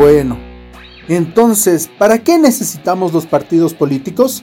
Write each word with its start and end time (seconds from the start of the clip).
Bueno, 0.00 0.38
entonces, 1.10 1.90
¿para 1.98 2.16
qué 2.20 2.38
necesitamos 2.38 3.12
los 3.12 3.26
partidos 3.26 3.74
políticos? 3.74 4.42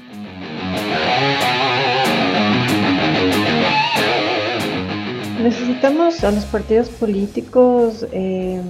Necesitamos 5.42 6.24
a 6.24 6.30
los 6.30 6.46
partidos 6.46 6.90
políticos 6.90 8.06
eh, 8.12 8.62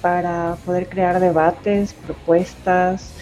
para 0.00 0.56
poder 0.66 0.88
crear 0.88 1.20
debates, 1.20 1.94
propuestas, 2.04 3.12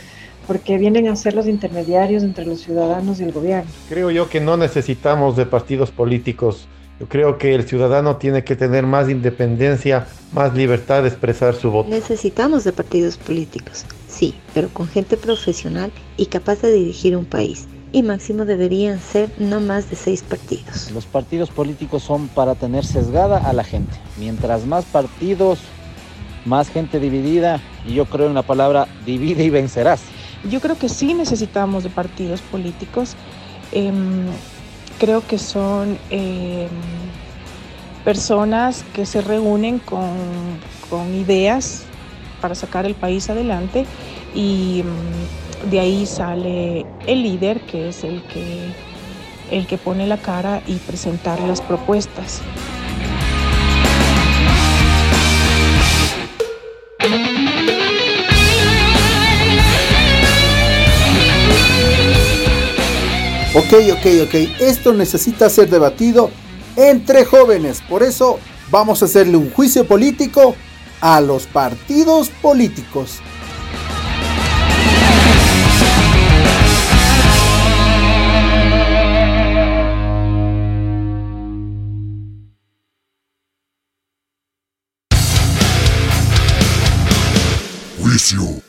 porque 0.47 0.79
vienen 0.79 1.07
a 1.09 1.15
ser 1.15 1.35
los 1.35 1.47
intermediarios 1.47 2.23
entre 2.23 2.47
los 2.47 2.63
ciudadanos 2.63 3.21
y 3.21 3.25
el 3.25 3.33
gobierno. 3.33 3.71
Creo 3.91 4.11
yo 4.11 4.31
que 4.31 4.41
no 4.41 4.57
necesitamos 4.57 5.37
de 5.37 5.45
partidos 5.45 5.91
políticos. 5.91 6.67
Yo 7.01 7.09
creo 7.09 7.39
que 7.39 7.55
el 7.55 7.65
ciudadano 7.67 8.17
tiene 8.17 8.45
que 8.45 8.55
tener 8.55 8.87
más 8.87 9.09
independencia, 9.09 10.07
más 10.33 10.55
libertad 10.55 11.03
de 11.03 11.09
expresar 11.09 11.55
su 11.55 11.71
voto. 11.71 11.91
Necesitamos 11.91 12.65
de 12.65 12.73
partidos 12.73 13.17
políticos, 13.17 13.85
sí, 14.09 14.35
pero 14.55 14.69
con 14.69 14.87
gente 14.87 15.17
profesional 15.17 15.91
y 16.17 16.27
capaz 16.27 16.63
de 16.63 16.73
dirigir 16.73 17.17
un 17.17 17.25
país. 17.25 17.67
Y 17.95 18.03
máximo 18.03 18.45
deberían 18.45 19.01
ser 19.01 19.31
no 19.39 19.61
más 19.61 19.91
de 19.91 19.97
seis 19.97 20.23
partidos. 20.23 20.91
Los 20.93 21.05
partidos 21.05 21.51
políticos 21.51 22.03
son 22.03 22.29
para 22.29 22.55
tener 22.55 22.85
sesgada 22.85 23.39
a 23.39 23.53
la 23.53 23.65
gente. 23.65 23.93
Mientras 24.19 24.65
más 24.65 24.85
partidos, 24.87 25.59
más 26.45 26.71
gente 26.71 26.99
dividida, 27.01 27.61
y 27.87 27.95
yo 27.95 28.07
creo 28.07 28.29
en 28.29 28.35
la 28.35 28.43
palabra 28.43 28.87
divide 29.05 29.45
y 29.45 29.51
vencerás. 29.51 30.03
Yo 30.49 30.61
creo 30.61 30.79
que 30.79 30.89
sí 30.89 31.15
necesitamos 31.15 31.85
de 31.85 31.91
partidos 31.91 32.41
políticos. 32.41 33.15
Em, 33.73 34.27
creo 34.99 35.27
que 35.27 35.39
son 35.39 35.99
em, 36.11 36.69
personas 38.05 38.85
que 38.93 39.07
se 39.07 39.21
reúnen 39.21 39.79
con, 39.79 40.11
con, 40.91 41.15
ideas 41.15 41.85
para 42.41 42.55
sacar 42.55 42.87
el 42.87 42.95
país 42.95 43.31
adelante 43.31 43.87
y 44.35 44.81
em, 44.81 45.71
de 45.71 45.81
ahí 45.81 46.07
sale 46.07 46.87
el 47.07 47.23
líder 47.23 47.61
que 47.61 47.89
es 47.89 48.05
el 48.05 48.23
que, 48.23 48.73
el 49.51 49.67
que 49.67 49.79
pone 49.79 50.07
la 50.07 50.17
cara 50.17 50.63
y 50.67 50.77
presentar 50.77 51.41
las 51.41 51.61
propuestas. 51.61 52.43
Ok, 63.55 63.75
ok, 63.93 64.07
ok. 64.25 64.35
Esto 64.61 64.95
necesita 64.95 65.51
ser 65.51 65.69
debatido 65.69 66.31
entre 66.75 67.27
jóvenes. 67.27 67.83
Por 67.87 68.03
eso 68.03 68.39
vamos 68.71 69.03
a 69.03 69.05
hacerle 69.05 69.37
un 69.37 69.51
juicio 69.51 69.87
político 69.87 70.57
a 71.03 71.21
los 71.21 71.47
partidos 71.47 72.31
políticos. 72.31 73.21
Juicio. 88.01 88.63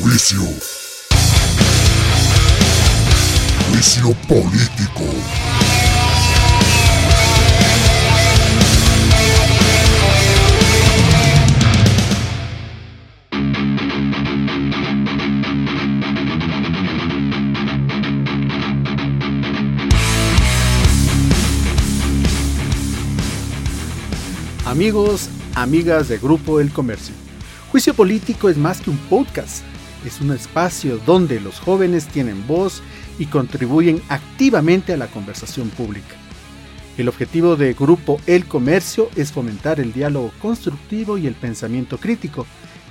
Juicio. 0.00 0.71
Político. 4.28 5.04
Amigos, 24.64 25.28
amigas 25.54 26.08
de 26.08 26.18
Grupo 26.18 26.60
El 26.60 26.72
Comercio. 26.72 27.14
Juicio 27.70 27.94
Político 27.94 28.48
es 28.48 28.56
más 28.56 28.80
que 28.80 28.90
un 28.90 28.96
podcast. 28.96 29.62
Es 30.04 30.20
un 30.20 30.32
espacio 30.32 30.98
donde 31.06 31.40
los 31.40 31.60
jóvenes 31.60 32.06
tienen 32.06 32.46
voz 32.46 32.82
y 33.22 33.26
contribuyen 33.26 34.02
activamente 34.08 34.92
a 34.92 34.96
la 34.96 35.06
conversación 35.06 35.68
pública. 35.68 36.16
El 36.98 37.08
objetivo 37.08 37.54
de 37.54 37.72
Grupo 37.72 38.20
El 38.26 38.46
Comercio 38.46 39.10
es 39.14 39.30
fomentar 39.30 39.78
el 39.78 39.92
diálogo 39.92 40.32
constructivo 40.42 41.16
y 41.18 41.28
el 41.28 41.34
pensamiento 41.34 41.98
crítico, 41.98 42.48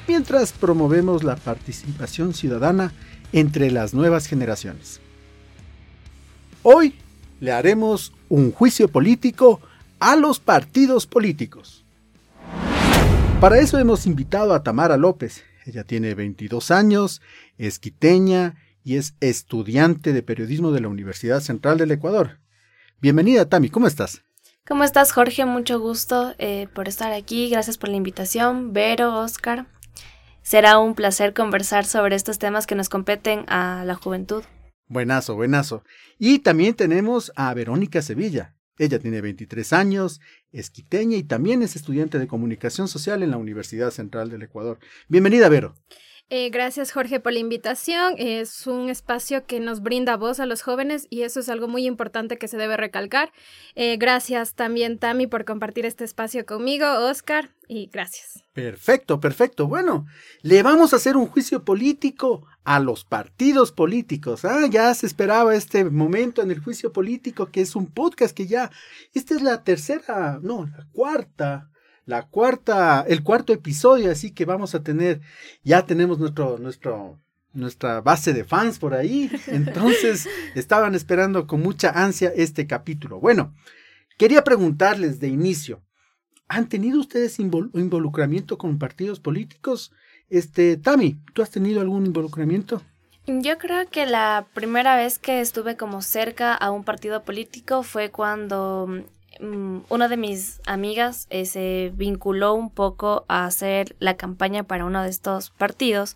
mientras 0.08 0.54
promovemos 0.54 1.26
la 1.26 1.36
participación 1.36 2.34
ciudadana 2.34 2.94
entre 3.34 3.72
las 3.72 3.94
nuevas 3.94 4.26
generaciones. 4.26 5.02
Hoy 6.64 6.96
le 7.42 7.52
haremos 7.52 8.14
un 8.30 8.54
juicio 8.54 8.88
político 8.88 9.60
a 10.00 10.16
los 10.16 10.40
partidos 10.40 11.08
políticos. 11.08 11.84
Para 13.42 13.60
eso 13.60 13.78
hemos 13.78 14.06
invitado 14.06 14.54
a 14.54 14.64
Tamara 14.64 14.96
López. 14.96 15.44
Ella 15.66 15.84
tiene 15.84 16.16
22 16.16 16.72
años, 16.72 17.22
es 17.58 17.80
quiteña 17.80 18.56
y 18.84 18.98
es 18.98 19.16
estudiante 19.20 20.14
de 20.14 20.24
periodismo 20.24 20.72
de 20.72 20.82
la 20.82 20.88
Universidad 20.88 21.40
Central 21.40 21.78
del 21.78 21.92
Ecuador. 21.92 22.40
Bienvenida, 23.00 23.48
Tami, 23.48 23.70
¿cómo 23.70 23.88
estás? 23.88 24.24
¿Cómo 24.68 24.84
estás, 24.84 25.12
Jorge? 25.12 25.46
Mucho 25.46 25.80
gusto 25.80 26.34
eh, 26.38 26.68
por 26.74 26.88
estar 26.88 27.12
aquí. 27.12 27.50
Gracias 27.50 27.78
por 27.78 27.90
la 27.90 27.98
invitación. 27.98 28.74
Vero, 28.74 29.20
Oscar. 29.20 29.68
Será 30.44 30.80
un 30.80 30.96
placer 30.96 31.34
conversar 31.34 31.86
sobre 31.86 32.16
estos 32.16 32.40
temas 32.40 32.68
que 32.68 32.76
nos 32.76 32.90
competen 32.90 33.46
a 33.48 33.84
la 33.86 33.96
juventud. 33.96 34.44
Buenazo, 34.88 35.36
buenazo. 35.36 35.84
Y 36.20 36.40
también 36.40 36.76
tenemos 36.76 37.32
a 37.36 37.54
Verónica 37.54 38.02
Sevilla. 38.02 38.56
Ella 38.78 39.00
tiene 39.00 39.22
23 39.22 39.74
años, 39.74 40.22
es 40.52 40.70
quiteña 40.70 41.18
y 41.18 41.24
también 41.24 41.62
es 41.62 41.76
estudiante 41.76 42.18
de 42.18 42.28
comunicación 42.28 42.88
social 42.88 43.22
en 43.22 43.32
la 43.32 43.38
Universidad 43.38 43.92
Central 43.92 44.30
del 44.30 44.42
Ecuador. 44.44 44.80
Bienvenida, 45.08 45.50
Vero. 45.50 45.76
Eh, 46.34 46.50
gracias 46.50 46.94
Jorge 46.94 47.20
por 47.20 47.34
la 47.34 47.40
invitación. 47.40 48.14
Es 48.18 48.66
un 48.66 48.90
espacio 48.90 49.46
que 49.46 49.60
nos 49.60 49.82
brinda 49.82 50.16
voz 50.16 50.40
a 50.40 50.46
los 50.46 50.62
jóvenes 50.62 51.06
y 51.10 51.24
eso 51.24 51.42
es 51.42 51.50
algo 51.50 51.68
muy 51.68 51.86
importante 51.86 52.38
que 52.38 52.48
se 52.48 52.56
debe 52.56 52.78
recalcar. 52.78 53.34
Eh, 53.76 53.98
gracias 53.98 54.54
también 54.54 54.98
Tami 54.98 55.28
por 55.28 55.44
compartir 55.44 55.86
este 55.86 56.06
espacio 56.06 56.46
conmigo, 56.46 56.86
Oscar, 57.00 57.50
y 57.68 57.88
gracias. 57.88 58.46
Perfecto, 58.54 59.20
perfecto. 59.20 59.68
Bueno, 59.68 60.06
le 60.42 60.64
vamos 60.64 60.94
a 60.94 60.96
hacer 60.96 61.18
un 61.18 61.28
juicio 61.28 61.66
político 61.66 62.48
a 62.64 62.80
los 62.80 63.04
partidos 63.04 63.74
políticos. 63.74 64.46
Ah, 64.46 64.68
ya 64.70 64.94
se 64.94 65.08
esperaba 65.08 65.54
este 65.54 65.84
momento 65.84 66.42
en 66.42 66.52
el 66.52 66.62
juicio 66.62 66.94
político, 66.94 67.52
que 67.52 67.60
es 67.60 67.76
un 67.76 67.88
podcast 67.88 68.34
que 68.34 68.48
ya, 68.48 68.72
esta 69.14 69.36
es 69.36 69.42
la 69.42 69.66
tercera, 69.66 70.40
no, 70.42 70.66
la 70.66 70.88
cuarta 70.94 71.72
la 72.06 72.24
cuarta, 72.28 73.06
el 73.08 73.24
cuarto 73.24 73.54
episodio, 73.54 74.12
así 74.12 74.32
que 74.32 74.46
vamos 74.46 74.76
a 74.76 74.84
tener, 74.84 75.22
ya 75.64 75.86
tenemos 75.86 76.20
nuestro, 76.20 76.58
nuestro, 76.58 77.20
nuestra 77.54 78.02
base 78.02 78.34
de 78.34 78.44
fans 78.44 78.80
por 78.80 78.94
ahí, 78.94 79.32
entonces 79.48 80.28
estaban 80.56 80.96
esperando 80.96 81.48
con 81.48 81.62
mucha 81.62 81.92
ansia 81.92 82.32
este 82.36 82.68
capítulo. 82.68 83.20
Bueno, 83.20 83.54
quería 84.18 84.44
preguntarles 84.44 85.20
de 85.20 85.28
inicio, 85.28 85.82
¿han 86.48 86.68
tenido 86.68 87.00
ustedes 87.00 87.40
involucramiento 87.40 88.58
con 88.58 88.78
partidos 88.78 89.20
políticos? 89.20 89.92
Este, 90.30 90.78
Tami, 90.78 91.20
¿tú 91.34 91.42
has 91.42 91.52
tenido 91.52 91.82
algún 91.82 92.06
involucramiento? 92.06 92.82
Yo 93.28 93.58
creo 93.60 93.88
que 93.90 94.08
la 94.08 94.48
primera 94.54 94.96
vez 94.96 95.20
que 95.20 95.42
estuve 95.42 95.78
como 95.78 96.02
cerca 96.02 96.56
a 96.56 96.72
un 96.72 96.84
partido 96.84 97.24
político 97.24 97.84
fue 97.84 98.10
cuando 98.10 99.06
Mm, 99.42 99.80
una 99.90 100.08
de 100.08 100.18
mis 100.18 100.62
amigas 100.68 101.26
eh, 101.32 101.46
se 101.46 101.92
vinculó 101.96 102.54
un 102.54 102.70
poco 102.70 103.26
a 103.28 103.46
hacer 103.46 103.96
la 103.98 104.16
campaña 104.16 104.64
para 104.64 104.86
uno 104.86 105.02
de 105.02 105.10
estos 105.10 105.50
partidos 105.50 106.16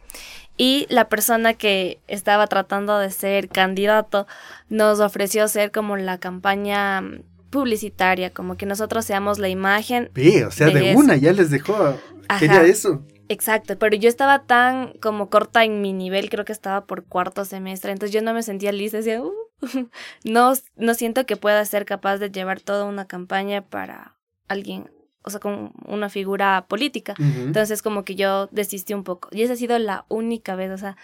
y 0.58 0.86
la 0.90 1.10
persona 1.10 1.56
que 1.56 2.00
estaba 2.08 2.46
tratando 2.46 3.00
de 3.00 3.10
ser 3.10 3.50
candidato 3.50 4.28
nos 4.70 5.00
ofreció 5.00 5.48
ser 5.48 5.72
como 5.72 5.98
la 5.98 6.20
campaña 6.20 7.04
publicitaria, 7.50 8.30
como 8.30 8.58
que 8.58 8.68
nosotros 8.68 9.06
seamos 9.06 9.40
la 9.40 9.50
imagen. 9.50 10.12
Sí, 10.14 10.44
o 10.44 10.52
sea, 10.52 10.68
de, 10.68 10.96
una 10.96 11.16
ya 11.16 11.34
les 11.34 11.50
dejó, 11.50 11.98
quería 12.38 12.62
eso. 12.62 13.02
Exacto, 13.28 13.80
pero 13.80 13.96
yo 13.96 14.08
estaba 14.08 14.44
tan 14.44 14.94
como 15.02 15.32
corta 15.32 15.64
en 15.64 15.82
mi 15.82 15.94
nivel, 15.94 16.30
creo 16.30 16.46
que 16.46 16.52
estaba 16.52 16.86
por 16.86 17.06
cuarto 17.06 17.44
semestre, 17.44 17.92
entonces 17.92 18.14
yo 18.14 18.22
no 18.22 18.36
me 18.36 18.44
sentía 18.44 18.72
lista, 18.72 18.98
decía, 18.98 19.20
uh, 19.24 19.34
no, 20.24 20.54
no 20.76 20.94
siento 20.94 21.26
que 21.26 21.38
pueda 21.38 21.64
ser 21.66 21.86
capaz 21.86 22.18
de 22.18 22.32
llevar 22.32 22.62
toda 22.62 22.86
una 22.86 23.06
campaña 23.06 23.62
para 23.62 24.16
alguien, 24.48 24.92
o 25.24 25.30
sea, 25.30 25.40
con 25.40 25.74
una 25.86 26.10
figura 26.10 26.66
política. 26.68 27.16
Entonces, 27.18 27.82
como 27.82 28.04
que 28.04 28.16
yo 28.16 28.48
desistí 28.52 28.94
un 28.94 29.04
poco. 29.04 29.30
Y 29.32 29.44
esa 29.44 29.54
ha 29.54 29.58
sido 29.58 29.78
la 29.80 30.06
única 30.10 30.56
vez, 30.56 30.72
o 30.72 30.78
sea, 30.78 30.98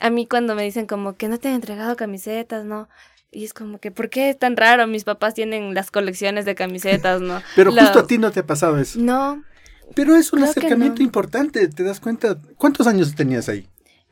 a 0.00 0.10
mí 0.10 0.26
cuando 0.26 0.54
me 0.54 0.62
dicen 0.62 0.86
como 0.86 1.16
que 1.16 1.28
no 1.28 1.38
te 1.38 1.48
han 1.48 1.54
entregado 1.54 1.96
camisetas, 1.96 2.64
¿no? 2.64 2.88
Y 3.32 3.44
es 3.44 3.52
como 3.52 3.78
que, 3.78 3.90
¿por 3.90 4.08
qué 4.08 4.30
es 4.30 4.38
tan 4.38 4.56
raro? 4.56 4.86
Mis 4.86 5.04
papás 5.04 5.34
tienen 5.34 5.74
las 5.74 5.90
colecciones 5.90 6.44
de 6.44 6.54
camisetas, 6.54 7.20
¿no? 7.20 7.42
Pero 7.56 7.72
justo 7.72 7.98
a 7.98 8.06
ti 8.06 8.18
no 8.18 8.30
te 8.30 8.40
ha 8.40 8.46
pasado 8.46 8.78
eso. 8.78 8.98
No, 9.00 9.42
Pero 9.94 10.16
es 10.16 10.32
un 10.32 10.42
acercamiento 10.42 11.02
importante, 11.02 11.68
¿te 11.68 11.82
das 11.82 12.00
cuenta? 12.00 12.40
¿Cuántos 12.56 12.86
años 12.86 13.14
tenías 13.14 13.48
ahí? 13.48 13.68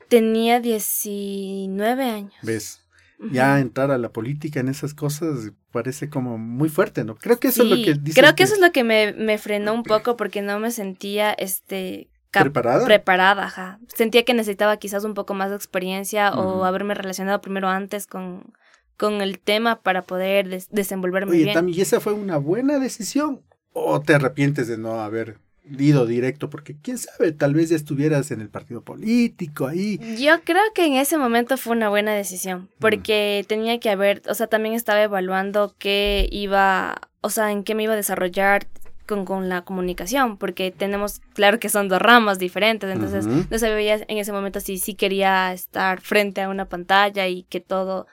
Tenía 0.09 0.61
19 0.61 2.05
años. 2.05 2.35
¿Ves? 2.43 2.84
Ya 3.31 3.61
entrar 3.61 3.91
a 3.91 3.99
la 3.99 4.11
política 4.11 4.61
en 4.61 4.69
esas 4.69 4.95
cosas 4.95 5.53
parece 5.71 6.09
como 6.09 6.39
muy 6.39 6.69
fuerte, 6.69 7.05
¿no? 7.05 7.17
Creo 7.17 7.39
que 7.39 7.49
eso 7.49 7.63
es 7.63 7.69
lo 7.71 7.77
que 7.77 7.95
dices 7.95 8.15
Creo 8.15 8.35
que, 8.35 8.43
eso 8.43 8.55
es 8.55 8.61
lo 8.61 8.73
que 8.73 8.85
me, 8.85 9.13
me, 9.13 9.39
frenó 9.39 9.75
un 9.75 9.83
poco 9.83 10.17
porque 10.17 10.43
no 10.43 10.59
me 10.59 10.71
sentía 10.71 11.33
este 11.33 12.09
preparada. 12.31 12.85
Preparada, 12.85 13.45
ajá. 13.45 13.79
Sentía 13.95 14.25
que 14.25 14.35
necesitaba 14.35 14.77
quizás 14.77 15.05
un 15.05 15.15
poco 15.15 15.35
más 15.35 15.51
de 15.51 15.57
experiencia 15.57 16.33
o 16.33 16.65
haberme 16.65 16.95
relacionado 16.95 17.41
primero 17.41 17.69
antes 17.69 18.07
con, 18.07 18.53
con 18.97 19.21
el 19.21 19.39
tema 19.39 19.81
para 19.81 20.03
poder 20.03 20.49
desenvolverme 20.71 21.33
Oye, 21.33 21.45
bien. 21.45 21.55
Tami, 21.55 21.73
¿y 21.73 21.81
esa 21.81 22.01
fue 22.01 22.13
una 22.13 22.37
buena 22.37 22.79
decisión? 22.79 23.43
¿O 23.73 24.01
te 24.01 24.15
arrepientes 24.15 24.69
de 24.69 24.79
no 24.79 25.01
haber 25.01 25.39
ido 25.65 26.07
directo? 26.07 26.51
Porque 26.51 26.77
quién 26.81 26.99
sabe, 26.99 27.33
tal 27.33 27.55
vez 27.55 27.71
ya 27.71 27.77
estuvieras 27.77 28.31
en 28.31 28.41
el 28.41 28.49
partido 28.49 28.83
político 28.83 29.67
ahí. 29.67 29.99
Yo 30.19 30.43
creo 30.45 30.63
que 30.75 30.87
en 30.87 30.95
ese 30.95 31.17
momento 31.19 31.57
fue 31.57 31.77
una 31.77 31.89
buena 31.89 32.15
decisión, 32.15 32.69
porque 32.79 33.45
tenía 33.49 33.81
que 33.81 33.91
haber, 33.91 34.23
o 34.29 34.35
sea, 34.35 34.47
también 34.47 34.75
estaba 34.75 35.03
evaluando 35.03 35.75
qué 35.79 36.29
iba, 36.31 37.01
o 37.21 37.31
sea, 37.31 37.51
en 37.51 37.65
qué 37.65 37.75
me 37.75 37.85
iba 37.85 37.95
a 37.95 37.97
desarrollar 37.97 38.67
con, 39.07 39.25
con, 39.25 39.49
la 39.49 39.63
comunicación, 39.63 40.39
porque 40.39 40.71
tenemos, 40.71 41.21
claro 41.35 41.59
que 41.59 41.69
son 41.69 41.89
dos 41.89 42.01
ramas 42.01 42.39
diferentes, 42.39 42.91
entonces 42.91 43.27
no 43.27 43.59
sabía 43.59 43.97
en 43.97 44.19
ese 44.19 44.33
momento 44.33 44.61
si 44.61 44.79
sí 44.79 44.95
quería 44.95 45.53
estar 45.53 46.01
frente 46.01 46.41
a 46.41 46.49
una 46.49 46.69
pantalla 46.69 47.27
y 47.29 47.43
que 47.45 47.61
todo 47.61 48.07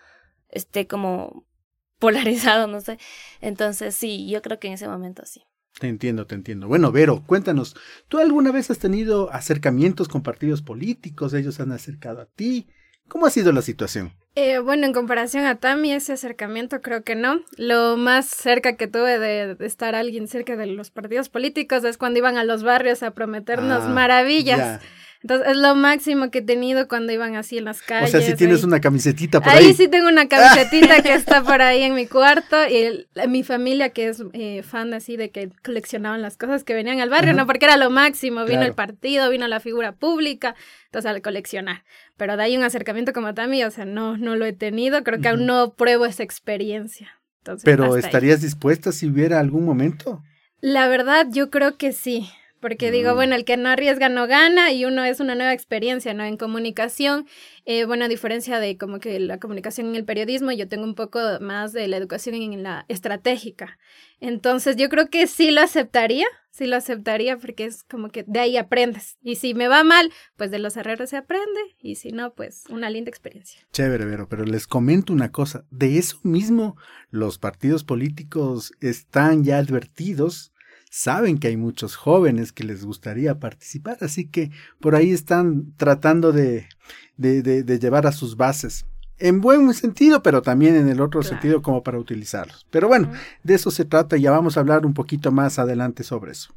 esté 0.49 0.87
como 0.87 1.45
polarizado, 1.99 2.67
no 2.67 2.81
sé. 2.81 2.97
Entonces 3.41 3.95
sí, 3.95 4.27
yo 4.29 4.41
creo 4.41 4.59
que 4.59 4.67
en 4.67 4.73
ese 4.73 4.87
momento 4.87 5.23
sí. 5.25 5.43
Te 5.79 5.87
entiendo, 5.87 6.27
te 6.27 6.35
entiendo. 6.35 6.67
Bueno, 6.67 6.91
Vero, 6.91 7.23
cuéntanos, 7.25 7.75
¿tú 8.07 8.19
alguna 8.19 8.51
vez 8.51 8.69
has 8.69 8.79
tenido 8.79 9.31
acercamientos 9.31 10.07
con 10.07 10.21
partidos 10.21 10.61
políticos? 10.61 11.33
¿Ellos 11.33 11.59
han 11.59 11.71
acercado 11.71 12.21
a 12.21 12.25
ti? 12.25 12.67
¿Cómo 13.07 13.25
ha 13.25 13.29
sido 13.29 13.51
la 13.51 13.61
situación? 13.61 14.13
Eh, 14.35 14.59
bueno, 14.59 14.85
en 14.85 14.93
comparación 14.93 15.45
a 15.45 15.55
Tami, 15.59 15.91
ese 15.91 16.13
acercamiento 16.13 16.81
creo 16.81 17.03
que 17.03 17.15
no. 17.15 17.41
Lo 17.57 17.97
más 17.97 18.27
cerca 18.27 18.77
que 18.77 18.87
tuve 18.87 19.19
de, 19.19 19.57
estar 19.65 19.95
alguien 19.95 20.29
cerca 20.29 20.55
de 20.55 20.67
los 20.67 20.91
partidos 20.91 21.27
políticos 21.27 21.83
es 21.83 21.97
cuando 21.97 22.19
iban 22.19 22.37
a 22.37 22.45
los 22.45 22.63
barrios 22.63 23.03
a 23.03 23.11
prometernos 23.11 23.83
ah, 23.83 23.89
maravillas. 23.89 24.81
Entonces, 25.23 25.49
es 25.49 25.57
lo 25.57 25.75
máximo 25.75 26.31
que 26.31 26.39
he 26.39 26.41
tenido 26.41 26.87
cuando 26.87 27.13
iban 27.13 27.35
así 27.35 27.57
en 27.59 27.65
las 27.65 27.81
calles. 27.81 28.09
O 28.09 28.11
sea, 28.11 28.21
si 28.21 28.35
tienes 28.35 28.63
una 28.63 28.81
camisetita 28.81 29.39
por 29.39 29.51
ahí. 29.51 29.67
Ahí 29.67 29.73
sí 29.75 29.87
tengo 29.87 30.07
una 30.07 30.27
camisetita 30.27 31.03
que 31.03 31.13
está 31.13 31.43
por 31.43 31.61
ahí 31.61 31.83
en 31.83 31.93
mi 31.93 32.07
cuarto. 32.07 32.57
Y 32.67 33.07
mi 33.27 33.43
familia, 33.43 33.89
que 33.89 34.07
es 34.07 34.23
eh, 34.33 34.63
fan 34.63 34.93
así 34.93 35.17
de 35.17 35.29
que 35.29 35.51
coleccionaban 35.63 36.23
las 36.23 36.37
cosas 36.37 36.63
que 36.63 36.73
venían 36.73 36.99
al 37.01 37.09
barrio, 37.09 37.33
¿no? 37.33 37.45
Porque 37.45 37.65
era 37.65 37.77
lo 37.77 37.91
máximo. 37.91 38.45
Vino 38.45 38.63
el 38.63 38.73
partido, 38.73 39.29
vino 39.29 39.47
la 39.47 39.59
figura 39.59 39.91
pública. 39.91 40.55
Entonces, 40.85 41.11
al 41.11 41.21
coleccionar. 41.21 41.83
Pero 42.17 42.35
de 42.35 42.43
ahí 42.43 42.57
un 42.57 42.63
acercamiento 42.63 43.13
como 43.13 43.33
Tami, 43.33 43.63
o 43.63 43.71
sea, 43.71 43.85
no, 43.85 44.17
no 44.17 44.35
lo 44.35 44.45
he 44.45 44.53
tenido. 44.53 45.03
Creo 45.03 45.21
que 45.21 45.29
aún 45.29 45.45
no 45.45 45.75
pruebo 45.75 46.05
esa 46.05 46.23
experiencia. 46.23 47.21
Pero, 47.63 47.95
¿estarías 47.95 48.41
dispuesta 48.41 48.91
si 48.91 49.07
hubiera 49.07 49.39
algún 49.39 49.65
momento? 49.65 50.23
La 50.59 50.87
verdad, 50.87 51.27
yo 51.31 51.49
creo 51.49 51.77
que 51.77 51.91
sí. 51.91 52.29
Porque 52.61 52.91
digo, 52.91 53.15
bueno, 53.15 53.35
el 53.35 53.43
que 53.43 53.57
no 53.57 53.69
arriesga 53.69 54.07
no 54.07 54.27
gana 54.27 54.71
y 54.71 54.85
uno 54.85 55.03
es 55.03 55.19
una 55.19 55.33
nueva 55.33 55.51
experiencia, 55.51 56.13
¿no? 56.13 56.23
En 56.23 56.37
comunicación, 56.37 57.27
eh, 57.65 57.85
bueno, 57.85 58.05
a 58.05 58.07
diferencia 58.07 58.59
de 58.59 58.77
como 58.77 58.99
que 58.99 59.19
la 59.19 59.39
comunicación 59.39 59.87
en 59.87 59.95
el 59.95 60.05
periodismo, 60.05 60.51
yo 60.51 60.67
tengo 60.67 60.83
un 60.83 60.95
poco 60.95 61.19
más 61.41 61.73
de 61.73 61.87
la 61.87 61.97
educación 61.97 62.35
en 62.35 62.61
la 62.61 62.85
estratégica. 62.87 63.79
Entonces, 64.19 64.75
yo 64.75 64.89
creo 64.89 65.09
que 65.09 65.25
sí 65.25 65.49
lo 65.49 65.61
aceptaría, 65.61 66.27
sí 66.51 66.67
lo 66.67 66.75
aceptaría 66.75 67.37
porque 67.37 67.65
es 67.65 67.83
como 67.83 68.09
que 68.09 68.23
de 68.27 68.39
ahí 68.39 68.57
aprendes. 68.57 69.17
Y 69.23 69.35
si 69.37 69.55
me 69.55 69.67
va 69.67 69.83
mal, 69.83 70.11
pues 70.37 70.51
de 70.51 70.59
los 70.59 70.77
errores 70.77 71.09
se 71.09 71.17
aprende 71.17 71.59
y 71.79 71.95
si 71.95 72.11
no, 72.11 72.35
pues 72.35 72.65
una 72.69 72.91
linda 72.91 73.09
experiencia. 73.09 73.61
Chévere, 73.71 74.05
Vero, 74.05 74.29
pero 74.29 74.45
les 74.45 74.67
comento 74.67 75.11
una 75.13 75.31
cosa, 75.31 75.65
de 75.71 75.97
eso 75.97 76.19
mismo 76.21 76.77
los 77.09 77.39
partidos 77.39 77.83
políticos 77.83 78.73
están 78.79 79.43
ya 79.43 79.57
advertidos 79.57 80.53
saben 80.91 81.39
que 81.39 81.47
hay 81.47 81.57
muchos 81.57 81.95
jóvenes 81.95 82.51
que 82.51 82.65
les 82.65 82.83
gustaría 82.83 83.39
participar, 83.39 83.97
así 84.01 84.27
que 84.27 84.51
por 84.79 84.93
ahí 84.93 85.11
están 85.11 85.73
tratando 85.77 86.33
de, 86.33 86.67
de, 87.15 87.41
de, 87.41 87.79
llevar 87.79 88.05
a 88.05 88.11
sus 88.11 88.35
bases. 88.35 88.85
En 89.17 89.39
buen 89.39 89.73
sentido, 89.73 90.21
pero 90.21 90.41
también 90.41 90.75
en 90.75 90.89
el 90.89 90.99
otro 90.99 91.23
sentido 91.23 91.61
como 91.61 91.81
para 91.81 91.97
utilizarlos. 91.97 92.67
Pero 92.71 92.87
bueno, 92.87 93.11
de 93.43 93.53
eso 93.53 93.71
se 93.71 93.85
trata 93.85 94.17
y 94.17 94.21
ya 94.21 94.31
vamos 94.31 94.57
a 94.57 94.59
hablar 94.59 94.85
un 94.85 94.93
poquito 94.93 95.31
más 95.31 95.59
adelante 95.59 96.03
sobre 96.03 96.33
eso. 96.33 96.53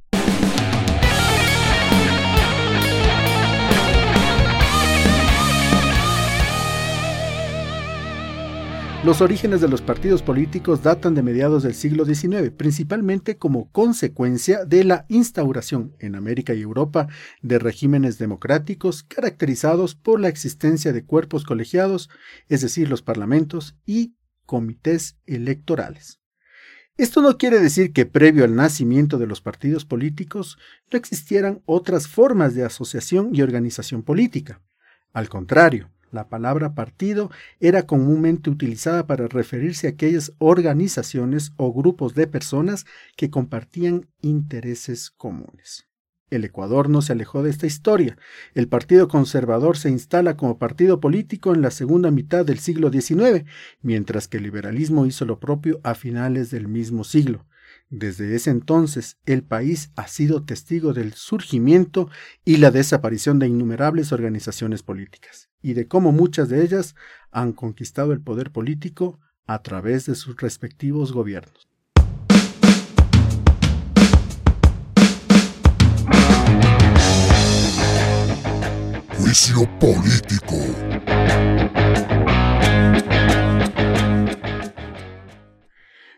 Los 9.05 9.21
orígenes 9.21 9.61
de 9.61 9.69
los 9.69 9.83
partidos 9.83 10.23
políticos 10.23 10.83
datan 10.83 11.15
de 11.15 11.23
mediados 11.23 11.63
del 11.63 11.75
siglo 11.75 12.07
XIX, 12.07 12.51
principalmente 12.57 13.37
como 13.37 13.71
consecuencia 13.71 14.65
de 14.65 14.83
la 14.83 15.05
instauración 15.11 15.95
en 15.99 16.15
América 16.15 16.55
y 16.55 16.63
Europa 16.63 17.09
de 17.43 17.59
regímenes 17.59 18.17
democráticos 18.17 19.03
caracterizados 19.03 19.95
por 19.95 20.21
la 20.21 20.29
existencia 20.29 20.95
de 20.95 21.05
cuerpos 21.05 21.45
colegiados, 21.45 22.09
es 22.49 22.63
decir, 22.63 22.89
los 22.89 23.03
parlamentos 23.03 23.77
y 23.85 24.15
comités 24.47 25.19
electorales. 25.27 26.23
Esto 26.97 27.21
no 27.21 27.37
quiere 27.37 27.61
decir 27.61 27.93
que 27.93 28.07
previo 28.07 28.45
al 28.45 28.55
nacimiento 28.55 29.19
de 29.19 29.27
los 29.27 29.43
partidos 29.43 29.85
políticos 29.85 30.57
no 30.91 30.97
existieran 30.97 31.61
otras 31.67 32.09
formas 32.09 32.55
de 32.55 32.65
asociación 32.65 33.35
y 33.35 33.43
organización 33.43 34.03
política. 34.03 34.63
Al 35.13 35.29
contrario, 35.29 35.91
la 36.15 36.29
palabra 36.29 36.75
partido 36.75 37.31
era 37.61 37.83
comúnmente 37.83 38.49
utilizada 38.49 39.07
para 39.07 39.27
referirse 39.29 39.87
a 39.87 39.91
aquellas 39.91 40.33
organizaciones 40.39 41.53
o 41.57 41.73
grupos 41.75 42.15
de 42.15 42.27
personas 42.27 42.87
que 43.17 43.31
compartían 43.31 44.07
intereses 44.23 45.11
comunes. 45.11 45.87
El 46.31 46.45
Ecuador 46.45 46.89
no 46.89 47.03
se 47.03 47.13
alejó 47.13 47.43
de 47.43 47.51
esta 47.51 47.67
historia. 47.67 48.17
El 48.55 48.67
Partido 48.67 49.09
Conservador 49.09 49.77
se 49.77 49.91
instala 49.91 50.37
como 50.37 50.59
partido 50.59 50.99
político 50.99 51.55
en 51.55 51.63
la 51.63 51.71
segunda 51.71 52.11
mitad 52.11 52.45
del 52.45 52.59
siglo 52.59 52.91
XIX, 52.91 53.45
mientras 53.83 54.27
que 54.27 54.39
el 54.39 54.45
liberalismo 54.45 55.07
hizo 55.07 55.27
lo 55.27 55.39
propio 55.39 55.81
a 55.85 55.95
finales 55.95 56.51
del 56.51 56.67
mismo 56.67 57.05
siglo. 57.05 57.45
Desde 57.91 58.35
ese 58.35 58.51
entonces, 58.51 59.19
el 59.27 59.43
país 59.43 59.91
ha 59.95 60.09
sido 60.09 60.45
testigo 60.45 60.95
del 60.95 61.13
surgimiento 61.13 62.09
y 62.45 62.57
la 62.57 62.71
desaparición 62.71 63.39
de 63.39 63.47
innumerables 63.47 64.11
organizaciones 64.11 64.83
políticas 64.83 65.51
y 65.63 65.75
de 65.75 65.87
cómo 65.87 66.11
muchas 66.11 66.49
de 66.49 66.65
ellas 66.65 66.95
han 67.31 67.53
conquistado 67.53 68.13
el 68.13 68.21
poder 68.21 68.51
político 68.51 69.21
a 69.47 69.63
través 69.63 70.07
de 70.07 70.15
sus 70.15 70.37
respectivos 70.37 71.13
gobiernos. 71.13 71.69
Juicio 79.19 79.69
político. 79.79 80.57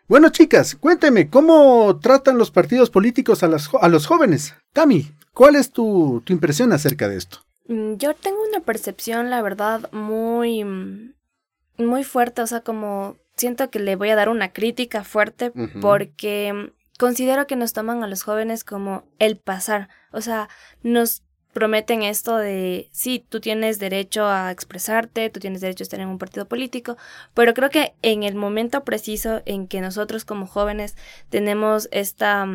Bueno, 0.09 0.29
chicas, 0.29 0.77
cuénteme, 0.77 1.29
¿cómo 1.29 1.99
tratan 2.01 2.39
los 2.39 2.53
partidos 2.53 2.91
políticos 2.91 3.43
a, 3.43 3.49
a 3.81 3.89
los 3.89 4.07
jóvenes? 4.07 4.55
Tami, 4.73 5.11
¿cuál 5.33 5.57
es 5.57 5.73
tu, 5.73 6.23
tu 6.25 6.33
impresión 6.33 6.73
acerca 6.73 7.09
de 7.09 7.17
esto? 7.17 7.39
Mm, 7.67 7.95
yo 7.95 8.15
tengo 8.15 8.39
una 8.49 8.61
percepción, 8.61 9.31
la 9.31 9.43
verdad, 9.43 9.91
muy, 9.93 10.63
mm, 10.63 11.15
muy 11.79 12.05
fuerte, 12.05 12.43
o 12.43 12.47
sea, 12.47 12.61
como 12.61 13.17
siento 13.37 13.69
que 13.71 13.81
le 13.81 13.97
voy 13.97 14.11
a 14.11 14.17
dar 14.17 14.29
una 14.29 14.53
crítica 14.53 15.05
fuerte 15.05 15.53
porque 15.83 16.73
considero 16.99 17.47
que 17.47 17.57
nos 17.57 17.73
toman 17.73 18.03
a 18.03 18.07
los 18.07 18.23
jóvenes 18.23 18.65
como 18.65 19.05
el 19.19 19.37
pasar, 19.37 19.89
o 20.13 20.21
sea, 20.23 20.49
nos 20.83 21.23
prometen 21.57 22.03
esto 22.03 22.37
de, 22.37 22.91
sí, 22.93 23.25
tú 23.27 23.41
tienes 23.41 23.79
derecho 23.79 24.27
a 24.27 24.51
expresarte, 24.51 25.31
tú 25.31 25.41
tienes 25.41 25.63
derecho 25.63 25.85
a 25.85 25.87
estar 25.87 26.01
en 26.01 26.09
un 26.09 26.19
partido 26.19 26.47
político, 26.47 26.99
pero 27.33 27.55
creo 27.55 27.71
que 27.71 27.95
en 28.03 28.25
el 28.25 28.35
momento 28.35 28.85
preciso 28.85 29.41
en 29.47 29.67
que 29.67 29.81
nosotros 29.81 30.27
como 30.27 30.47
jóvenes 30.47 30.97
tenemos 31.31 31.89
esta, 31.93 32.47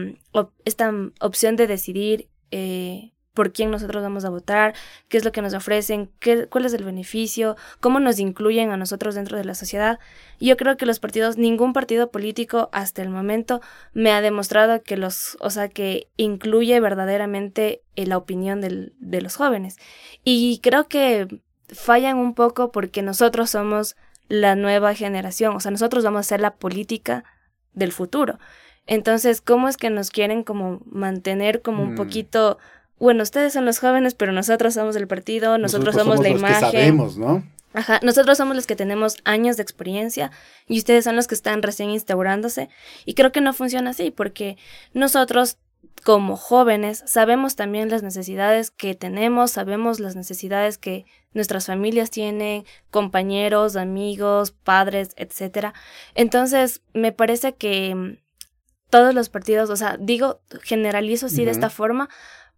esta 0.66 0.94
opción 1.20 1.56
de 1.56 1.66
decidir 1.66 2.30
eh, 2.52 3.12
por 3.34 3.54
quién 3.54 3.72
nosotros 3.72 4.04
vamos 4.04 4.26
a 4.26 4.30
votar, 4.30 4.74
qué 5.08 5.18
es 5.18 5.24
lo 5.26 5.32
que 5.32 5.42
nos 5.42 5.54
ofrecen, 5.54 6.10
qué, 6.20 6.48
cuál 6.48 6.66
es 6.66 6.74
el 6.74 6.84
beneficio, 6.84 7.56
cómo 7.80 8.00
nos 8.00 8.20
incluyen 8.20 8.72
a 8.72 8.78
nosotros 8.78 9.16
dentro 9.16 9.38
de 9.38 9.46
la 9.46 9.56
sociedad. 9.56 10.00
Yo 10.40 10.58
creo 10.58 10.76
que 10.78 10.86
los 10.86 11.00
partidos, 11.00 11.38
ningún 11.38 11.72
partido 11.74 12.12
político 12.12 12.70
hasta 12.74 13.02
el 13.02 13.10
momento 13.10 13.62
me 13.94 14.12
ha 14.12 14.22
demostrado 14.22 14.84
que 14.84 14.98
los, 14.98 15.38
o 15.40 15.50
sea, 15.50 15.70
que 15.70 16.08
incluye 16.18 16.80
verdaderamente 16.80 17.82
eh, 17.96 18.06
la 18.06 18.18
opinión 18.18 18.60
del, 18.62 18.94
de 19.00 19.22
los 19.22 19.36
jóvenes. 19.38 19.78
Y 20.24 20.60
creo 20.62 20.88
que 20.88 21.28
fallan 21.70 22.18
un 22.18 22.34
poco 22.34 22.72
porque 22.72 23.02
nosotros 23.02 23.50
somos 23.52 23.96
la 24.28 24.56
nueva 24.56 24.94
generación, 24.94 25.56
o 25.56 25.60
sea, 25.60 25.72
nosotros 25.72 26.04
vamos 26.04 26.20
a 26.22 26.24
ser 26.24 26.42
la 26.42 26.56
política 26.56 27.24
del 27.74 27.92
futuro. 27.92 28.40
Entonces, 28.88 29.42
¿cómo 29.42 29.70
es 29.70 29.78
que 29.78 29.90
nos 29.90 30.10
quieren 30.10 30.44
como 30.44 30.82
mantener 30.86 31.62
como 31.62 31.84
un 31.84 31.94
Mm. 31.94 31.96
poquito, 31.98 32.58
bueno, 33.02 33.24
ustedes 33.24 33.52
son 33.54 33.66
los 33.66 33.80
jóvenes, 33.80 34.14
pero 34.14 34.32
nosotros 34.32 34.76
somos 34.76 34.96
el 34.96 35.08
partido, 35.08 35.58
nosotros, 35.58 35.96
somos, 35.96 36.20
la 36.20 36.30
los 36.30 36.40
imagen. 36.40 36.72
que 36.72 36.78
sabemos, 36.78 37.18
¿no? 37.18 37.44
Ajá, 37.74 38.00
nosotros 38.04 38.38
somos 38.38 38.56
los 38.56 38.68
que 38.68 38.76
tenemos 38.76 39.18
años 39.24 39.58
de 39.58 39.64
experiencia 39.64 40.32
y 40.68 40.78
ustedes 40.78 41.06
son 41.06 41.16
los 41.16 41.28
que 41.28 41.36
están 41.36 41.64
recién 41.64 41.90
instaurándose. 41.90 42.70
Y 43.06 43.14
creo 43.14 43.32
que 43.32 43.42
no 43.42 43.54
funciona 43.54 43.92
así 43.92 44.12
porque 44.12 44.58
nosotros 44.94 45.58
como 46.04 46.36
jóvenes 46.36 47.04
sabemos 47.06 47.56
también 47.56 47.90
las 47.90 48.04
necesidades 48.04 48.72
que 48.72 48.96
tenemos, 48.96 49.52
sabemos 49.52 50.00
las 50.00 50.16
necesidades 50.16 50.78
que 50.78 51.06
nuestras 51.34 51.68
familias 51.68 52.10
tienen, 52.10 52.66
compañeros, 52.90 53.76
amigos, 53.76 54.52
padres, 54.52 55.10
etcétera. 55.16 55.74
Entonces, 56.14 56.82
me 56.94 57.12
parece 57.12 57.54
que 57.54 57.96
mm, 57.96 58.18
todos 58.90 59.16
los 59.16 59.30
partidos, 59.30 59.70
o 59.70 59.76
sea, 59.76 59.98
digo, 60.00 60.42
generalizo 60.64 61.28
así 61.28 61.46
de 61.46 61.52
esta 61.52 61.70
forma 61.70 62.10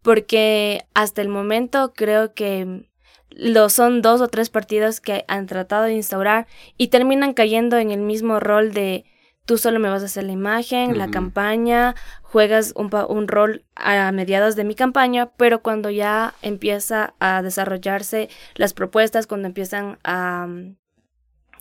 porque 0.04 0.86
hasta 0.94 1.22
el 1.22 1.30
momento 1.30 1.94
creo 1.96 2.34
que 2.34 2.88
lo 3.32 3.70
son 3.70 4.02
dos 4.04 4.22
o 4.22 4.28
tres 4.28 4.52
partidos 4.52 5.02
que 5.02 5.26
han 5.28 5.48
tratado 5.48 5.86
de 5.86 5.94
instaurar 5.96 6.46
y 6.78 6.90
terminan 6.90 7.34
cayendo 7.34 7.78
en 7.80 7.90
el 7.90 8.02
mismo 8.02 8.40
rol 8.40 8.74
de 8.74 9.06
tú 9.46 9.58
solo 9.58 9.80
me 9.80 9.90
vas 9.90 10.04
a 10.04 10.06
hacer 10.06 10.24
la 10.26 10.32
imagen, 10.34 10.98
la 10.98 11.08
campaña, 11.12 11.96
juegas 12.22 12.74
un, 12.76 12.90
pa- 12.90 13.06
un 13.08 13.28
rol 13.28 13.66
a 13.76 14.12
mediados 14.12 14.56
de 14.56 14.64
mi 14.64 14.76
campaña, 14.76 15.32
pero 15.36 15.62
cuando 15.62 15.90
ya 15.90 16.34
empieza 16.42 17.14
a 17.20 17.42
desarrollarse 17.42 18.30
las 18.56 18.74
propuestas, 18.74 19.26
cuando 19.28 19.48
empiezan 19.48 19.98
a 20.04 20.46
mm, 20.48 20.76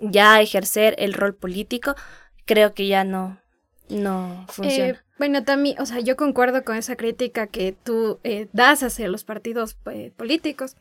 ya 0.01 0.35
a 0.35 0.41
ejercer 0.43 0.95
el 0.99 1.13
rol 1.15 1.35
político, 1.35 1.95
creo 2.45 2.75
que 2.75 2.87
ya 2.87 3.03
no, 3.05 3.39
no 3.89 4.45
funciona. 4.49 4.93
Eh, 4.93 4.99
bueno, 5.23 5.45
también, 5.45 5.81
o 5.81 5.87
sea, 5.87 6.01
yo 6.01 6.17
concuerdo 6.17 6.65
con 6.65 6.75
esa 6.75 6.97
crítica 6.97 7.47
que 7.47 7.77
tú 7.85 8.19
eh, 8.25 8.49
das 8.53 8.83
hacia 8.83 9.07
los 9.07 9.23
partidos 9.23 9.77
eh, 9.89 10.11
políticos. 10.17 10.75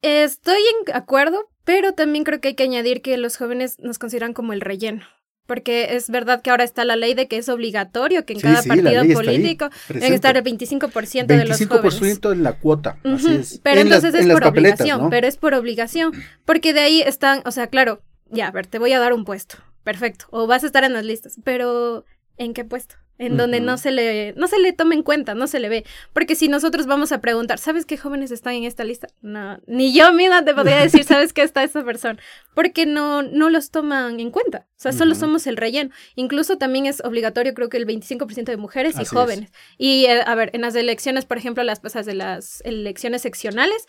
Estoy 0.00 0.62
en 0.86 0.94
acuerdo, 0.96 1.50
pero 1.66 1.92
también 1.92 2.24
creo 2.24 2.40
que 2.40 2.48
hay 2.48 2.54
que 2.54 2.62
añadir 2.62 3.02
que 3.02 3.18
los 3.18 3.36
jóvenes 3.36 3.78
nos 3.78 3.98
consideran 3.98 4.32
como 4.32 4.54
el 4.54 4.62
relleno. 4.62 5.04
Porque 5.44 5.94
es 5.94 6.08
verdad 6.08 6.40
que 6.40 6.48
ahora 6.48 6.64
está 6.64 6.86
la 6.86 6.96
ley 6.96 7.12
de 7.12 7.28
que 7.28 7.36
es 7.36 7.50
obligatorio 7.50 8.24
que 8.24 8.32
en 8.32 8.40
Sí, 8.40 8.46
cada 8.46 8.62
sí, 8.62 8.68
partido 8.70 9.04
político 9.12 9.68
deben 9.88 10.14
estar 10.14 10.34
el 10.38 10.42
25% 10.42 11.26
de 11.26 11.44
los 11.44 11.58
jóvenes. 11.66 12.22
25% 12.22 12.32
en 12.32 12.42
la 12.44 12.52
cuota. 12.54 12.96
así 13.04 13.26
Ujú, 13.26 13.40
es. 13.40 13.60
Pero 13.62 13.82
En 13.82 13.88
entonces 13.88 14.14
en 14.14 14.30
es 14.30 14.40
por 14.40 14.46
obligación, 14.46 15.02
¿no? 15.02 15.10
pero 15.10 15.26
es 15.26 15.36
por 15.36 15.52
obligación, 15.52 16.14
porque 16.46 16.72
de 16.72 16.80
ahí 16.80 17.02
están, 17.02 17.42
o 17.44 17.50
sea, 17.50 17.66
claro, 17.66 18.00
ya, 18.30 18.48
a 18.48 18.52
ver, 18.52 18.66
te 18.66 18.78
voy 18.78 18.94
a 18.94 19.00
dar 19.00 19.12
un 19.12 19.26
puesto, 19.26 19.58
perfecto, 19.84 20.24
o 20.30 20.46
vas 20.46 20.64
a 20.64 20.66
estar 20.66 20.82
en 20.82 20.94
las 20.94 21.04
listas, 21.04 21.36
pero 21.44 22.06
¿en 22.38 22.54
qué 22.54 22.64
puesto? 22.64 22.96
En 23.18 23.38
donde 23.38 23.60
no 23.60 23.78
se 23.78 23.92
le, 23.92 24.34
no 24.36 24.46
se 24.46 24.58
le 24.58 24.72
toma 24.74 24.94
en 24.94 25.02
cuenta, 25.02 25.34
no 25.34 25.46
se 25.46 25.58
le 25.58 25.70
ve, 25.70 25.84
porque 26.12 26.34
si 26.34 26.48
nosotros 26.48 26.86
vamos 26.86 27.12
a 27.12 27.20
preguntar, 27.22 27.58
¿sabes 27.58 27.86
qué 27.86 27.96
jóvenes 27.96 28.30
están 28.30 28.54
en 28.54 28.64
esta 28.64 28.84
lista? 28.84 29.08
No, 29.22 29.58
ni 29.66 29.94
yo 29.94 30.12
misma 30.12 30.44
te 30.44 30.54
podría 30.54 30.76
decir, 30.76 31.04
¿sabes 31.04 31.32
qué 31.32 31.42
está 31.42 31.62
esa 31.62 31.82
persona? 31.82 32.18
Porque 32.54 32.84
no, 32.84 33.22
no 33.22 33.48
los 33.48 33.70
toman 33.70 34.20
en 34.20 34.30
cuenta, 34.30 34.66
o 34.70 34.80
sea, 34.80 34.92
solo 34.92 35.14
somos 35.14 35.46
el 35.46 35.56
relleno, 35.56 35.90
incluso 36.14 36.58
también 36.58 36.84
es 36.84 37.02
obligatorio, 37.04 37.54
creo 37.54 37.70
que 37.70 37.78
el 37.78 37.86
25% 37.86 38.44
de 38.44 38.56
mujeres 38.58 38.96
y 38.98 39.02
es. 39.02 39.10
jóvenes, 39.10 39.50
y 39.78 40.04
eh, 40.04 40.22
a 40.24 40.34
ver, 40.34 40.50
en 40.52 40.60
las 40.60 40.74
elecciones, 40.74 41.24
por 41.24 41.38
ejemplo, 41.38 41.62
las 41.64 41.80
pasas 41.80 42.04
de 42.04 42.14
las 42.14 42.60
elecciones 42.66 43.22
seccionales, 43.22 43.86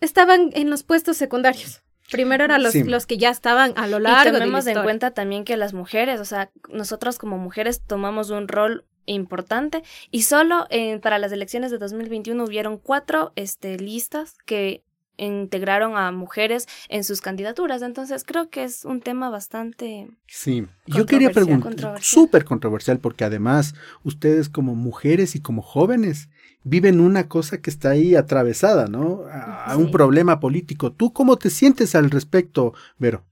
estaban 0.00 0.50
en 0.54 0.70
los 0.70 0.82
puestos 0.82 1.16
secundarios. 1.16 1.82
Primero 2.10 2.44
eran 2.44 2.62
los, 2.62 2.72
Sí. 2.72 2.84
los 2.84 3.06
que 3.06 3.18
ya 3.18 3.30
estaban 3.30 3.72
a 3.76 3.86
lo 3.88 3.98
Y 3.98 4.02
largo 4.02 4.24
de 4.24 4.32
la 4.32 4.38
tomemos 4.38 4.66
en 4.66 4.82
cuenta 4.82 5.10
también 5.12 5.44
que 5.44 5.56
las 5.56 5.74
mujeres, 5.74 6.20
o 6.20 6.24
sea, 6.24 6.50
nosotros 6.68 7.18
como 7.18 7.36
mujeres 7.38 7.82
tomamos 7.86 8.30
un 8.30 8.48
rol 8.48 8.84
importante 9.06 9.82
y 10.10 10.22
solo 10.22 10.66
en- 10.70 11.00
para 11.00 11.18
las 11.18 11.32
elecciones 11.32 11.70
de 11.70 11.78
2021 11.78 12.42
hubieron 12.44 12.78
cuatro 12.78 13.32
este, 13.36 13.76
listas 13.78 14.34
que 14.46 14.82
integraron 15.16 15.96
a 15.96 16.12
mujeres 16.12 16.66
en 16.88 17.04
sus 17.04 17.20
candidaturas. 17.20 17.82
Entonces 17.82 18.24
creo 18.24 18.48
que 18.48 18.64
es 18.64 18.84
un 18.84 19.00
tema 19.00 19.30
bastante... 19.30 20.08
Sí, 20.26 20.66
yo 20.86 21.06
quería 21.06 21.30
preguntar, 21.30 22.02
súper 22.02 22.44
controversial, 22.44 22.98
porque 22.98 23.24
además 23.24 23.74
ustedes 24.02 24.48
como 24.48 24.74
mujeres 24.74 25.34
y 25.34 25.40
como 25.40 25.62
jóvenes 25.62 26.28
viven 26.64 27.00
una 27.00 27.28
cosa 27.28 27.58
que 27.58 27.70
está 27.70 27.90
ahí 27.90 28.16
atravesada, 28.16 28.88
¿no? 28.88 29.22
A, 29.30 29.76
un 29.76 29.92
problema 29.92 30.40
político. 30.40 30.92
¿Tú 30.92 31.12
cómo 31.12 31.36
te 31.36 31.48
sientes 31.48 31.94
al 31.94 32.10
respecto, 32.10 32.74
Vero? 32.98 33.24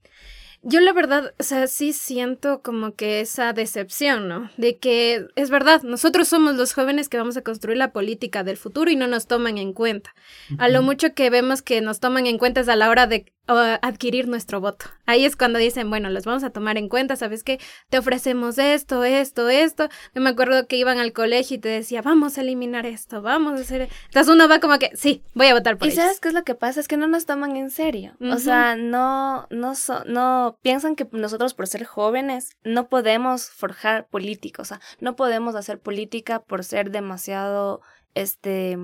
Yo 0.66 0.80
la 0.80 0.94
verdad, 0.94 1.35
o 1.38 1.42
sea, 1.42 1.66
sí 1.66 1.92
siento 1.92 2.62
como 2.62 2.94
que 2.94 3.21
esa 3.21 3.52
decepción, 3.52 4.28
¿no? 4.28 4.50
De 4.56 4.78
que 4.78 5.26
es 5.37 5.50
verdad, 5.50 5.83
nosotros 5.83 6.26
somos 6.26 6.56
los 6.56 6.73
jóvenes 6.73 7.11
que 7.11 7.18
vamos 7.18 7.37
a 7.37 7.42
construir 7.42 7.76
la 7.76 7.92
política 7.92 8.44
del 8.44 8.56
futuro 8.56 8.90
y 8.90 8.97
no 8.97 9.06
nos 9.06 9.26
toman 9.26 9.59
en 9.59 9.75
cuenta. 9.75 10.14
A 10.56 10.71
lo 10.71 10.80
mucho 10.80 11.12
que 11.12 11.28
vemos 11.28 11.61
que 11.61 11.83
nos 11.83 12.00
toman 12.00 12.26
en 12.26 12.38
cuenta 12.38 12.62
es 12.62 12.71
a 12.71 12.76
la 12.76 12.88
hora 12.88 13.06
de 13.06 13.34
uh, 13.49 13.79
adquirir 13.83 14.29
nuestro 14.29 14.61
voto. 14.61 14.87
Ahí 15.07 15.25
es 15.25 15.37
cuando 15.37 15.59
dicen, 15.59 15.91
bueno, 15.91 16.09
los 16.11 16.25
vamos 16.25 16.45
a 16.45 16.51
tomar 16.51 16.79
en 16.79 16.89
cuenta, 16.89 17.17
¿sabes 17.17 17.45
qué? 17.45 17.61
Te 17.91 17.99
ofrecemos 17.99 18.59
esto, 18.59 19.05
esto, 19.05 19.49
esto. 19.49 19.89
Yo 20.15 20.21
me 20.23 20.31
acuerdo 20.31 20.67
que 20.67 20.77
iban 20.77 20.99
al 20.99 21.13
colegio 21.13 21.57
y 21.57 21.61
te 21.61 21.69
decía, 21.69 22.01
vamos 22.03 22.39
a 22.39 22.41
eliminar 22.41 22.87
esto, 22.87 23.23
vamos 23.23 23.59
a 23.59 23.63
hacer... 23.63 23.89
Entonces 24.07 24.33
uno 24.33 24.49
va 24.49 24.61
como 24.61 24.79
que, 24.79 24.91
sí, 24.97 25.23
voy 25.35 25.49
a 25.49 25.55
votar 25.55 25.77
por 25.77 25.87
¿Y 25.89 25.91
ellos. 25.91 26.03
sabes 26.03 26.21
qué 26.21 26.29
es 26.29 26.35
lo 26.35 26.45
que 26.45 26.55
pasa? 26.55 26.81
Es 26.81 26.89
que 26.89 26.97
no 26.97 27.07
nos 27.07 27.27
toman 27.27 27.57
en 27.57 27.71
serio. 27.71 28.15
O 28.21 28.39
sea, 28.39 28.77
no, 28.77 29.47
no, 29.51 29.75
so- 29.75 30.05
no 30.05 30.59
piensan 30.63 30.97
que 30.97 31.07
nosotros 31.13 31.55
por 31.55 31.67
ser 31.67 31.85
jóvenes 31.85 32.57
no 32.65 32.89
podemos 32.89 33.51
forjar 33.51 34.07
política. 34.07 34.63
O 34.63 34.65
sea, 34.65 34.81
no 35.01 35.17
podemos 35.17 35.55
hacer 35.55 35.79
política 35.81 36.41
por 36.43 36.65
ser 36.65 36.91
demasiado, 36.91 37.83
este, 38.15 38.79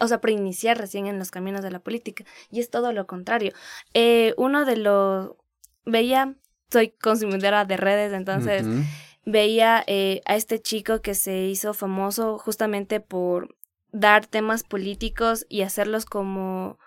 o 0.00 0.08
sea, 0.08 0.20
por 0.20 0.30
iniciar 0.30 0.78
recién 0.78 1.06
en 1.06 1.18
los 1.18 1.30
caminos 1.30 1.62
de 1.62 1.70
la 1.70 1.78
política. 1.78 2.24
Y 2.50 2.60
es 2.60 2.70
todo 2.70 2.92
lo 2.92 3.06
contrario. 3.06 3.52
Eh, 3.92 4.34
uno 4.36 4.64
de 4.64 4.76
los, 4.76 5.32
veía, 5.84 6.34
soy 6.70 6.90
consumidora 6.90 7.64
de 7.64 7.76
redes, 7.76 8.12
entonces 8.12 8.66
veía 9.24 9.82
eh, 9.86 10.20
a 10.26 10.36
este 10.36 10.60
chico 10.60 11.00
que 11.00 11.14
se 11.14 11.44
hizo 11.44 11.74
famoso 11.74 12.38
justamente 12.38 13.00
por 13.00 13.56
dar 13.90 14.26
temas 14.26 14.64
políticos 14.64 15.46
y 15.48 15.62
hacerlos 15.62 16.04
como 16.04 16.78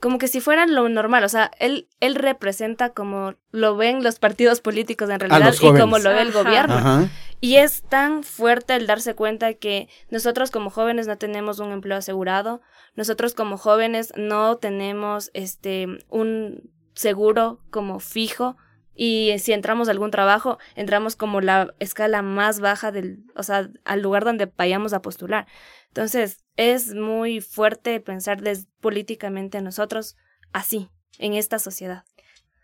como 0.00 0.18
que 0.18 0.26
si 0.26 0.40
fueran 0.40 0.74
lo 0.74 0.88
normal, 0.88 1.22
o 1.22 1.28
sea, 1.28 1.52
él 1.60 1.88
él 2.00 2.16
representa 2.16 2.90
como 2.90 3.34
lo 3.52 3.76
ven 3.76 4.02
los 4.02 4.18
partidos 4.18 4.60
políticos 4.60 5.08
en 5.10 5.20
realidad 5.20 5.54
y 5.54 5.78
como 5.78 5.98
lo 5.98 6.10
ve 6.10 6.22
el 6.22 6.32
gobierno. 6.32 6.74
Ajá. 6.74 7.08
Y 7.44 7.56
es 7.56 7.82
tan 7.82 8.22
fuerte 8.22 8.76
el 8.76 8.86
darse 8.86 9.16
cuenta 9.16 9.52
que 9.54 9.88
nosotros 10.10 10.52
como 10.52 10.70
jóvenes 10.70 11.08
no 11.08 11.18
tenemos 11.18 11.58
un 11.58 11.72
empleo 11.72 11.98
asegurado, 11.98 12.60
nosotros 12.94 13.34
como 13.34 13.58
jóvenes 13.58 14.12
no 14.16 14.58
tenemos 14.58 15.32
este 15.34 15.88
un 16.08 16.70
seguro 16.94 17.60
como 17.70 17.98
fijo 17.98 18.56
y 18.94 19.34
si 19.40 19.52
entramos 19.52 19.88
a 19.88 19.90
algún 19.90 20.12
trabajo, 20.12 20.58
entramos 20.76 21.16
como 21.16 21.40
la 21.40 21.74
escala 21.80 22.22
más 22.22 22.60
baja 22.60 22.92
del, 22.92 23.24
o 23.34 23.42
sea, 23.42 23.68
al 23.84 24.02
lugar 24.02 24.24
donde 24.24 24.46
vayamos 24.46 24.92
a 24.92 25.02
postular. 25.02 25.48
Entonces, 25.88 26.44
es 26.54 26.94
muy 26.94 27.40
fuerte 27.40 27.98
pensar 27.98 28.40
políticamente 28.80 29.60
nosotros 29.62 30.16
así, 30.52 30.90
en 31.18 31.34
esta 31.34 31.58
sociedad. 31.58 32.04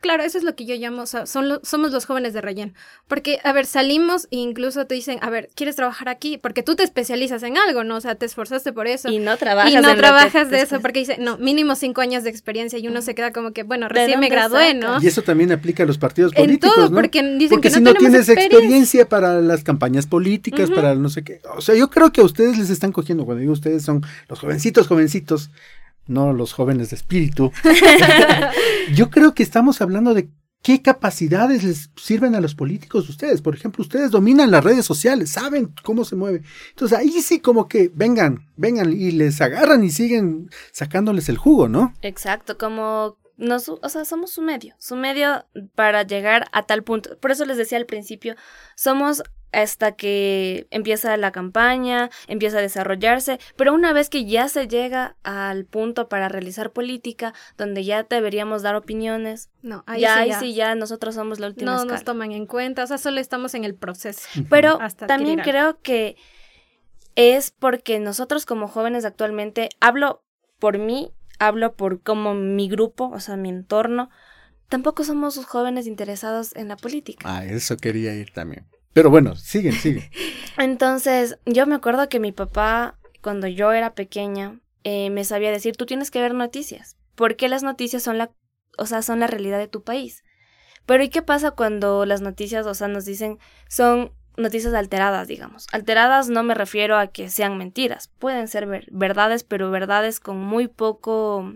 Claro, 0.00 0.23
eso 0.23 0.38
es 0.38 0.45
lo 0.45 0.55
que 0.55 0.64
yo 0.64 0.76
llamo, 0.76 1.02
o 1.02 1.07
sea, 1.07 1.26
son 1.26 1.49
lo- 1.49 1.61
somos 1.64 1.90
los 1.90 2.07
jóvenes 2.07 2.33
de 2.33 2.40
relleno. 2.40 2.73
Porque, 3.09 3.40
a 3.43 3.52
ver, 3.52 3.67
salimos 3.67 4.26
e 4.31 4.37
incluso 4.37 4.87
te 4.87 4.95
dicen, 4.95 5.19
a 5.23 5.28
ver, 5.31 5.50
¿quieres 5.57 5.75
trabajar 5.75 6.09
aquí? 6.09 6.38
Porque 6.38 6.62
tú 6.62 6.76
te 6.76 6.85
especializas 6.85 7.43
en 7.43 7.59
algo, 7.59 7.83
¿no? 7.83 7.97
O 7.97 8.00
sea, 8.00 8.14
te 8.14 8.25
esforzaste 8.25 8.73
por 8.73 8.87
eso. 8.87 9.09
Y 9.09 9.19
no 9.19 9.37
trabajas 9.37 9.73
Y 9.73 9.75
no 9.76 9.97
trabajas 9.97 10.50
de 10.50 10.61
eso, 10.61 10.81
porque 10.81 11.00
dice, 11.00 11.17
no, 11.19 11.37
mínimo 11.38 11.75
cinco 11.75 12.00
años 12.00 12.23
de 12.23 12.31
experiencia 12.31 12.78
y 12.78 12.87
uno 12.87 13.02
se 13.02 13.17
queda 13.17 13.33
como 13.33 13.52
que, 13.52 13.64
bueno, 13.64 13.88
¿De 13.88 13.95
recién 13.95 14.21
me 14.21 14.28
gradué? 14.28 14.73
¿no? 14.75 15.02
Y 15.02 15.09
eso 15.09 15.23
también 15.23 15.50
aplica 15.50 15.83
a 15.83 15.87
los 15.87 15.99
partidos 15.99 16.33
En 16.37 16.45
políticos, 16.45 16.76
todo, 16.76 16.90
¿no? 16.90 16.95
porque 16.97 17.21
dicen 17.23 17.49
Porque 17.57 17.69
que 17.69 17.75
si 17.75 17.81
no, 17.81 17.93
tienes 17.95 18.21
experiencia. 18.28 18.57
experiencia 18.59 19.09
para 19.09 19.40
las 19.40 19.64
campañas 19.64 20.07
políticas, 20.07 20.71
para 20.71 20.95
no 20.95 21.09
sé 21.09 21.25
qué. 21.25 21.40
O 21.57 21.61
sea, 21.61 21.75
yo 21.75 21.90
creo 21.90 22.12
que 22.12 22.21
a 22.21 22.25
ustedes 22.25 22.57
les 22.57 22.71
están 22.71 22.93
cogiendo, 22.93 23.25
cuando 23.25 23.40
digo 23.40 23.52
ustedes 23.52 23.83
son 23.85 24.02
los 24.28 24.38
jovencitos, 24.38 24.87
jovencitos, 24.87 25.50
no 26.09 26.33
los 26.33 26.53
jóvenes 26.53 26.91
de 26.91 26.97
espíritu. 26.97 27.53
yo 28.95 29.11
creo 29.11 29.35
que 29.35 29.43
estamos 29.43 29.81
hablando 29.81 30.15
de 30.15 30.31
qué 30.62 30.83
capacidades 30.83 31.62
les 31.62 31.91
sirven 31.97 32.35
a 32.35 32.41
los 32.41 32.55
políticos 32.55 33.09
ustedes. 33.09 33.43
Por 33.43 33.55
ejemplo, 33.55 33.83
ustedes 33.83 34.11
dominan 34.11 34.50
las 34.50 34.65
redes 34.65 34.85
sociales, 34.85 35.31
saben 35.31 35.73
cómo 35.83 36.05
se 36.05 36.17
mueve. 36.17 36.43
Entonces 36.71 36.99
ahí 36.99 37.23
sí 37.23 37.41
como 37.41 37.69
que 37.69 37.91
vengan, 37.95 38.49
vengan 38.57 38.93
y 38.93 39.12
les 39.12 39.41
agarran 39.41 39.85
y 39.85 39.91
siguen 39.91 40.50
sacándoles 40.73 41.29
el 41.29 41.38
jugo, 41.38 41.69
¿no? 41.69 41.95
Exacto, 42.03 42.59
como 42.59 43.17
nos, 43.37 43.69
o 43.69 43.88
sea, 43.88 44.05
somos 44.05 44.33
su 44.33 44.43
medio, 44.43 44.75
su 44.79 44.97
medio 44.97 45.47
para 45.75 46.03
llegar 46.03 46.47
a 46.53 46.67
tal 46.67 46.83
punto. 46.83 47.17
Por 47.19 47.31
eso 47.31 47.45
les 47.45 47.57
decía 47.57 47.79
al 47.79 47.87
principio, 47.87 48.35
somos 48.75 49.23
hasta 49.52 49.93
que 49.93 50.67
empieza 50.71 51.17
la 51.17 51.33
campaña, 51.33 52.11
empieza 52.26 52.59
a 52.59 52.62
desarrollarse, 52.62 53.38
pero 53.57 53.73
una 53.73 53.93
vez 53.93 54.11
que 54.11 54.25
ya 54.25 54.49
se 54.49 54.69
llega 54.69 55.17
al 55.23 55.64
punto 55.64 56.09
para 56.09 56.28
realizar 56.28 56.73
política, 56.73 57.35
donde 57.57 57.85
ya 57.85 58.02
deberíamos 58.02 58.62
dar 58.62 58.76
opiniones, 58.76 59.50
no, 59.62 59.85
ahí 59.87 60.02
ya, 60.02 60.25
sí, 60.25 60.47
ahí 60.47 60.55
ya. 60.55 60.75
nosotros 60.75 61.14
somos 61.14 61.40
la 61.40 61.49
última 61.49 61.73
No 61.73 61.85
nos 61.85 62.05
toman 62.05 62.33
en 62.33 62.47
cuenta, 62.47 62.85
o 62.85 62.87
sea, 62.87 62.99
solo 62.99 63.21
estamos 63.21 63.55
en 63.55 63.64
el 63.64 63.75
proceso. 63.75 64.28
Pero 64.50 64.78
también 65.07 65.40
creo 65.40 65.81
que 65.81 66.17
es 67.14 67.50
porque 67.50 67.99
nosotros 67.99 68.47
como 68.47 68.69
jóvenes 68.69 69.05
actualmente, 69.05 69.71
hablo 69.81 70.23
por 70.59 70.78
mí, 70.78 71.12
hablo 71.38 71.75
por 71.75 72.02
como 72.02 72.35
mi 72.35 72.69
grupo, 72.69 73.09
o 73.09 73.21
sea, 73.21 73.37
mi 73.37 73.49
entorno, 73.49 74.11
tampoco 74.69 75.05
somos 75.05 75.45
jóvenes 75.45 75.87
interesados 75.87 76.55
en 76.55 76.69
la 76.69 76.76
política. 76.76 77.25
Ah, 77.28 77.45
eso 77.45 77.76
quería 77.76 78.14
ir 78.14 78.33
también. 78.33 78.67
Pero 78.99 79.11
bueno, 79.11 79.37
siguen, 79.37 79.75
siguen. 79.75 80.11
Entonces, 80.59 81.38
yo 81.47 81.69
me 81.69 81.76
acuerdo 81.76 82.09
que 82.09 82.19
mi 82.19 82.33
papá, 82.33 82.99
cuando 83.23 83.47
yo 83.47 83.71
era 83.71 83.95
pequeña, 83.95 84.59
eh, 84.83 85.11
me 85.11 85.23
sabía 85.23 85.52
decir, 85.52 85.76
tú 85.76 85.87
tienes 85.87 86.11
que 86.11 86.21
ver 86.21 86.35
noticias, 86.35 86.97
porque 87.14 87.49
las 87.49 87.62
noticias 87.62 88.02
son 88.02 88.19
la, 88.19 88.33
o 88.76 88.87
sea, 88.87 89.02
son 89.02 89.21
la 89.21 89.28
realidad 89.28 89.61
de 89.61 89.69
tu 89.69 89.85
país. 89.85 90.25
Pero 90.85 91.05
¿y 91.05 91.11
qué 91.11 91.23
pasa 91.23 91.52
cuando 91.52 92.07
las 92.07 92.23
noticias, 92.23 92.67
o 92.67 92.75
sea, 92.75 92.88
nos 92.88 93.05
dicen, 93.05 93.38
son 93.69 94.11
noticias 94.37 94.75
alteradas, 94.75 95.28
digamos? 95.28 95.69
Alteradas 95.71 96.28
no 96.28 96.43
me 96.43 96.55
refiero 96.55 96.97
a 96.97 97.07
que 97.07 97.31
sean 97.31 97.57
mentiras, 97.57 98.11
pueden 98.19 98.49
ser 98.49 98.88
verdades, 98.90 99.45
pero 99.45 99.71
verdades 99.71 100.19
con 100.19 100.38
muy 100.38 100.67
poco 100.67 101.55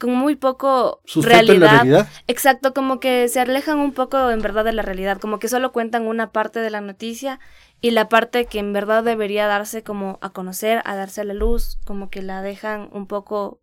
con 0.00 0.14
muy 0.14 0.34
poco 0.34 1.02
realidad. 1.14 2.08
Exacto, 2.26 2.72
como 2.72 2.98
que 2.98 3.28
se 3.28 3.38
alejan 3.38 3.78
un 3.78 3.92
poco 3.92 4.30
en 4.30 4.40
verdad 4.40 4.64
de 4.64 4.72
la 4.72 4.82
realidad, 4.82 5.20
como 5.20 5.38
que 5.38 5.48
solo 5.48 5.72
cuentan 5.72 6.06
una 6.06 6.32
parte 6.32 6.60
de 6.60 6.70
la 6.70 6.80
noticia 6.80 7.38
y 7.80 7.90
la 7.90 8.08
parte 8.08 8.46
que 8.46 8.58
en 8.58 8.72
verdad 8.72 9.04
debería 9.04 9.46
darse 9.46 9.82
como 9.82 10.18
a 10.22 10.30
conocer, 10.30 10.82
a 10.84 10.96
darse 10.96 11.20
a 11.20 11.24
la 11.24 11.34
luz, 11.34 11.78
como 11.84 12.08
que 12.08 12.22
la 12.22 12.40
dejan 12.42 12.88
un 12.92 13.06
poco 13.06 13.60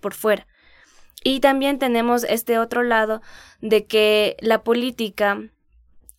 por 0.00 0.12
fuera. 0.12 0.46
Y 1.24 1.40
también 1.40 1.78
tenemos 1.78 2.24
este 2.24 2.58
otro 2.58 2.82
lado 2.82 3.22
de 3.60 3.86
que 3.86 4.36
la 4.40 4.62
política, 4.62 5.40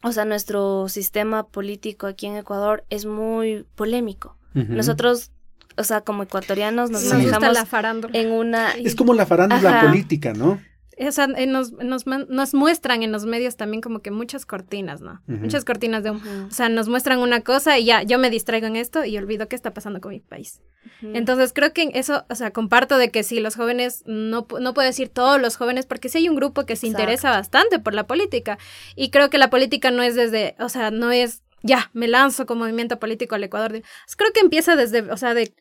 o 0.04 0.12
sea, 0.12 0.26
nuestro 0.26 0.90
sistema 0.90 1.48
político 1.48 2.08
aquí 2.08 2.26
en 2.26 2.36
Ecuador 2.36 2.84
es 2.90 3.06
muy 3.06 3.66
polémico. 3.76 4.38
Nosotros 4.54 5.32
o 5.82 5.84
sea, 5.84 6.02
como 6.02 6.24
ecuatorianos 6.24 6.90
nos 6.90 7.04
manejamos 7.06 7.58
en 8.14 8.32
una... 8.32 8.72
Es 8.72 8.96
como 8.96 9.14
la 9.14 9.26
farándula 9.26 9.82
política, 9.82 10.34
¿no? 10.34 10.60
O 11.00 11.12
sea, 11.12 11.26
nos, 11.26 11.72
nos, 11.72 12.06
nos, 12.06 12.54
muestran 12.54 13.02
en 13.02 13.12
los 13.12 13.26
medios 13.26 13.58
también 13.58 13.82
como 13.82 14.02
que 14.02 14.12
muchas 14.12 14.46
cortinas, 14.46 15.02
¿no? 15.02 15.22
Muchas 15.26 15.66
cortinas 15.66 16.04
de... 16.04 16.12
O 16.12 16.52
sea, 16.52 16.70
nos 16.70 16.90
muestran 16.90 17.20
una 17.20 17.42
cosa 17.42 17.80
y 17.80 17.86
ya, 17.86 18.04
yo 18.04 18.20
me 18.20 18.30
distraigo 18.30 18.68
en 18.68 18.76
esto 18.76 19.04
y 19.04 19.18
olvido 19.18 19.48
qué 19.48 19.56
está 19.56 19.74
pasando 19.74 20.00
con 20.00 20.12
mi 20.12 20.20
país. 20.20 20.62
Entonces, 21.02 21.54
creo 21.54 21.74
que 21.74 21.90
eso, 21.96 22.26
o 22.30 22.36
sea, 22.36 22.52
comparto 22.52 22.98
de 22.98 23.10
que 23.10 23.24
sí, 23.24 23.40
los 23.40 23.56
jóvenes, 23.56 24.04
no, 24.06 24.46
no 24.60 24.74
puedo 24.74 24.88
decir 24.88 25.10
todos 25.10 25.42
los 25.42 25.56
jóvenes, 25.56 25.88
porque 25.88 26.10
sí 26.10 26.20
hay 26.20 26.30
un 26.30 26.36
grupo 26.36 26.66
que 26.66 26.76
se 26.76 26.88
interesa 26.88 27.32
bastante 27.32 27.80
por 27.80 27.96
la 27.96 28.06
política. 28.06 28.60
Y 28.96 29.10
creo 29.10 29.32
que 29.32 29.40
la 29.40 29.50
política 29.50 29.90
no 29.90 30.04
es 30.04 30.16
desde, 30.16 30.56
o 30.60 30.70
sea, 30.70 30.92
no 30.92 31.12
es 31.12 31.42
ya, 31.64 31.92
me 31.94 32.08
lanzo 32.08 32.46
como 32.46 32.62
movimiento 32.62 33.00
político 33.00 33.36
al 33.36 33.44
Ecuador. 33.44 33.82
Creo 34.18 34.34
que 34.34 34.40
empieza 34.40 34.76
desde, 34.76 35.02
o 35.12 35.18
sea, 35.18 35.34
de, 35.34 35.54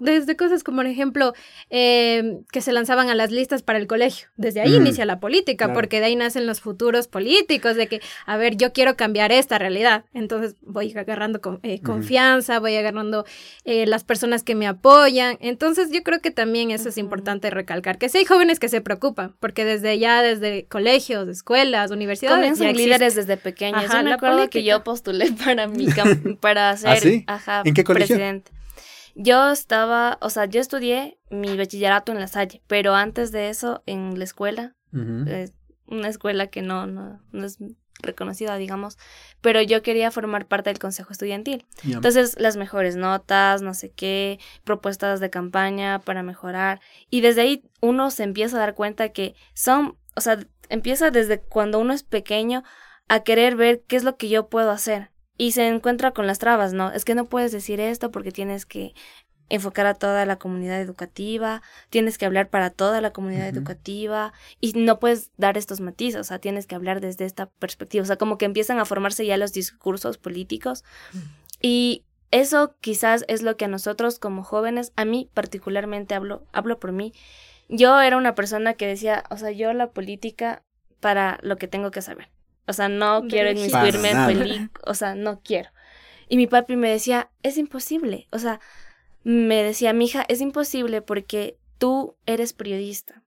desde 0.00 0.36
cosas 0.36 0.62
como, 0.62 0.76
por 0.76 0.86
ejemplo, 0.86 1.32
eh, 1.70 2.38
que 2.52 2.60
se 2.60 2.72
lanzaban 2.72 3.08
a 3.08 3.14
las 3.14 3.30
listas 3.30 3.62
para 3.62 3.78
el 3.78 3.86
colegio. 3.86 4.28
Desde 4.36 4.60
ahí 4.60 4.74
inicia 4.74 5.04
la 5.04 5.20
política, 5.20 5.72
porque 5.72 6.00
de 6.00 6.06
ahí 6.06 6.16
nacen 6.16 6.46
los 6.46 6.60
futuros 6.60 7.08
políticos, 7.08 7.76
de 7.76 7.88
que, 7.88 8.00
a 8.26 8.36
ver, 8.36 8.56
yo 8.56 8.72
quiero 8.72 8.96
cambiar 8.96 9.32
esta 9.32 9.58
realidad. 9.58 10.04
Entonces 10.14 10.56
voy 10.60 10.92
agarrando 10.96 11.40
eh, 11.62 11.80
confianza, 11.80 12.60
voy 12.60 12.76
agarrando 12.76 13.24
eh, 13.64 13.86
las 13.86 14.04
personas 14.04 14.42
que 14.42 14.54
me 14.54 14.66
apoyan. 14.66 15.38
Entonces 15.40 15.90
yo 15.90 16.02
creo 16.02 16.20
que 16.20 16.30
también 16.30 16.70
eso 16.70 16.88
es 16.88 16.98
importante 16.98 17.50
recalcar, 17.50 17.98
que 17.98 18.08
sí 18.08 18.18
hay 18.18 18.24
jóvenes 18.24 18.60
que 18.60 18.68
se 18.68 18.80
preocupan, 18.80 19.34
porque 19.40 19.64
desde 19.64 19.98
ya, 19.98 20.22
desde 20.22 20.66
colegios, 20.66 21.28
escuelas, 21.28 21.90
universidades. 21.90 22.36
Comienzan 22.36 22.76
líderes 22.76 23.14
desde 23.14 23.36
pequeños. 23.36 23.84
yo 23.90 24.02
me 24.02 24.12
acuerdo 24.12 24.48
que 24.50 24.62
yo 24.62 24.84
postulé 24.84 25.32
para 25.44 25.66
mi 25.66 25.86
para 26.40 26.70
¿Ah, 26.70 26.76
ser 26.76 27.24
¿En 27.64 27.74
qué 27.74 27.84
colegio? 27.84 28.16
presidente. 28.16 28.55
Yo 29.18 29.50
estaba, 29.50 30.18
o 30.20 30.28
sea, 30.28 30.44
yo 30.44 30.60
estudié 30.60 31.18
mi 31.30 31.56
bachillerato 31.56 32.12
en 32.12 32.20
La 32.20 32.28
Salle, 32.28 32.62
pero 32.66 32.94
antes 32.94 33.32
de 33.32 33.48
eso 33.48 33.82
en 33.86 34.18
la 34.18 34.24
escuela, 34.24 34.76
una 35.86 36.08
escuela 36.08 36.48
que 36.48 36.60
no, 36.60 36.86
no, 36.86 37.22
no 37.32 37.46
es 37.46 37.58
reconocida, 38.02 38.58
digamos, 38.58 38.98
pero 39.40 39.62
yo 39.62 39.82
quería 39.82 40.10
formar 40.10 40.46
parte 40.46 40.68
del 40.68 40.78
consejo 40.78 41.12
estudiantil. 41.12 41.64
Entonces, 41.84 42.38
las 42.38 42.58
mejores 42.58 42.96
notas, 42.96 43.62
no 43.62 43.72
sé 43.72 43.90
qué, 43.90 44.38
propuestas 44.64 45.18
de 45.18 45.30
campaña 45.30 45.98
para 46.00 46.22
mejorar. 46.22 46.80
Y 47.08 47.22
desde 47.22 47.40
ahí 47.40 47.64
uno 47.80 48.10
se 48.10 48.22
empieza 48.22 48.56
a 48.56 48.60
dar 48.60 48.74
cuenta 48.74 49.08
que 49.10 49.34
son, 49.54 49.96
o 50.14 50.20
sea, 50.20 50.38
empieza 50.68 51.10
desde 51.10 51.40
cuando 51.40 51.78
uno 51.78 51.94
es 51.94 52.02
pequeño 52.02 52.64
a 53.08 53.20
querer 53.20 53.56
ver 53.56 53.82
qué 53.86 53.96
es 53.96 54.04
lo 54.04 54.18
que 54.18 54.28
yo 54.28 54.48
puedo 54.48 54.70
hacer 54.70 55.10
y 55.36 55.52
se 55.52 55.66
encuentra 55.66 56.12
con 56.12 56.26
las 56.26 56.38
trabas, 56.38 56.72
¿no? 56.72 56.92
Es 56.92 57.04
que 57.04 57.14
no 57.14 57.26
puedes 57.26 57.52
decir 57.52 57.80
esto 57.80 58.10
porque 58.10 58.32
tienes 58.32 58.66
que 58.66 58.94
enfocar 59.48 59.86
a 59.86 59.94
toda 59.94 60.26
la 60.26 60.36
comunidad 60.36 60.80
educativa, 60.80 61.62
tienes 61.88 62.18
que 62.18 62.26
hablar 62.26 62.48
para 62.48 62.70
toda 62.70 63.00
la 63.00 63.12
comunidad 63.12 63.46
educativa 63.46 64.32
y 64.60 64.72
no 64.72 64.98
puedes 64.98 65.30
dar 65.36 65.56
estos 65.56 65.80
matices, 65.80 66.20
o 66.20 66.24
sea, 66.24 66.40
tienes 66.40 66.66
que 66.66 66.74
hablar 66.74 67.00
desde 67.00 67.24
esta 67.24 67.46
perspectiva, 67.46 68.02
o 68.02 68.06
sea, 68.06 68.16
como 68.16 68.38
que 68.38 68.44
empiezan 68.44 68.78
a 68.78 68.84
formarse 68.84 69.24
ya 69.24 69.36
los 69.36 69.52
discursos 69.52 70.18
políticos 70.18 70.84
y 71.60 72.04
eso 72.32 72.74
quizás 72.80 73.24
es 73.28 73.42
lo 73.42 73.56
que 73.56 73.66
a 73.66 73.68
nosotros 73.68 74.18
como 74.18 74.42
jóvenes, 74.42 74.92
a 74.96 75.04
mí 75.04 75.30
particularmente 75.32 76.14
hablo, 76.14 76.44
hablo 76.52 76.80
por 76.80 76.90
mí, 76.90 77.12
yo 77.68 78.00
era 78.00 78.16
una 78.16 78.34
persona 78.34 78.74
que 78.74 78.86
decía, 78.86 79.24
o 79.30 79.36
sea, 79.36 79.52
yo 79.52 79.72
la 79.72 79.90
política 79.90 80.64
para 80.98 81.38
lo 81.42 81.56
que 81.56 81.68
tengo 81.68 81.90
que 81.90 82.02
saber. 82.02 82.30
O 82.66 82.72
sea, 82.72 82.88
no 82.88 83.22
quiero 83.28 83.50
inmiscuirme 83.50 84.10
en 84.10 84.26
películas, 84.26 84.70
o 84.84 84.94
sea, 84.94 85.14
no 85.14 85.40
quiero. 85.40 85.70
Y 86.28 86.36
mi 86.36 86.46
papi 86.46 86.76
me 86.76 86.90
decía, 86.90 87.30
es 87.42 87.56
imposible. 87.56 88.26
O 88.32 88.38
sea, 88.38 88.60
me 89.22 89.62
decía, 89.62 89.92
mi 89.92 90.06
hija, 90.06 90.24
es 90.28 90.40
imposible 90.40 91.02
porque 91.02 91.58
tú 91.78 92.16
eres 92.26 92.52
periodista. 92.52 93.22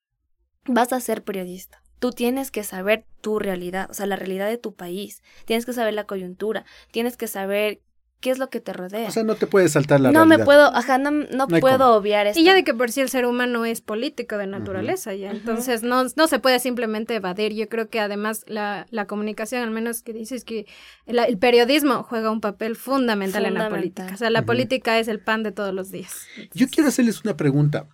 Vas 0.66 0.94
a 0.94 1.00
ser 1.00 1.24
periodista. 1.24 1.82
Tú 2.00 2.12
tienes 2.12 2.52
que 2.52 2.64
saber 2.64 3.06
tu 3.22 3.40
realidad, 3.40 3.90
o 3.90 3.94
sea, 3.94 4.06
la 4.06 4.16
realidad 4.16 4.48
de 4.48 4.58
tu 4.58 4.74
país. 4.74 5.22
Tienes 5.46 5.66
que 5.66 5.74
saber 5.74 5.94
la 5.94 6.06
coyuntura. 6.06 6.66
Tienes 6.92 7.18
que 7.18 7.28
saber 7.28 7.82
qué 8.20 8.32
es 8.32 8.38
lo 8.38 8.50
que 8.50 8.60
te 8.60 8.74
rodea. 8.74 9.08
O 9.08 9.12
sea, 9.12 9.24
no 9.24 9.36
te 9.36 9.48
puedes 9.48 9.72
saltar 9.72 10.02
la 10.02 10.12
no 10.12 10.20
realidad. 10.20 10.38
No 10.38 10.40
me 10.40 10.46
puedo, 10.46 10.76
ajá, 10.76 10.98
no, 10.98 11.12
no, 11.12 11.48
puedo 11.48 11.96
obviar 11.96 12.28
esto. 12.28 12.40
Y 12.40 12.44
ya 12.44 12.54
de 12.54 12.64
que 12.64 12.74
por 12.74 12.92
sí 12.92 13.02
el 13.02 13.10
ser 13.10 13.26
humano 13.26 13.66
es 13.66 13.82
político 13.82 14.38
de 14.38 14.48
naturaleza, 14.48 15.14
ya. 15.14 15.32
Entonces, 15.32 15.84
no, 15.84 16.04
no 16.16 16.28
se 16.28 16.40
puede 16.40 16.60
simplemente 16.60 17.16
evadir. 17.16 17.54
Yo 17.54 17.70
creo 17.70 17.90
que 17.90 18.00
además 18.00 18.44
la, 18.48 18.88
la 18.92 19.06
comunicación, 19.06 19.64
al 19.64 19.72
menos 19.72 20.02
que 20.02 20.14
dices 20.14 20.44
que 20.44 20.68
el 21.06 21.38
periodismo 21.38 22.04
juega 22.04 22.30
un 22.30 22.42
papel 22.42 22.76
fundamental, 22.76 23.46
en 23.46 23.54
la 23.54 23.70
política. 23.70 24.12
O 24.14 24.18
sea, 24.18 24.30
la 24.30 24.46
política 24.46 25.00
es 25.00 25.08
el 25.08 25.20
pan 25.20 25.44
de 25.44 25.52
todos 25.52 25.74
los 25.74 25.92
días. 25.92 26.26
Yo 26.54 26.68
quiero 26.68 26.90
hacerles 26.90 27.24
una 27.24 27.38
pregunta, 27.38 27.88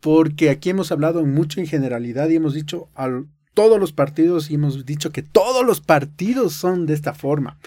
porque 0.00 0.50
aquí 0.50 0.70
hemos 0.70 0.92
hablado 0.92 1.24
mucho 1.24 1.60
en 1.60 1.66
generalidad 1.66 2.28
y 2.28 2.36
hemos 2.36 2.54
dicho 2.54 2.88
a 2.94 3.08
todos 3.54 3.80
los 3.80 3.92
partidos 3.92 4.50
y 4.50 4.54
hemos 4.54 4.84
dicho 4.84 5.10
que 5.10 5.22
todos 5.22 5.64
los 5.64 5.80
partidos 5.80 6.52
son 6.52 6.86
de 6.86 6.94
esta 6.94 7.14
forma 7.14 7.58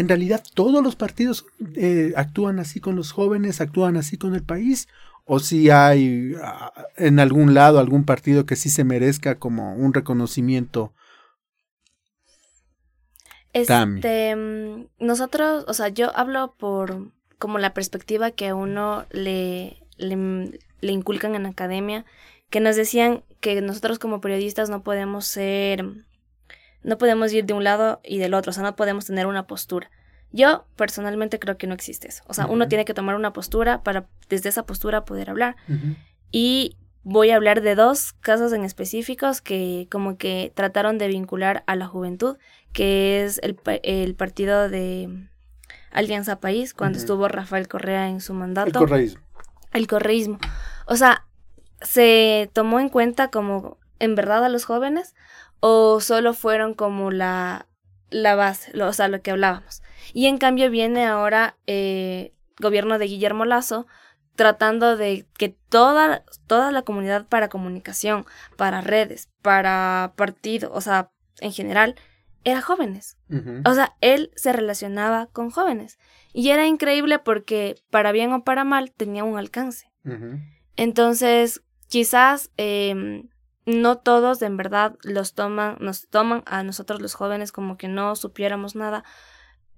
en 0.00 0.08
realidad 0.08 0.42
todos 0.54 0.82
los 0.82 0.96
partidos 0.96 1.44
eh, 1.76 2.14
actúan 2.16 2.58
así 2.58 2.80
con 2.80 2.96
los 2.96 3.12
jóvenes, 3.12 3.60
actúan 3.60 3.98
así 3.98 4.16
con 4.16 4.34
el 4.34 4.42
país, 4.42 4.88
o 5.26 5.40
si 5.40 5.68
hay 5.68 6.32
ah, 6.42 6.72
en 6.96 7.20
algún 7.20 7.52
lado 7.52 7.78
algún 7.78 8.04
partido 8.04 8.46
que 8.46 8.56
sí 8.56 8.70
se 8.70 8.82
merezca 8.82 9.38
como 9.38 9.74
un 9.74 9.92
reconocimiento. 9.92 10.94
Este, 13.52 14.34
mm, 14.34 14.86
nosotros, 15.00 15.66
o 15.68 15.74
sea, 15.74 15.88
yo 15.88 16.16
hablo 16.16 16.54
por 16.56 17.10
como 17.38 17.58
la 17.58 17.74
perspectiva 17.74 18.30
que 18.30 18.48
a 18.48 18.54
uno 18.54 19.04
le, 19.10 19.82
le, 19.98 20.60
le 20.80 20.92
inculcan 20.92 21.34
en 21.34 21.44
academia, 21.44 22.06
que 22.48 22.60
nos 22.60 22.74
decían 22.74 23.22
que 23.40 23.60
nosotros 23.60 23.98
como 23.98 24.22
periodistas 24.22 24.70
no 24.70 24.82
podemos 24.82 25.26
ser 25.26 25.84
no 26.82 26.98
podemos 26.98 27.32
ir 27.32 27.44
de 27.44 27.52
un 27.52 27.64
lado 27.64 28.00
y 28.04 28.18
del 28.18 28.34
otro, 28.34 28.50
o 28.50 28.52
sea, 28.52 28.62
no 28.62 28.76
podemos 28.76 29.06
tener 29.06 29.26
una 29.26 29.46
postura. 29.46 29.90
Yo 30.32 30.64
personalmente 30.76 31.38
creo 31.38 31.56
que 31.58 31.66
no 31.66 31.74
existe 31.74 32.08
eso. 32.08 32.22
O 32.28 32.34
sea, 32.34 32.46
uno 32.46 32.68
tiene 32.68 32.84
que 32.84 32.94
tomar 32.94 33.16
una 33.16 33.32
postura 33.32 33.82
para 33.82 34.06
desde 34.28 34.48
esa 34.48 34.64
postura 34.64 35.04
poder 35.04 35.28
hablar. 35.28 35.56
Y 36.30 36.76
voy 37.02 37.30
a 37.30 37.36
hablar 37.36 37.62
de 37.62 37.74
dos 37.74 38.12
casos 38.12 38.52
en 38.52 38.64
específicos 38.64 39.40
que 39.40 39.88
como 39.90 40.16
que 40.16 40.52
trataron 40.54 40.98
de 40.98 41.08
vincular 41.08 41.64
a 41.66 41.74
la 41.74 41.88
juventud, 41.88 42.36
que 42.72 43.24
es 43.24 43.40
el, 43.42 43.58
el 43.82 44.14
partido 44.14 44.68
de 44.68 45.28
Alianza 45.90 46.38
País, 46.38 46.74
cuando 46.74 46.98
estuvo 46.98 47.26
Rafael 47.26 47.66
Correa 47.66 48.08
en 48.08 48.20
su 48.20 48.32
mandato. 48.32 48.68
El 48.68 48.86
correísmo. 48.86 49.20
El 49.72 49.86
correísmo. 49.88 50.38
O 50.86 50.96
sea, 50.96 51.26
se 51.82 52.50
tomó 52.52 52.78
en 52.78 52.88
cuenta 52.88 53.30
como 53.30 53.78
en 53.98 54.14
verdad 54.14 54.44
a 54.44 54.48
los 54.48 54.64
jóvenes 54.64 55.14
o 55.60 56.00
solo 56.00 56.34
fueron 56.34 56.74
como 56.74 57.10
la 57.10 57.66
la 58.10 58.34
base, 58.34 58.70
lo, 58.76 58.88
o 58.88 58.92
sea, 58.92 59.08
lo 59.08 59.22
que 59.22 59.30
hablábamos. 59.30 59.82
Y 60.12 60.26
en 60.26 60.38
cambio 60.38 60.70
viene 60.70 61.06
ahora 61.06 61.56
eh, 61.66 62.32
gobierno 62.58 62.98
de 62.98 63.06
Guillermo 63.06 63.44
Lazo 63.44 63.86
tratando 64.36 64.96
de 64.96 65.26
que 65.36 65.50
toda, 65.68 66.24
toda 66.46 66.72
la 66.72 66.82
comunidad 66.82 67.26
para 67.26 67.48
comunicación, 67.48 68.24
para 68.56 68.80
redes, 68.80 69.28
para 69.42 70.14
partido, 70.16 70.70
o 70.72 70.80
sea, 70.80 71.10
en 71.40 71.52
general, 71.52 71.96
era 72.44 72.62
jóvenes. 72.62 73.18
O 73.64 73.74
sea, 73.74 73.96
él 74.00 74.30
se 74.34 74.52
relacionaba 74.52 75.26
con 75.26 75.50
jóvenes. 75.50 75.98
Y 76.32 76.50
era 76.50 76.66
increíble 76.66 77.18
porque, 77.18 77.76
para 77.90 78.12
bien 78.12 78.32
o 78.32 78.44
para 78.44 78.64
mal, 78.64 78.92
tenía 78.92 79.24
un 79.24 79.36
alcance. 79.36 79.92
Entonces, 80.76 81.62
quizás 81.88 82.50
em, 82.56 83.28
no 83.70 83.98
todos 83.98 84.42
en 84.42 84.56
verdad 84.56 84.96
los 85.02 85.34
toman, 85.34 85.76
nos 85.80 86.08
toman 86.08 86.42
a 86.46 86.62
nosotros 86.62 87.00
los 87.00 87.14
jóvenes 87.14 87.52
como 87.52 87.76
que 87.76 87.88
no 87.88 88.16
supiéramos 88.16 88.74
nada, 88.74 89.04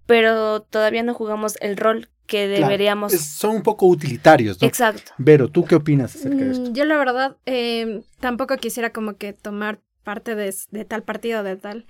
pero 0.07 0.63
todavía 0.63 1.03
no 1.03 1.15
jugamos 1.15 1.57
el 1.61 1.77
rol 1.77 2.09
que 2.27 2.49
deberíamos. 2.49 3.13
son 3.13 3.57
un 3.57 3.63
poco 3.63 3.87
utilitarios, 3.87 4.61
¿no? 4.61 4.67
Exacto. 4.67 5.13
Vero, 5.19 5.49
¿tú 5.49 5.65
qué 5.65 5.75
opinas 5.75 6.15
acerca 6.15 6.45
de 6.45 6.51
esto? 6.53 6.71
Mm, 6.71 6.73
yo 6.73 6.85
la 6.85 6.97
verdad 6.97 7.37
em, 7.45 8.03
tampoco 8.21 8.57
quisiera 8.57 8.91
como 8.91 9.17
que 9.17 9.33
tomar 9.33 9.81
parte 10.03 10.35
de, 10.35 10.53
tal 10.85 11.03
partido 11.03 11.43
de 11.43 11.57
tal. 11.57 11.87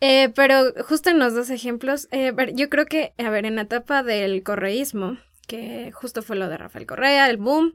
Eh, 0.00 0.30
pero 0.34 0.72
justo 0.84 1.10
en 1.10 1.18
los 1.18 1.34
dos 1.34 1.50
ejemplos, 1.50 2.08
eh, 2.10 2.32
yo 2.54 2.68
creo 2.68 2.86
que, 2.86 3.14
a 3.18 3.30
ver, 3.30 3.46
en 3.46 3.56
la 3.56 3.62
etapa 3.62 4.02
del 4.02 4.42
correísmo, 4.42 5.16
que 5.46 5.90
justo 5.92 6.22
fue 6.22 6.36
lo 6.36 6.48
de 6.48 6.58
Rafael 6.58 6.86
Correa, 6.86 7.30
el 7.30 7.38
boom, 7.38 7.74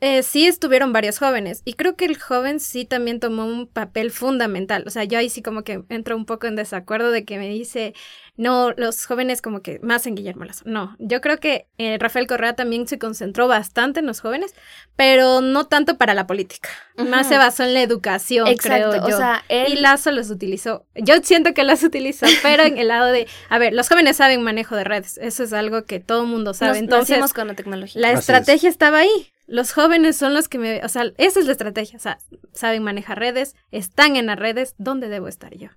eh, 0.00 0.22
sí 0.22 0.46
estuvieron 0.46 0.92
varios 0.92 1.18
jóvenes 1.18 1.62
y 1.64 1.72
creo 1.74 1.96
que 1.96 2.04
el 2.04 2.18
joven 2.20 2.60
sí 2.60 2.84
también 2.84 3.20
tomó 3.20 3.46
un 3.46 3.66
papel 3.66 4.10
fundamental. 4.10 4.84
O 4.86 4.90
sea, 4.90 5.04
yo 5.04 5.18
ahí 5.18 5.30
sí 5.30 5.42
como 5.42 5.62
que 5.64 5.82
entro 5.88 6.16
un 6.16 6.26
poco 6.26 6.46
en 6.46 6.56
desacuerdo 6.56 7.10
de 7.10 7.24
que 7.24 7.38
me 7.38 7.48
dice, 7.48 7.94
no, 8.36 8.72
los 8.72 9.06
jóvenes 9.06 9.40
como 9.40 9.62
que 9.62 9.78
más 9.80 10.06
en 10.06 10.14
Guillermo 10.14 10.44
Lazo. 10.44 10.64
No, 10.66 10.94
yo 10.98 11.20
creo 11.20 11.38
que 11.38 11.68
eh, 11.78 11.96
Rafael 11.98 12.26
Correa 12.26 12.54
también 12.54 12.86
se 12.86 12.98
concentró 12.98 13.48
bastante 13.48 14.00
en 14.00 14.06
los 14.06 14.20
jóvenes, 14.20 14.54
pero 14.94 15.40
no 15.40 15.66
tanto 15.66 15.96
para 15.96 16.14
la 16.14 16.26
política. 16.26 16.68
Más 16.96 17.28
se 17.28 17.38
basó 17.38 17.62
en 17.62 17.74
la 17.74 17.82
educación, 17.82 18.46
creo 18.56 18.94
yo. 18.94 19.04
O 19.04 19.16
sea, 19.16 19.44
Y 19.48 19.76
Lazo 19.76 20.10
los 20.12 20.30
utilizó. 20.30 20.84
Yo 20.94 21.14
siento 21.22 21.54
que 21.54 21.64
las 21.64 21.82
utilizó, 21.82 22.26
pero 22.42 22.62
en 22.62 22.78
el 22.78 22.88
lado 22.88 23.06
de, 23.06 23.26
a 23.48 23.58
ver, 23.58 23.72
los 23.72 23.88
jóvenes 23.88 24.16
saben 24.16 24.42
manejo 24.42 24.76
de 24.76 24.84
redes. 24.84 25.18
Eso 25.18 25.42
es 25.42 25.52
algo 25.52 25.84
que 25.84 26.00
todo 26.00 26.22
el 26.22 26.28
mundo 26.28 26.54
sabe. 26.54 26.78
Entonces, 26.78 27.32
con 27.32 27.48
la 27.48 27.54
tecnología. 27.54 28.00
La 28.00 28.12
estrategia 28.12 28.68
estaba 28.68 28.98
ahí 28.98 29.32
los 29.46 29.72
jóvenes 29.72 30.16
son 30.16 30.34
los 30.34 30.48
que 30.48 30.58
me, 30.58 30.84
o 30.84 30.88
sea, 30.88 31.12
esa 31.18 31.40
es 31.40 31.46
la 31.46 31.52
estrategia, 31.52 31.96
o 31.96 32.00
sea, 32.00 32.18
saben 32.52 32.82
manejar 32.82 33.18
redes, 33.18 33.54
están 33.70 34.16
en 34.16 34.26
las 34.26 34.38
redes, 34.38 34.74
¿dónde 34.78 35.08
debo 35.08 35.28
estar 35.28 35.56
yo? 35.56 35.68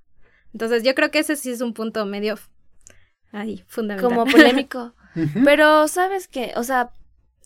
Entonces 0.54 0.84
yo 0.84 0.96
creo 0.96 1.12
que 1.12 1.20
ese 1.20 1.36
sí 1.36 1.52
es 1.52 1.62
un 1.62 1.74
punto 1.74 2.06
medio 2.06 2.38
ahí, 3.32 3.64
fundamental. 3.68 4.10
Como 4.10 4.26
polémico. 4.32 4.94
Pero, 5.44 5.88
¿sabes 5.88 6.28
qué? 6.28 6.54
O 6.56 6.64
sea, 6.64 6.92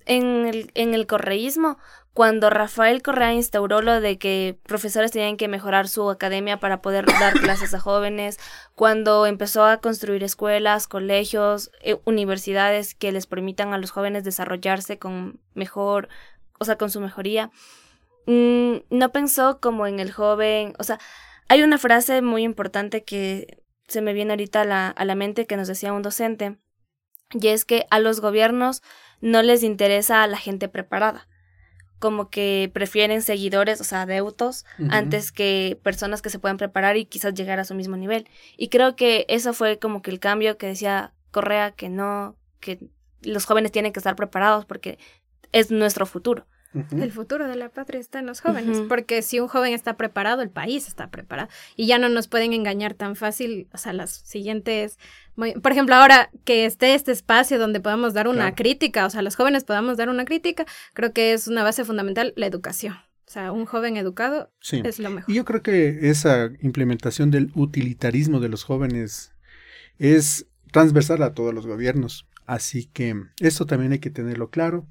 en 0.06 0.46
el, 0.46 0.72
en 0.76 0.94
el 0.94 1.08
correísmo, 1.08 1.78
cuando 2.14 2.52
Rafael 2.52 3.02
Correa 3.02 3.34
instauró 3.34 3.82
lo 3.82 4.00
de 4.00 4.20
que 4.20 4.60
profesores 4.64 5.12
tenían 5.12 5.36
que 5.36 5.48
mejorar 5.48 5.88
su 5.88 6.10
academia 6.12 6.60
para 6.60 6.82
poder 6.82 7.06
dar 7.06 7.34
clases 7.42 7.74
a 7.74 7.80
jóvenes, 7.80 8.40
cuando 8.76 9.26
empezó 9.26 9.66
a 9.66 9.78
construir 9.78 10.24
escuelas, 10.24 10.88
colegios, 10.88 11.72
eh, 11.82 12.00
universidades 12.06 12.94
que 12.94 13.12
les 13.12 13.26
permitan 13.26 13.74
a 13.74 13.80
los 13.80 13.92
jóvenes 13.92 14.24
desarrollarse 14.24 15.00
con 15.00 15.40
mejor, 15.56 16.08
o 16.60 16.66
sea, 16.66 16.78
con 16.78 16.92
su 16.92 17.00
mejoría, 17.00 17.50
mm, 18.28 18.76
no 18.92 19.12
pensó 19.12 19.60
como 19.60 19.88
en 19.88 20.00
el 20.00 20.12
joven, 20.12 20.76
o 20.78 20.84
sea, 20.84 21.00
hay 21.48 21.64
una 21.64 21.78
frase 21.78 22.22
muy 22.22 22.44
importante 22.44 23.04
que 23.04 23.64
se 23.88 24.02
me 24.02 24.14
viene 24.14 24.34
ahorita 24.34 24.62
a 24.62 24.66
la, 24.66 24.90
a 24.90 25.06
la 25.06 25.16
mente 25.16 25.46
que 25.46 25.58
nos 25.58 25.68
decía 25.68 25.94
un 25.94 26.02
docente, 26.02 26.58
y 27.32 27.48
es 27.48 27.66
que 27.66 27.86
a 27.90 28.00
los 28.00 28.20
gobiernos 28.20 28.82
no 29.22 29.42
les 29.42 29.64
interesa 29.64 30.24
a 30.24 30.28
la 30.28 30.38
gente 30.38 30.68
preparada 30.68 31.28
como 32.04 32.30
que 32.30 32.70
prefieren 32.74 33.22
seguidores, 33.22 33.80
o 33.80 33.86
sea, 33.86 34.02
adeutos, 34.02 34.66
antes 34.90 35.32
que 35.32 35.80
personas 35.84 36.22
que 36.22 36.30
se 36.30 36.38
puedan 36.38 36.58
preparar 36.58 36.98
y 36.98 37.06
quizás 37.06 37.34
llegar 37.34 37.62
a 37.62 37.64
su 37.64 37.76
mismo 37.76 37.96
nivel. 37.96 38.28
Y 38.58 38.68
creo 38.68 38.98
que 38.98 39.26
eso 39.30 39.54
fue 39.54 39.80
como 39.80 40.02
que 40.02 40.12
el 40.12 40.20
cambio 40.20 40.58
que 40.58 40.68
decía 40.68 41.14
Correa, 41.32 41.72
que 41.72 41.88
no, 41.88 42.36
que 42.60 42.90
los 43.22 43.46
jóvenes 43.46 43.72
tienen 43.72 43.94
que 43.94 44.02
estar 44.02 44.18
preparados 44.18 44.66
porque 44.66 45.00
es 45.54 45.72
nuestro 45.72 46.06
futuro. 46.06 46.46
El 46.74 47.12
futuro 47.12 47.48
de 47.48 47.56
la 47.56 47.70
patria 47.70 48.00
está 48.00 48.20
en 48.20 48.26
los 48.26 48.42
jóvenes, 48.42 48.82
porque 48.90 49.22
si 49.22 49.40
un 49.40 49.48
joven 49.48 49.74
está 49.74 49.96
preparado, 49.96 50.42
el 50.42 50.50
país 50.50 50.88
está 50.88 51.10
preparado. 51.10 51.50
Y 51.76 51.86
ya 51.88 52.00
no 52.00 52.10
nos 52.10 52.28
pueden 52.28 52.54
engañar 52.54 52.94
tan 52.94 53.16
fácil, 53.16 53.68
o 53.74 53.78
sea, 53.78 53.94
las 53.94 54.12
siguientes... 54.12 54.98
por 55.36 55.72
ejemplo, 55.72 55.96
ahora 55.96 56.30
que 56.46 56.66
esté 56.66 56.96
este 56.96 57.12
espacio 57.12 57.60
donde 57.60 57.80
podamos 57.80 58.14
dar 58.14 58.28
una 58.28 58.56
crítica, 58.56 59.06
o 59.06 59.10
sea, 59.10 59.22
los 59.22 59.36
jóvenes 59.36 59.64
podamos 59.64 59.98
dar 59.98 60.10
una 60.10 60.26
crítica, 60.26 60.66
creo 60.94 61.14
que 61.14 61.34
es 61.34 61.48
una 61.48 61.64
base 61.64 61.86
fundamental 61.86 62.34
la 62.36 62.48
educación. 62.48 62.96
O 63.26 63.32
sea, 63.34 63.52
un 63.52 63.66
joven 63.66 63.98
educado 63.98 64.52
es 64.72 65.00
lo 65.00 65.10
mejor. 65.10 65.32
Y 65.32 65.36
yo 65.36 65.46
creo 65.46 65.64
que 65.64 66.10
esa 66.10 66.52
implementación 66.62 67.32
del 67.32 67.52
utilitarismo 67.56 68.40
de 68.40 68.50
los 68.50 68.64
jóvenes 68.64 69.32
es 69.98 70.46
transversal 70.72 71.24
a 71.24 71.34
todos 71.34 71.54
los 71.54 71.66
gobiernos. 71.66 72.28
Así 72.46 72.86
que 72.86 73.16
eso 73.40 73.66
también 73.66 73.94
hay 73.94 74.00
que 74.00 74.10
tenerlo 74.10 74.50
claro. 74.50 74.86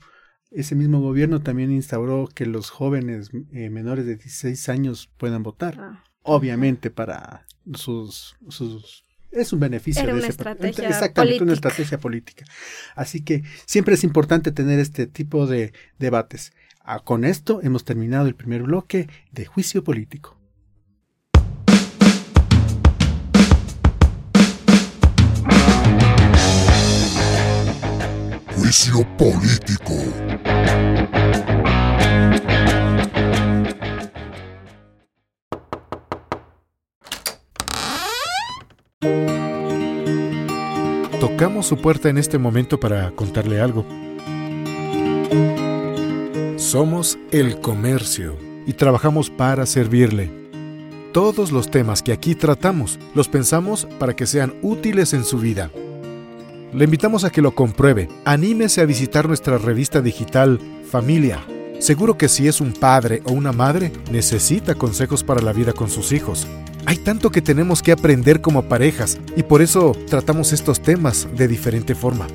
Ese 0.55 0.75
mismo 0.75 1.01
gobierno 1.01 1.41
también 1.41 1.71
instauró 1.71 2.29
que 2.33 2.47
los 2.47 2.71
jóvenes 2.71 3.31
eh, 3.53 3.71
menores 3.71 4.07
de 4.07 4.17
16 4.17 4.69
años 4.69 5.11
puedan 5.17 5.43
votar. 5.43 5.77
Ah. 5.79 6.05
Obviamente 6.23 6.91
para 6.91 7.47
sus, 7.75 8.37
sus 8.49 9.05
es 9.33 9.53
un 9.53 9.61
beneficio 9.61 10.07
de 10.07 10.13
una 10.13 10.27
estrategia 10.27 10.89
exactamente 10.89 11.43
una 11.43 11.55
estrategia 11.55 11.99
política. 11.99 12.45
Así 12.95 13.23
que 13.23 13.43
siempre 13.67 13.95
es 13.95 14.05
importante 14.05 14.53
tener 14.53 14.79
este 14.79 15.07
tipo 15.07 15.47
de 15.47 15.73
debates. 15.99 16.53
Ah, 16.81 17.01
con 17.01 17.25
esto 17.25 17.61
hemos 17.63 17.85
terminado 17.85 18.27
el 18.27 18.35
primer 18.35 18.63
bloque 18.63 19.09
de 19.31 19.47
juicio 19.47 19.83
político. 19.83 20.39
Juicio 28.73 29.07
político. 29.19 29.93
Tocamos 41.21 41.67
su 41.67 41.77
puerta 41.83 42.09
en 42.09 42.17
este 42.17 42.39
momento 42.39 42.81
para 42.81 43.11
contarle 43.11 43.61
algo. 43.61 43.85
Somos 46.57 47.19
el 47.31 47.61
comercio 47.61 48.39
y 48.67 48.73
trabajamos 48.73 49.29
para 49.29 49.67
servirle. 49.67 50.31
Todos 51.13 51.53
los 51.53 51.71
temas 51.71 52.03
que 52.03 52.13
aquí 52.13 52.35
tratamos 52.35 52.99
los 53.15 53.29
pensamos 53.29 53.87
para 53.99 54.17
que 54.17 54.25
sean 54.25 54.55
útiles 54.63 55.13
en 55.13 55.25
su 55.25 55.37
vida 55.37 55.71
le 56.73 56.85
invitamos 56.85 57.25
a 57.25 57.31
que 57.31 57.43
lo 57.43 57.55
compruebe. 57.55 58.09
Anímese 58.25 58.81
a 58.81 58.87
visitar 58.87 59.29
nuestra 59.29 59.59
revista 59.59 60.01
digital 60.01 60.59
Familia. 60.91 61.45
Seguro 61.79 62.17
que 62.17 62.29
si 62.29 62.47
es 62.47 62.61
un 62.61 62.73
padre 62.73 63.23
o 63.25 63.33
una 63.33 63.53
madre, 63.53 63.93
necesita 64.11 64.75
consejos 64.75 65.25
para 65.25 65.43
la 65.43 65.53
vida 65.53 65.73
con 65.73 65.91
sus 65.91 66.13
hijos. 66.13 66.47
Hay 66.87 66.99
tanto 66.99 67.31
que 67.31 67.43
tenemos 67.43 67.83
que 67.83 67.93
aprender 67.93 68.41
como 68.41 68.63
parejas 68.63 69.19
y 69.37 69.43
por 69.43 69.63
eso 69.63 69.97
tratamos 70.09 70.53
estos 70.53 70.81
temas 70.81 71.29
de 71.37 71.49
diferente 71.49 71.95
forma. 71.95 72.27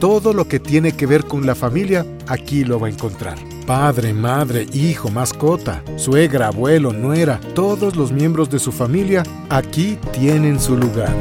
Todo 0.00 0.32
lo 0.32 0.48
que 0.48 0.60
tiene 0.60 0.92
que 0.92 1.06
ver 1.06 1.24
con 1.24 1.46
la 1.46 1.54
familia, 1.54 2.06
aquí 2.26 2.64
lo 2.64 2.80
va 2.80 2.88
a 2.88 2.90
encontrar. 2.90 3.38
Padre, 3.66 4.14
madre, 4.14 4.66
hijo, 4.72 5.10
mascota, 5.10 5.82
suegra, 5.96 6.48
abuelo, 6.48 6.92
nuera, 6.92 7.38
todos 7.54 7.96
los 7.96 8.10
miembros 8.10 8.50
de 8.50 8.58
su 8.58 8.72
familia, 8.72 9.22
aquí 9.50 9.98
tienen 10.12 10.58
su 10.58 10.76
lugar. 10.76 11.14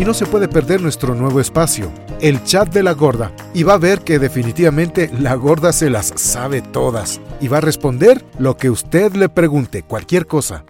Y 0.00 0.04
no 0.06 0.14
se 0.14 0.24
puede 0.24 0.48
perder 0.48 0.80
nuestro 0.80 1.14
nuevo 1.14 1.40
espacio, 1.40 1.92
el 2.22 2.42
chat 2.42 2.72
de 2.72 2.82
la 2.82 2.94
gorda, 2.94 3.32
y 3.52 3.64
va 3.64 3.74
a 3.74 3.78
ver 3.78 4.00
que 4.00 4.18
definitivamente 4.18 5.10
la 5.20 5.34
gorda 5.34 5.74
se 5.74 5.90
las 5.90 6.14
sabe 6.16 6.62
todas 6.62 7.20
y 7.38 7.48
va 7.48 7.58
a 7.58 7.60
responder 7.60 8.24
lo 8.38 8.56
que 8.56 8.70
usted 8.70 9.12
le 9.12 9.28
pregunte, 9.28 9.82
cualquier 9.82 10.26
cosa. 10.26 10.64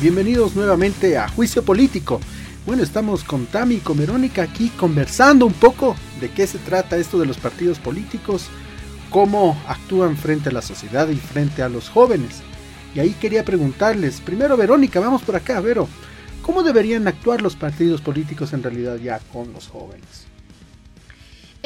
Bienvenidos 0.01 0.55
nuevamente 0.55 1.17
a 1.17 1.27
Juicio 1.27 1.63
Político. 1.63 2.19
Bueno, 2.65 2.83
estamos 2.83 3.23
con 3.23 3.45
Tami 3.47 3.75
y 3.75 3.79
con 3.79 3.97
Verónica 3.97 4.43
aquí 4.43 4.69
conversando 4.69 5.45
un 5.45 5.53
poco 5.53 5.95
de 6.21 6.29
qué 6.29 6.45
se 6.45 6.59
trata 6.59 6.97
esto 6.97 7.17
de 7.17 7.25
los 7.25 7.37
partidos 7.37 7.79
políticos, 7.79 8.47
cómo 9.09 9.59
actúan 9.67 10.15
frente 10.15 10.49
a 10.49 10.51
la 10.51 10.61
sociedad 10.61 11.07
y 11.09 11.15
frente 11.15 11.63
a 11.63 11.69
los 11.69 11.89
jóvenes. 11.89 12.41
Y 12.93 12.99
ahí 12.99 13.15
quería 13.19 13.43
preguntarles, 13.43 14.21
primero 14.21 14.55
Verónica, 14.57 14.99
vamos 14.99 15.23
por 15.23 15.35
acá, 15.35 15.59
Vero, 15.61 15.87
¿cómo 16.43 16.61
deberían 16.61 17.07
actuar 17.07 17.41
los 17.41 17.55
partidos 17.55 18.01
políticos 18.01 18.53
en 18.53 18.63
realidad 18.63 18.97
ya 18.97 19.19
con 19.33 19.51
los 19.51 19.67
jóvenes? 19.67 20.26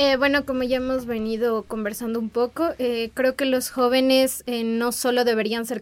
Eh, 0.04 0.16
bueno, 0.18 0.48
como 0.48 0.64
ya 0.64 0.78
hemos 0.78 1.06
venido 1.06 1.62
conversando 1.62 2.18
un 2.18 2.30
poco, 2.32 2.72
eh, 2.80 3.12
creo 3.14 3.36
que 3.36 3.46
los 3.46 3.70
jóvenes 3.70 4.42
eh, 4.48 4.64
no 4.64 4.92
solo 4.92 5.26
deberían 5.26 5.68
ser 5.68 5.80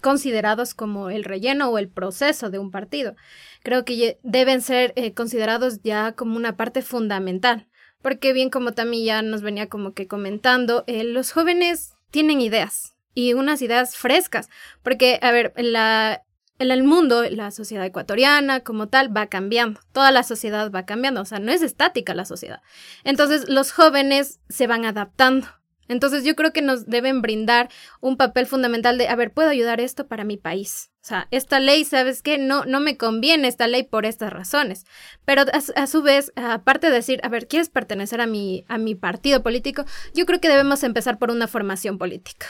considerados 0.00 0.74
como 0.74 1.10
el 1.10 1.24
relleno 1.24 1.68
o 1.68 1.78
el 1.78 1.88
proceso 1.88 2.50
de 2.50 2.60
un 2.60 2.70
partido, 2.70 3.16
creo 3.64 3.84
que 3.84 4.20
deben 4.22 4.62
ser 4.62 4.94
considerados 5.16 5.82
ya 5.82 6.12
como 6.12 6.36
una 6.36 6.56
parte 6.56 6.82
fundamental, 6.82 7.66
porque 8.00 8.32
bien 8.32 8.48
como 8.48 8.74
también 8.74 9.04
ya 9.04 9.22
nos 9.22 9.42
venía 9.42 9.68
como 9.68 9.92
que 9.92 10.06
comentando, 10.06 10.84
los 10.86 11.32
jóvenes 11.32 11.94
tienen 12.12 12.40
ideas 12.40 12.94
y 13.12 13.32
unas 13.32 13.60
ideas 13.60 13.96
frescas, 13.96 14.48
porque, 14.84 15.18
a 15.20 15.32
ver, 15.32 15.52
la, 15.56 16.22
en 16.58 16.70
el 16.70 16.82
mundo, 16.82 17.22
la 17.30 17.50
sociedad 17.50 17.84
ecuatoriana 17.84 18.60
como 18.60 18.88
tal 18.88 19.16
va 19.16 19.26
cambiando, 19.26 19.80
toda 19.92 20.10
la 20.10 20.22
sociedad 20.22 20.70
va 20.70 20.86
cambiando, 20.86 21.20
o 21.20 21.24
sea, 21.24 21.38
no 21.38 21.52
es 21.52 21.62
estática 21.62 22.14
la 22.14 22.24
sociedad. 22.24 22.60
Entonces, 23.04 23.48
los 23.48 23.72
jóvenes 23.72 24.40
se 24.48 24.66
van 24.66 24.84
adaptando. 24.84 25.46
Entonces, 25.88 26.22
yo 26.22 26.36
creo 26.36 26.52
que 26.52 26.60
nos 26.60 26.86
deben 26.86 27.22
brindar 27.22 27.70
un 28.00 28.18
papel 28.18 28.46
fundamental 28.46 28.98
de, 28.98 29.08
a 29.08 29.16
ver, 29.16 29.32
puedo 29.32 29.48
ayudar 29.48 29.80
esto 29.80 30.06
para 30.06 30.24
mi 30.24 30.36
país. 30.36 30.90
O 31.02 31.06
sea, 31.08 31.28
esta 31.30 31.60
ley, 31.60 31.86
¿sabes 31.86 32.22
qué? 32.22 32.36
No, 32.36 32.66
no 32.66 32.80
me 32.80 32.98
conviene 32.98 33.48
esta 33.48 33.66
ley 33.66 33.84
por 33.84 34.04
estas 34.04 34.30
razones. 34.30 34.84
Pero 35.24 35.44
a, 35.76 35.86
su 35.86 36.02
vez, 36.02 36.30
aparte 36.36 36.88
de 36.88 36.92
decir, 36.92 37.20
a 37.22 37.30
ver, 37.30 37.48
¿quieres 37.48 37.70
pertenecer 37.70 38.20
a 38.20 38.26
mi, 38.26 38.66
a 38.68 38.76
mi 38.76 38.94
partido 38.94 39.42
político? 39.42 39.86
Yo 40.12 40.26
creo 40.26 40.40
que 40.40 40.50
debemos 40.50 40.82
empezar 40.82 41.18
por 41.18 41.30
una 41.30 41.48
formación 41.48 41.96
política 41.96 42.48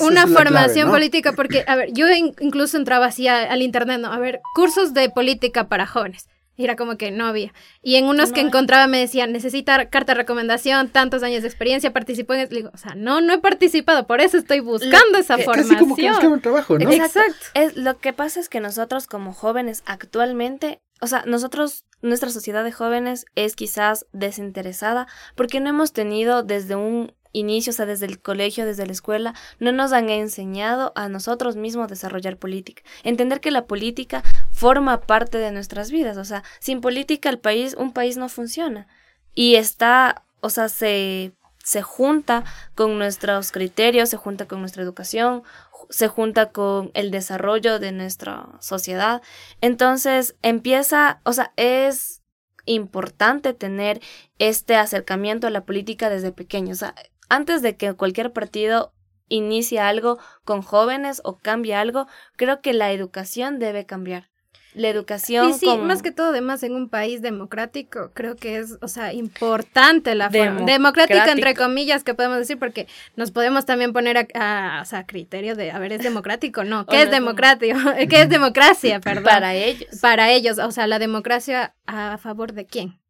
una 0.00 0.26
formación 0.26 0.90
política, 0.90 1.32
porque, 1.32 1.64
a 1.66 1.76
ver, 1.76 1.92
yo 1.92 2.06
incluso 2.10 2.76
entraba 2.76 3.06
así 3.06 3.28
al 3.28 3.62
internet, 3.62 4.00
¿no? 4.00 4.12
A 4.12 4.18
ver, 4.18 4.40
cursos 4.54 4.94
de 4.94 5.10
política 5.10 5.68
para 5.68 5.86
jóvenes. 5.86 6.28
Y 6.56 6.64
era 6.64 6.76
como 6.76 6.98
que 6.98 7.10
no 7.10 7.24
había. 7.24 7.54
Y 7.80 7.94
en 7.94 8.04
unos 8.04 8.32
que 8.32 8.42
encontraba 8.42 8.86
me 8.86 8.98
decían, 8.98 9.32
necesita 9.32 9.88
carta 9.88 10.12
de 10.12 10.18
recomendación, 10.18 10.90
tantos 10.90 11.22
años 11.22 11.40
de 11.40 11.48
experiencia, 11.48 11.90
participó 11.94 12.34
en... 12.34 12.50
Digo, 12.50 12.70
o 12.74 12.76
sea, 12.76 12.94
no, 12.94 13.22
no 13.22 13.32
he 13.32 13.38
participado, 13.38 14.06
por 14.06 14.20
eso 14.20 14.36
estoy 14.36 14.60
buscando 14.60 15.16
esa 15.16 15.38
formación. 15.38 15.68
Casi 15.68 15.78
como 15.78 15.96
que 15.96 16.26
un 16.26 16.40
trabajo, 16.42 16.78
¿no? 16.78 16.90
Exacto. 16.90 17.32
Es, 17.54 17.76
lo 17.76 17.96
que 17.98 18.12
pasa 18.12 18.40
es 18.40 18.50
que 18.50 18.60
nosotros 18.60 19.06
como 19.06 19.32
jóvenes 19.32 19.82
actualmente, 19.86 20.82
o 21.00 21.06
sea, 21.06 21.24
nosotros, 21.26 21.86
nuestra 22.02 22.28
sociedad 22.28 22.62
de 22.62 22.72
jóvenes 22.72 23.24
es 23.36 23.56
quizás 23.56 24.04
desinteresada 24.12 25.06
porque 25.36 25.60
no 25.60 25.70
hemos 25.70 25.94
tenido 25.94 26.42
desde 26.42 26.74
un 26.74 27.14
inicio, 27.32 27.70
o 27.70 27.74
sea, 27.74 27.86
desde 27.86 28.06
el 28.06 28.20
colegio, 28.20 28.64
desde 28.64 28.86
la 28.86 28.92
escuela, 28.92 29.34
no 29.58 29.72
nos 29.72 29.92
han 29.92 30.10
enseñado 30.10 30.92
a 30.96 31.08
nosotros 31.08 31.56
mismos 31.56 31.88
desarrollar 31.88 32.36
política. 32.36 32.82
Entender 33.04 33.40
que 33.40 33.50
la 33.50 33.66
política 33.66 34.22
forma 34.50 35.00
parte 35.02 35.38
de 35.38 35.52
nuestras 35.52 35.90
vidas, 35.90 36.16
o 36.16 36.24
sea, 36.24 36.42
sin 36.58 36.80
política 36.80 37.28
el 37.28 37.38
país, 37.38 37.74
un 37.78 37.92
país 37.92 38.16
no 38.16 38.28
funciona. 38.28 38.86
Y 39.34 39.56
está, 39.56 40.24
o 40.40 40.50
sea, 40.50 40.68
se, 40.68 41.32
se 41.62 41.82
junta 41.82 42.44
con 42.74 42.98
nuestros 42.98 43.52
criterios, 43.52 44.08
se 44.08 44.16
junta 44.16 44.46
con 44.46 44.60
nuestra 44.60 44.82
educación, 44.82 45.42
se 45.88 46.08
junta 46.08 46.50
con 46.50 46.90
el 46.94 47.10
desarrollo 47.10 47.78
de 47.78 47.92
nuestra 47.92 48.48
sociedad. 48.60 49.22
Entonces 49.60 50.36
empieza, 50.42 51.20
o 51.24 51.32
sea, 51.32 51.52
es 51.56 52.22
importante 52.66 53.54
tener 53.54 54.00
este 54.38 54.76
acercamiento 54.76 55.46
a 55.46 55.50
la 55.50 55.64
política 55.64 56.10
desde 56.10 56.32
pequeño. 56.32 56.72
O 56.72 56.76
sea, 56.76 56.94
antes 57.30 57.62
de 57.62 57.76
que 57.76 57.94
cualquier 57.94 58.32
partido 58.32 58.92
inicie 59.28 59.80
algo 59.80 60.18
con 60.44 60.60
jóvenes 60.60 61.22
o 61.24 61.38
cambie 61.38 61.74
algo, 61.74 62.06
creo 62.36 62.60
que 62.60 62.74
la 62.74 62.92
educación 62.92 63.58
debe 63.58 63.86
cambiar. 63.86 64.28
La 64.74 64.88
educación. 64.88 65.50
Y 65.50 65.52
sí, 65.54 65.66
más 65.78 66.00
que 66.00 66.12
todo, 66.12 66.28
además, 66.28 66.62
en 66.62 66.74
un 66.74 66.88
país 66.88 67.22
democrático, 67.22 68.12
creo 68.14 68.36
que 68.36 68.58
es, 68.58 68.78
o 68.80 68.86
sea, 68.86 69.12
importante 69.12 70.14
la 70.14 70.30
forma. 70.30 70.62
Democrática, 70.62 71.32
entre 71.32 71.54
comillas, 71.54 72.04
que 72.04 72.14
podemos 72.14 72.38
decir, 72.38 72.56
porque 72.56 72.86
nos 73.16 73.32
podemos 73.32 73.64
también 73.66 73.92
poner 73.92 74.28
a, 74.34 74.80
o 74.80 74.84
sea, 74.84 75.06
criterio 75.06 75.56
de, 75.56 75.72
a 75.72 75.78
ver, 75.80 75.92
¿es 75.92 76.02
democrático? 76.02 76.62
No, 76.62 76.86
¿qué 76.86 77.02
es 77.02 77.10
democrático? 77.10 77.78
¿Qué 78.08 78.22
es 78.22 78.28
democracia? 78.28 79.00
Perdón. 79.00 79.24
Para 79.24 79.54
ellos. 79.54 79.98
Para 80.00 80.30
ellos, 80.30 80.58
o 80.58 80.70
sea, 80.70 80.86
la 80.86 81.00
democracia 81.00 81.74
a 81.86 82.18
favor 82.18 82.52
de 82.52 82.66
quién. 82.66 83.00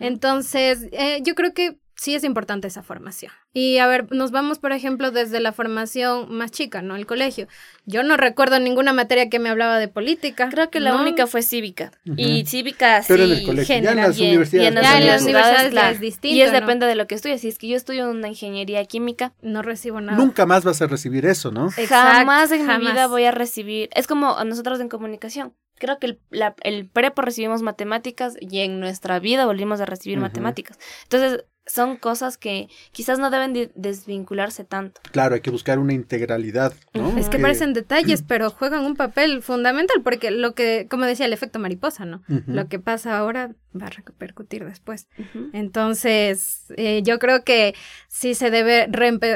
Entonces, 0.00 0.88
eh, 0.92 1.20
yo 1.22 1.34
creo 1.34 1.52
que 1.52 1.78
sí 1.96 2.14
es 2.14 2.24
importante 2.24 2.68
esa 2.68 2.82
formación. 2.82 3.32
Y 3.52 3.78
a 3.78 3.86
ver, 3.86 4.10
nos 4.12 4.30
vamos, 4.30 4.58
por 4.58 4.72
ejemplo, 4.72 5.10
desde 5.10 5.40
la 5.40 5.52
formación 5.52 6.32
más 6.34 6.50
chica, 6.50 6.82
¿no? 6.82 6.96
El 6.96 7.06
colegio. 7.06 7.46
Yo 7.86 8.02
no 8.02 8.16
recuerdo 8.16 8.58
ninguna 8.58 8.92
materia 8.92 9.30
que 9.30 9.38
me 9.38 9.48
hablaba 9.48 9.78
de 9.78 9.88
política. 9.88 10.48
Creo 10.50 10.70
que 10.70 10.80
la 10.80 10.96
única 10.96 11.26
fue 11.26 11.42
cívica. 11.42 11.92
Y 12.04 12.44
cívica 12.46 13.02
sí. 13.02 13.08
Pero 13.08 13.24
en 13.24 13.32
el 13.32 13.46
colegio, 13.46 13.78
ya 13.80 13.90
en 13.92 13.96
las 13.96 14.18
universidades. 14.18 14.64
Y 14.64 14.66
en 14.66 14.74
las 15.06 15.22
universidades, 15.22 15.94
es 15.94 16.00
distinto, 16.00 16.36
Y 16.36 16.42
es 16.42 16.52
depende 16.52 16.86
de 16.86 16.94
lo 16.94 17.06
que 17.06 17.14
estudies. 17.14 17.40
Si 17.40 17.48
es 17.48 17.58
que 17.58 17.68
yo 17.68 17.76
estudio 17.76 18.10
una 18.10 18.28
ingeniería 18.28 18.84
química. 18.84 19.32
No 19.42 19.62
recibo 19.62 20.00
nada. 20.00 20.18
Nunca 20.18 20.46
más 20.46 20.64
vas 20.64 20.82
a 20.82 20.86
recibir 20.86 21.26
eso, 21.26 21.50
¿no? 21.50 21.70
jamás 21.88 22.50
en 22.50 22.66
mi 22.66 22.78
vida 22.78 23.06
voy 23.06 23.24
a 23.24 23.30
recibir. 23.30 23.88
Es 23.94 24.06
como 24.06 24.42
nosotros 24.44 24.80
en 24.80 24.88
comunicación 24.88 25.54
creo 25.78 25.98
que 25.98 26.06
el, 26.06 26.20
la, 26.30 26.54
el 26.62 26.88
prepo 26.88 27.22
recibimos 27.22 27.62
matemáticas 27.62 28.36
y 28.40 28.60
en 28.60 28.80
nuestra 28.80 29.18
vida 29.18 29.44
volvimos 29.46 29.80
a 29.80 29.86
recibir 29.86 30.18
matemáticas. 30.18 30.78
Entonces, 31.02 31.44
son 31.66 31.96
cosas 31.96 32.36
que 32.36 32.68
quizás 32.92 33.18
no 33.18 33.30
deben 33.30 33.70
desvincularse 33.74 34.64
tanto. 34.64 35.00
Claro, 35.12 35.34
hay 35.34 35.40
que 35.40 35.50
buscar 35.50 35.78
una 35.78 35.92
integralidad, 35.92 36.74
¿no? 36.92 37.16
Es 37.16 37.28
que 37.28 37.38
parecen 37.38 37.72
detalles, 37.74 38.22
pero 38.22 38.50
juegan 38.50 38.84
un 38.84 38.96
papel 38.96 39.42
fundamental 39.42 40.02
porque 40.02 40.30
lo 40.30 40.54
que, 40.54 40.86
como 40.90 41.06
decía, 41.06 41.26
el 41.26 41.32
efecto 41.32 41.58
mariposa, 41.58 42.04
¿no? 42.04 42.22
Lo 42.46 42.68
que 42.68 42.78
pasa 42.78 43.16
ahora 43.16 43.54
va 43.74 43.86
a 43.86 43.90
repercutir 43.90 44.64
después. 44.64 45.08
Entonces, 45.52 46.72
eh, 46.76 47.02
yo 47.02 47.18
creo 47.18 47.44
que 47.44 47.74
sí 48.08 48.34
se 48.34 48.50
debe 48.50 48.88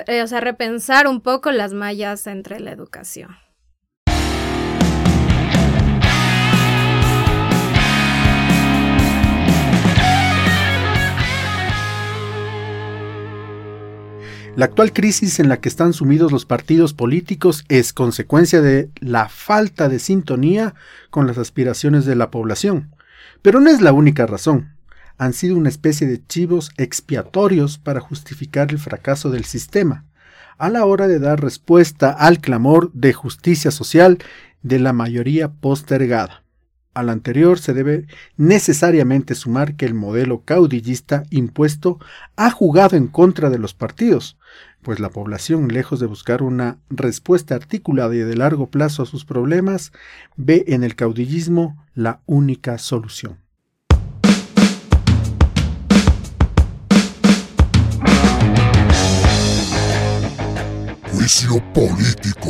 eh, 0.06 0.22
o 0.22 0.26
sea, 0.26 0.40
repensar 0.40 1.06
un 1.06 1.20
poco 1.20 1.50
las 1.50 1.72
mallas 1.72 2.26
entre 2.26 2.60
la 2.60 2.72
educación. 2.72 3.36
La 14.58 14.64
actual 14.64 14.92
crisis 14.92 15.38
en 15.38 15.48
la 15.48 15.60
que 15.60 15.68
están 15.68 15.92
sumidos 15.92 16.32
los 16.32 16.44
partidos 16.44 16.92
políticos 16.92 17.64
es 17.68 17.92
consecuencia 17.92 18.60
de 18.60 18.90
la 18.98 19.28
falta 19.28 19.88
de 19.88 20.00
sintonía 20.00 20.74
con 21.10 21.28
las 21.28 21.38
aspiraciones 21.38 22.06
de 22.06 22.16
la 22.16 22.32
población. 22.32 22.92
Pero 23.40 23.60
no 23.60 23.70
es 23.70 23.80
la 23.80 23.92
única 23.92 24.26
razón. 24.26 24.74
Han 25.16 25.32
sido 25.32 25.56
una 25.56 25.68
especie 25.68 26.08
de 26.08 26.26
chivos 26.26 26.72
expiatorios 26.76 27.78
para 27.78 28.00
justificar 28.00 28.72
el 28.72 28.80
fracaso 28.80 29.30
del 29.30 29.44
sistema, 29.44 30.06
a 30.56 30.70
la 30.70 30.84
hora 30.86 31.06
de 31.06 31.20
dar 31.20 31.40
respuesta 31.40 32.10
al 32.10 32.40
clamor 32.40 32.90
de 32.94 33.12
justicia 33.12 33.70
social 33.70 34.18
de 34.62 34.80
la 34.80 34.92
mayoría 34.92 35.52
postergada. 35.52 36.42
Al 36.94 37.10
anterior 37.10 37.58
se 37.58 37.74
debe 37.74 38.06
necesariamente 38.36 39.34
sumar 39.34 39.76
que 39.76 39.86
el 39.86 39.94
modelo 39.94 40.42
caudillista 40.44 41.24
impuesto 41.30 41.98
ha 42.36 42.50
jugado 42.50 42.96
en 42.96 43.06
contra 43.06 43.50
de 43.50 43.58
los 43.58 43.74
partidos, 43.74 44.36
pues 44.82 45.00
la 45.00 45.10
población, 45.10 45.68
lejos 45.68 46.00
de 46.00 46.06
buscar 46.06 46.42
una 46.42 46.78
respuesta 46.90 47.54
articulada 47.54 48.14
y 48.14 48.18
de 48.18 48.36
largo 48.36 48.70
plazo 48.70 49.02
a 49.02 49.06
sus 49.06 49.24
problemas, 49.24 49.92
ve 50.36 50.64
en 50.68 50.82
el 50.82 50.96
caudillismo 50.96 51.84
la 51.94 52.20
única 52.26 52.78
solución. 52.78 53.38
Juicio 61.12 61.62
político. 61.74 62.48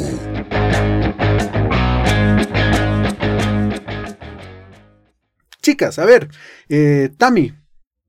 Chicas, 5.62 5.98
a 5.98 6.04
ver, 6.04 6.28
eh, 6.68 7.10
Tami, 7.16 7.52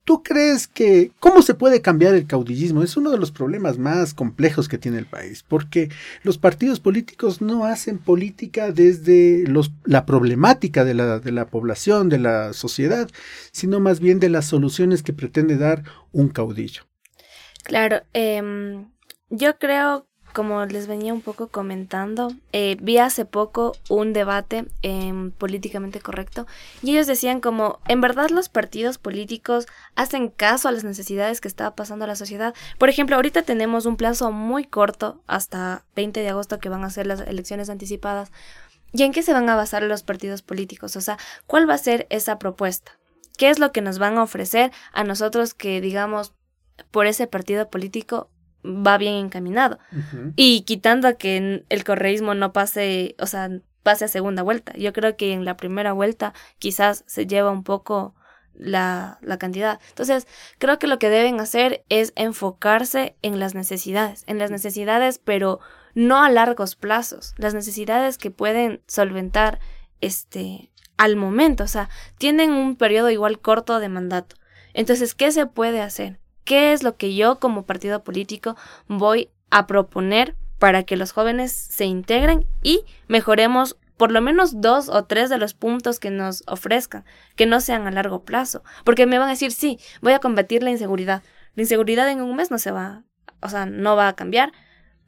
¿tú 0.09 0.23
crees 0.23 0.67
que 0.67 1.11
cómo 1.19 1.43
se 1.43 1.53
puede 1.53 1.81
cambiar 1.81 2.15
el 2.15 2.25
caudillismo? 2.25 2.81
Es 2.81 2.97
uno 2.97 3.11
de 3.11 3.19
los 3.19 3.31
problemas 3.31 3.77
más 3.77 4.15
complejos 4.15 4.67
que 4.67 4.77
tiene 4.77 4.97
el 4.97 5.05
país, 5.05 5.45
porque 5.47 5.89
los 6.23 6.37
partidos 6.39 6.79
políticos 6.79 7.41
no 7.41 7.65
hacen 7.65 7.99
política 7.99 8.71
desde 8.71 9.45
la 9.85 10.05
problemática 10.07 10.83
de 10.83 10.95
la, 10.95 11.19
de 11.19 11.31
la 11.31 11.47
población, 11.49 12.09
de 12.09 12.19
la 12.19 12.53
sociedad, 12.53 13.07
sino 13.51 13.79
más 13.79 13.99
bien 13.99 14.19
de 14.19 14.29
las 14.29 14.45
soluciones 14.45 15.03
que 15.03 15.13
pretende 15.13 15.57
dar 15.57 15.83
un 16.11 16.29
caudillo. 16.29 16.83
Claro, 17.63 18.01
em, 18.13 18.89
yo 19.29 19.59
creo 19.59 20.08
como 20.33 20.65
les 20.65 20.87
venía 20.87 21.13
un 21.13 21.21
poco 21.21 21.47
comentando, 21.47 22.31
eh, 22.51 22.77
vi 22.81 22.97
hace 22.97 23.25
poco 23.25 23.73
un 23.89 24.13
debate 24.13 24.65
em, 24.81 25.31
políticamente 25.31 25.99
correcto 25.99 26.47
y 26.81 26.91
ellos 26.91 27.07
decían 27.07 27.41
como, 27.41 27.79
en 27.87 28.01
verdad 28.01 28.29
los 28.29 28.49
partidos 28.49 28.97
políticos 28.97 29.65
hacen 29.95 30.29
caso 30.29 30.67
a 30.67 30.71
las 30.71 30.83
necesidades 30.83 31.41
que 31.41 31.47
está 31.47 31.75
pasando 31.75 32.07
la 32.07 32.15
sociedad. 32.15 32.53
Por 32.77 32.89
ejemplo, 32.89 33.15
ahorita 33.15 33.41
tenemos 33.41 33.85
un 33.85 33.97
plazo 33.97 34.31
muy 34.31 34.63
corto 34.63 35.21
hasta 35.27 35.83
20 35.95 36.19
de 36.19 36.29
agosto 36.29 36.59
que 36.59 36.69
van 36.69 36.83
a 36.83 36.89
ser 36.89 37.07
las 37.07 37.21
elecciones 37.21 37.69
anticipadas. 37.69 38.31
¿Y 38.91 39.03
en 39.03 39.11
qué 39.11 39.21
se 39.21 39.33
van 39.33 39.49
a 39.49 39.55
basar 39.55 39.83
los 39.83 40.03
partidos 40.03 40.41
políticos? 40.41 40.95
O 40.95 41.01
sea, 41.01 41.17
¿cuál 41.45 41.69
va 41.69 41.75
a 41.75 41.77
ser 41.77 42.07
esa 42.09 42.39
propuesta? 42.39 42.93
¿Qué 43.37 43.49
es 43.49 43.59
lo 43.59 43.71
que 43.71 43.81
nos 43.81 43.99
van 43.99 44.17
a 44.17 44.23
ofrecer 44.23 44.71
a 44.91 45.03
nosotros 45.03 45.53
que, 45.53 45.79
digamos, 45.79 46.33
por 46.91 47.05
ese 47.05 47.27
partido 47.27 47.69
político 47.69 48.29
va 48.69 48.97
bien 48.97 49.15
encaminado. 49.15 49.79
Y 50.35 50.61
quitando 50.61 51.07
a 51.07 51.13
que 51.13 51.65
el 51.67 51.83
correísmo 51.83 52.33
no 52.33 52.53
pase, 52.53 53.15
o 53.19 53.25
sea, 53.25 53.49
pase 53.83 54.05
a 54.05 54.07
segunda 54.07 54.43
vuelta. 54.43 54.73
Yo 54.73 54.93
creo 54.93 55.17
que 55.17 55.33
en 55.33 55.45
la 55.45 55.57
primera 55.57 55.93
vuelta 55.93 56.33
quizás 56.59 57.03
se 57.07 57.25
lleva 57.25 57.51
un 57.51 57.63
poco 57.63 58.15
la, 58.53 59.17
la 59.21 59.37
cantidad. 59.37 59.79
Entonces, 59.89 60.27
creo 60.57 60.79
que 60.79 60.87
lo 60.87 60.99
que 60.99 61.09
deben 61.09 61.39
hacer 61.39 61.83
es 61.89 62.13
enfocarse 62.15 63.15
en 63.21 63.39
las 63.39 63.55
necesidades, 63.55 64.23
en 64.27 64.37
las 64.37 64.51
necesidades, 64.51 65.19
pero 65.19 65.59
no 65.95 66.21
a 66.21 66.29
largos 66.29 66.75
plazos, 66.75 67.33
las 67.37 67.53
necesidades 67.53 68.17
que 68.17 68.31
pueden 68.31 68.81
solventar 68.87 69.59
este 70.01 70.71
al 70.97 71.15
momento, 71.15 71.63
o 71.63 71.67
sea, 71.67 71.89
tienen 72.17 72.51
un 72.51 72.75
periodo 72.75 73.09
igual 73.09 73.39
corto 73.39 73.79
de 73.79 73.87
mandato. 73.87 74.35
Entonces, 74.73 75.15
¿qué 75.15 75.31
se 75.31 75.45
puede 75.45 75.81
hacer? 75.81 76.19
Qué 76.49 76.73
es 76.73 76.81
lo 76.81 76.97
que 76.97 77.13
yo 77.13 77.37
como 77.37 77.67
partido 77.67 78.03
político 78.03 78.57
voy 78.87 79.29
a 79.51 79.67
proponer 79.67 80.35
para 80.57 80.81
que 80.81 80.97
los 80.97 81.11
jóvenes 81.11 81.51
se 81.51 81.85
integren 81.85 82.43
y 82.63 82.85
mejoremos 83.07 83.77
por 83.97 84.11
lo 84.11 84.19
menos 84.19 84.59
dos 84.59 84.89
o 84.89 85.05
tres 85.05 85.29
de 85.29 85.37
los 85.37 85.53
puntos 85.53 85.99
que 85.99 86.09
nos 86.09 86.41
ofrezcan, 86.47 87.05
que 87.35 87.45
no 87.45 87.61
sean 87.61 87.85
a 87.85 87.91
largo 87.91 88.23
plazo, 88.23 88.63
porque 88.83 89.05
me 89.05 89.19
van 89.19 89.27
a 89.27 89.33
decir, 89.33 89.51
sí, 89.51 89.77
voy 90.01 90.13
a 90.13 90.19
combatir 90.19 90.63
la 90.63 90.71
inseguridad. 90.71 91.21
La 91.53 91.61
inseguridad 91.61 92.09
en 92.09 92.19
un 92.19 92.35
mes 92.35 92.49
no 92.49 92.57
se 92.57 92.71
va, 92.71 93.03
o 93.41 93.49
sea, 93.49 93.67
no 93.67 93.95
va 93.95 94.07
a 94.07 94.15
cambiar. 94.15 94.51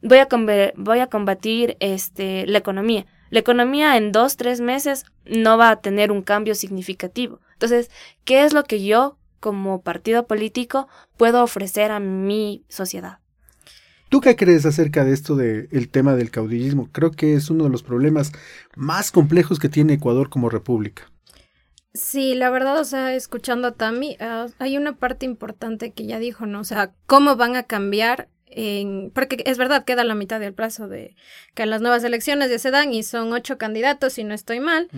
Voy 0.00 0.18
a, 0.18 0.28
voy 0.76 1.00
a 1.00 1.08
combatir 1.08 1.76
este, 1.80 2.46
la 2.46 2.58
economía. 2.58 3.04
La 3.30 3.40
economía 3.40 3.96
en 3.96 4.12
dos, 4.12 4.36
tres 4.36 4.60
meses 4.60 5.06
no 5.24 5.58
va 5.58 5.70
a 5.70 5.80
tener 5.80 6.12
un 6.12 6.22
cambio 6.22 6.54
significativo. 6.54 7.40
Entonces, 7.54 7.90
¿qué 8.24 8.44
es 8.44 8.52
lo 8.52 8.62
que 8.62 8.84
yo 8.84 9.18
como 9.42 9.82
partido 9.82 10.26
político 10.26 10.88
puedo 11.18 11.42
ofrecer 11.42 11.90
a 11.90 11.98
mi 11.98 12.64
sociedad. 12.68 13.18
¿Tú 14.08 14.20
qué 14.20 14.36
crees 14.36 14.64
acerca 14.64 15.04
de 15.04 15.12
esto 15.12 15.36
del 15.36 15.88
tema 15.90 16.14
del 16.14 16.30
caudillismo? 16.30 16.88
Creo 16.92 17.10
que 17.10 17.34
es 17.34 17.50
uno 17.50 17.64
de 17.64 17.70
los 17.70 17.82
problemas 17.82 18.30
más 18.76 19.10
complejos 19.10 19.58
que 19.58 19.68
tiene 19.68 19.94
Ecuador 19.94 20.28
como 20.28 20.48
república. 20.48 21.10
Sí, 21.94 22.34
la 22.34 22.50
verdad, 22.50 22.78
o 22.78 22.84
sea, 22.84 23.14
escuchando 23.14 23.68
a 23.68 23.72
Tami, 23.72 24.16
ah, 24.20 24.46
hay 24.58 24.76
una 24.76 24.96
parte 24.96 25.26
importante 25.26 25.92
que 25.92 26.06
ya 26.06 26.18
dijo, 26.18 26.46
¿no? 26.46 26.60
O 26.60 26.64
sea, 26.64 26.94
cómo 27.06 27.36
van 27.36 27.56
a 27.56 27.64
cambiar 27.64 28.28
porque 29.14 29.42
es 29.46 29.58
verdad, 29.58 29.84
queda 29.84 30.04
la 30.04 30.14
mitad 30.14 30.40
del 30.40 30.54
plazo 30.54 30.88
de 30.88 31.16
que 31.54 31.66
las 31.66 31.80
nuevas 31.80 32.04
elecciones 32.04 32.50
ya 32.50 32.58
se 32.58 32.70
dan 32.70 32.92
y 32.92 33.02
son 33.02 33.32
ocho 33.32 33.58
candidatos, 33.58 34.14
si 34.14 34.24
no 34.24 34.34
estoy 34.34 34.60
mal. 34.60 34.88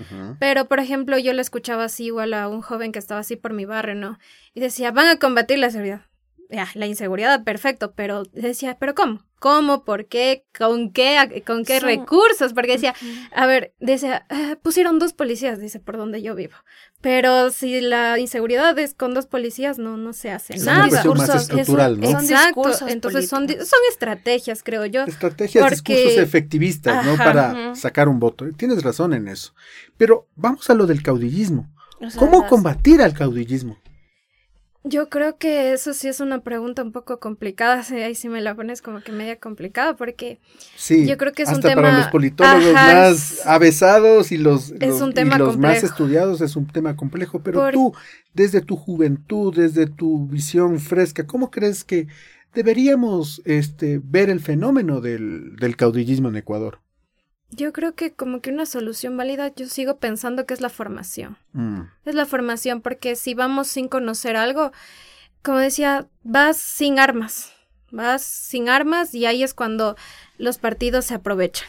Pero, 0.41 0.67
por 0.67 0.81
ejemplo, 0.81 1.19
yo 1.19 1.33
le 1.33 1.43
escuchaba 1.43 1.85
así 1.85 2.07
igual 2.07 2.35
a 2.35 2.49
un 2.49 2.63
joven 2.63 2.93
que 2.93 2.99
estaba 2.99 3.21
así 3.21 3.37
por 3.37 3.53
mi 3.53 3.65
barrio, 3.65 3.95
¿no? 3.95 4.19
Y 4.55 4.61
decía, 4.61 4.91
van 4.91 5.09
a 5.09 5.19
combatir 5.19 5.59
la 5.59 5.71
seguridad. 5.71 6.03
Ya, 6.55 6.69
la 6.75 6.87
inseguridad, 6.87 7.43
perfecto, 7.43 7.93
pero 7.97 8.23
decía, 8.33 8.77
¿pero 8.79 8.95
cómo? 8.95 9.25
cómo, 9.45 9.85
por 9.85 10.07
qué, 10.07 10.47
con 10.59 10.91
qué, 10.91 11.43
con 11.47 11.67
qué 11.67 11.79
recursos, 11.79 12.55
porque 12.55 12.73
decía, 12.73 12.95
a 13.31 13.45
ver, 13.45 13.75
decía, 13.79 14.25
ah, 14.31 14.57
pusieron 14.63 14.99
dos 14.99 15.13
policías, 15.13 15.61
dice, 15.61 15.81
por 15.81 15.99
donde 15.99 16.23
yo 16.23 16.35
vivo. 16.35 16.55
Pero 17.03 17.51
si 17.51 17.83
la 17.83 18.19
inseguridad 18.19 18.79
es 18.79 18.95
con 18.95 19.13
dos 19.13 19.27
policías, 19.27 19.79
no, 19.79 19.99
no 19.99 20.15
se 20.15 20.31
hace 20.31 20.57
nada. 20.57 20.87
Es 20.87 21.05
más 21.05 21.29
estructural, 21.29 22.01
¿no? 22.01 22.09
Exacto, 22.09 22.89
entonces 22.89 23.29
son, 23.29 23.47
son 23.47 23.81
estrategias, 23.91 24.63
creo 24.63 24.87
yo. 24.87 25.03
Estrategias, 25.03 25.73
discursos 25.73 26.17
efectivistas, 26.17 27.05
¿no? 27.05 27.19
Para 27.19 27.75
sacar 27.75 28.09
un 28.09 28.19
voto. 28.19 28.47
Tienes 28.57 28.83
razón 28.83 29.13
en 29.13 29.29
eso. 29.29 29.53
Pero 29.99 30.27
vamos 30.37 30.71
a 30.71 30.75
lo 30.75 30.87
del 30.87 31.03
caudillismo. 31.03 31.71
¿Cómo 32.19 32.47
combatir 32.47 33.03
al 33.03 33.13
caudillismo? 33.13 33.77
Yo 34.87 35.09
creo 35.09 35.39
que 35.39 35.73
eso 35.73 35.95
sí 35.95 36.09
es 36.09 36.21
una 36.21 36.43
pregunta 36.43 36.83
un 36.83 36.93
poco 36.93 37.19
complicada, 37.19 37.83
ahí 38.05 38.15
sí 38.15 38.29
me 38.29 38.43
la 38.43 38.55
pones 38.55 38.83
como 38.83 39.01
que 39.01 39.13
media 39.13 39.41
complicada, 39.41 39.97
porque 39.97 40.41
sí, 40.77 41.07
yo 41.07 41.17
creo 41.17 41.33
que 41.33 41.45
es 41.45 41.49
un 41.49 41.63
tema... 41.63 41.81
para 41.81 41.99
los 42.01 42.09
politólogos 42.09 42.71
más 42.75 43.47
avesados 43.47 44.31
y 44.31 44.37
los, 44.37 44.75
los, 44.79 45.59
más 45.59 45.83
estudiados 45.83 46.43
es 46.43 46.55
un 46.55 46.67
tema 46.67 46.97
complejo, 46.97 47.41
pero 47.43 47.71
tú, 47.71 47.95
desde 48.35 48.61
tu 48.61 48.77
juventud, 48.77 49.57
desde 49.57 49.87
tu 49.87 50.27
visión 50.27 50.79
fresca, 50.79 51.27
¿cómo 51.27 51.51
crees 51.51 51.83
que 51.83 52.07
deberíamos 52.53 53.41
este, 53.47 54.03
ver 54.05 54.29
el 54.29 54.41
fenómeno 54.41 55.01
del, 55.01 55.57
del 55.57 55.77
caudillismo 55.77 56.29
en 56.29 56.37
Ecuador? 56.37 56.81
Yo 57.57 57.73
creo 57.73 57.95
que 57.95 58.13
como 58.13 58.41
que 58.41 58.51
una 58.51 58.67
solución 58.67 59.17
válida, 59.17 59.53
yo 59.55 59.67
sigo 59.67 59.99
pensando 59.99 60.47
que 60.47 60.55
es 60.55 60.61
la 60.61 60.69
formación. 60.69 61.37
Mm. 61.53 61.83
Es 62.05 62.15
la 62.15 62.27
formación, 62.27 62.81
porque 62.81 63.17
si 63.17 63.35
vamos 63.35 63.69
sin 63.69 63.89
conocer 63.89 64.37
algo, 64.37 64.73
como 65.43 65.59
decía, 65.59 66.07
vas 66.23 66.57
sin 66.57 66.99
armas, 66.99 67.53
vas 67.91 68.23
sin 68.23 68.69
armas 68.69 69.15
y 69.15 69.27
ahí 69.27 69.43
es 69.43 69.55
cuando 69.55 69.97
los 70.39 70.59
partidos 70.59 71.05
se 71.05 71.15
aprovechan. 71.15 71.69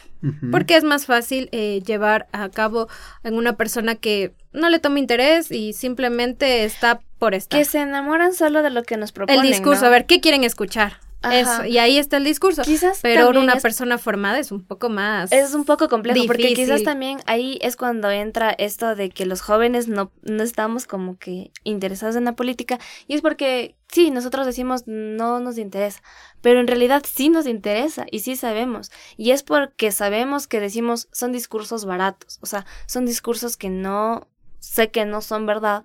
Porque 0.50 0.76
es 0.76 0.82
más 0.82 1.06
fácil 1.06 1.48
eh, 1.52 1.82
llevar 1.86 2.26
a 2.32 2.48
cabo 2.48 2.88
en 3.22 3.34
una 3.34 3.56
persona 3.56 3.94
que 3.94 4.34
no 4.52 4.68
le 4.70 4.80
toma 4.80 4.98
interés 4.98 5.52
y 5.52 5.72
simplemente 5.72 6.64
está 6.64 7.00
por 7.18 7.34
estar. 7.34 7.60
Que 7.60 7.64
se 7.64 7.78
enamoran 7.78 8.32
solo 8.32 8.62
de 8.62 8.70
lo 8.70 8.82
que 8.82 8.96
nos 8.96 9.12
proponen. 9.12 9.44
El 9.44 9.46
discurso, 9.48 9.86
a 9.86 9.88
ver, 9.88 10.06
¿qué 10.06 10.20
quieren 10.20 10.42
escuchar? 10.42 10.98
Eso, 11.22 11.64
y 11.64 11.78
ahí 11.78 11.98
está 11.98 12.18
el 12.18 12.24
discurso. 12.24 12.62
Quizás 12.62 13.00
pero 13.02 13.30
una 13.30 13.56
persona 13.56 13.98
formada 13.98 14.38
es 14.38 14.52
un 14.52 14.64
poco 14.64 14.88
más. 14.88 15.32
Es 15.32 15.54
un 15.54 15.64
poco 15.64 15.88
complejo, 15.88 16.26
porque 16.26 16.54
quizás 16.54 16.82
también 16.82 17.18
ahí 17.26 17.58
es 17.62 17.76
cuando 17.76 18.10
entra 18.10 18.50
esto 18.50 18.94
de 18.94 19.10
que 19.10 19.26
los 19.26 19.40
jóvenes 19.40 19.88
no, 19.88 20.12
no 20.22 20.42
estamos 20.42 20.86
como 20.86 21.18
que 21.18 21.50
interesados 21.64 22.16
en 22.16 22.24
la 22.24 22.36
política. 22.36 22.78
Y 23.08 23.14
es 23.14 23.22
porque, 23.22 23.76
sí, 23.88 24.10
nosotros 24.10 24.46
decimos 24.46 24.84
no 24.86 25.40
nos 25.40 25.58
interesa, 25.58 26.00
pero 26.42 26.60
en 26.60 26.66
realidad 26.66 27.02
sí 27.06 27.28
nos 27.28 27.46
interesa 27.46 28.06
y 28.10 28.20
sí 28.20 28.36
sabemos. 28.36 28.92
Y 29.16 29.32
es 29.32 29.42
porque 29.42 29.90
sabemos 29.90 30.46
que 30.46 30.60
decimos 30.60 31.08
son 31.12 31.32
discursos 31.32 31.84
baratos, 31.84 32.38
o 32.42 32.46
sea, 32.46 32.66
son 32.86 33.06
discursos 33.06 33.56
que 33.56 33.70
no 33.70 34.28
sé 34.60 34.90
que 34.90 35.04
no 35.04 35.22
son 35.22 35.46
verdad, 35.46 35.84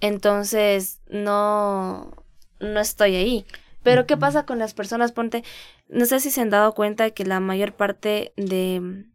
entonces 0.00 1.00
no, 1.08 2.24
no 2.60 2.80
estoy 2.80 3.16
ahí. 3.16 3.46
Pero 3.88 4.06
¿qué 4.06 4.18
pasa 4.18 4.44
con 4.44 4.58
las 4.58 4.74
personas? 4.74 5.12
Ponte, 5.12 5.44
no 5.88 6.04
sé 6.04 6.20
si 6.20 6.30
se 6.30 6.42
han 6.42 6.50
dado 6.50 6.74
cuenta 6.74 7.10
que 7.10 7.24
la 7.24 7.40
mayor 7.40 7.72
parte 7.72 8.34
de, 8.36 9.06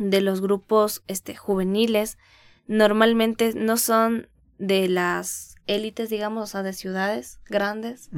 de 0.00 0.20
los 0.20 0.40
grupos 0.40 1.04
este, 1.06 1.36
juveniles 1.36 2.18
normalmente 2.66 3.52
no 3.54 3.76
son 3.76 4.28
de 4.58 4.88
las 4.88 5.54
élites, 5.68 6.10
digamos, 6.10 6.42
o 6.42 6.46
sea, 6.48 6.64
de 6.64 6.72
ciudades 6.72 7.38
grandes, 7.46 8.10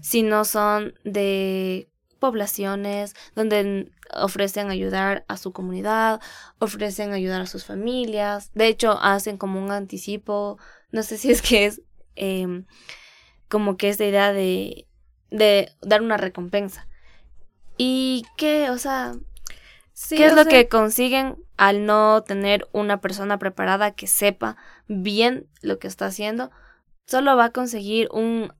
sino 0.00 0.44
son 0.44 0.94
de 1.02 1.88
poblaciones 2.20 3.16
donde 3.34 3.90
ofrecen 4.14 4.70
ayudar 4.70 5.24
a 5.26 5.36
su 5.38 5.50
comunidad, 5.50 6.20
ofrecen 6.60 7.12
ayudar 7.12 7.40
a 7.40 7.46
sus 7.46 7.64
familias, 7.64 8.52
de 8.54 8.68
hecho 8.68 8.96
hacen 9.02 9.38
como 9.38 9.60
un 9.60 9.72
anticipo, 9.72 10.56
no 10.92 11.02
sé 11.02 11.18
si 11.18 11.32
es 11.32 11.42
que 11.42 11.66
es 11.66 11.82
em, 12.14 12.64
como 13.48 13.76
que 13.76 13.88
esta 13.88 14.04
idea 14.04 14.32
de 14.32 14.86
de 15.30 15.72
dar 15.80 16.02
una 16.02 16.16
recompensa. 16.16 16.86
¿Y 17.76 18.24
qué, 18.36 18.70
o 18.70 18.78
sea, 18.78 19.14
qué 20.08 20.26
es 20.26 20.34
lo 20.34 20.44
que 20.44 20.68
consiguen 20.68 21.36
al 21.56 21.86
no 21.86 22.22
tener 22.22 22.68
una 22.72 23.00
persona 23.00 23.38
preparada 23.38 23.92
que 23.92 24.06
sepa 24.06 24.56
bien 24.86 25.46
lo 25.62 25.78
que 25.78 25.88
está 25.88 26.06
haciendo? 26.06 26.50
Solo 27.06 27.36
va 27.36 27.46
a 27.46 27.52
conseguir 27.52 28.08
un 28.12 28.52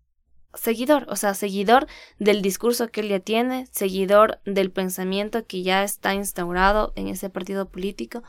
seguidor, 0.55 1.07
o 1.09 1.17
sea, 1.17 1.35
seguidor 1.35 1.87
del 2.19 2.43
discurso 2.43 2.89
que 2.89 3.01
él 3.03 3.09
ya 3.09 3.21
tiene, 3.21 3.67
seguidor 3.71 4.41
del 4.45 4.71
pensamiento 4.71 5.47
que 5.47 5.63
ya 5.63 5.85
está 5.85 6.15
instaurado 6.15 6.93
en 6.97 7.09
ese 7.09 7.31
partido 7.31 7.69
político 7.69 8.23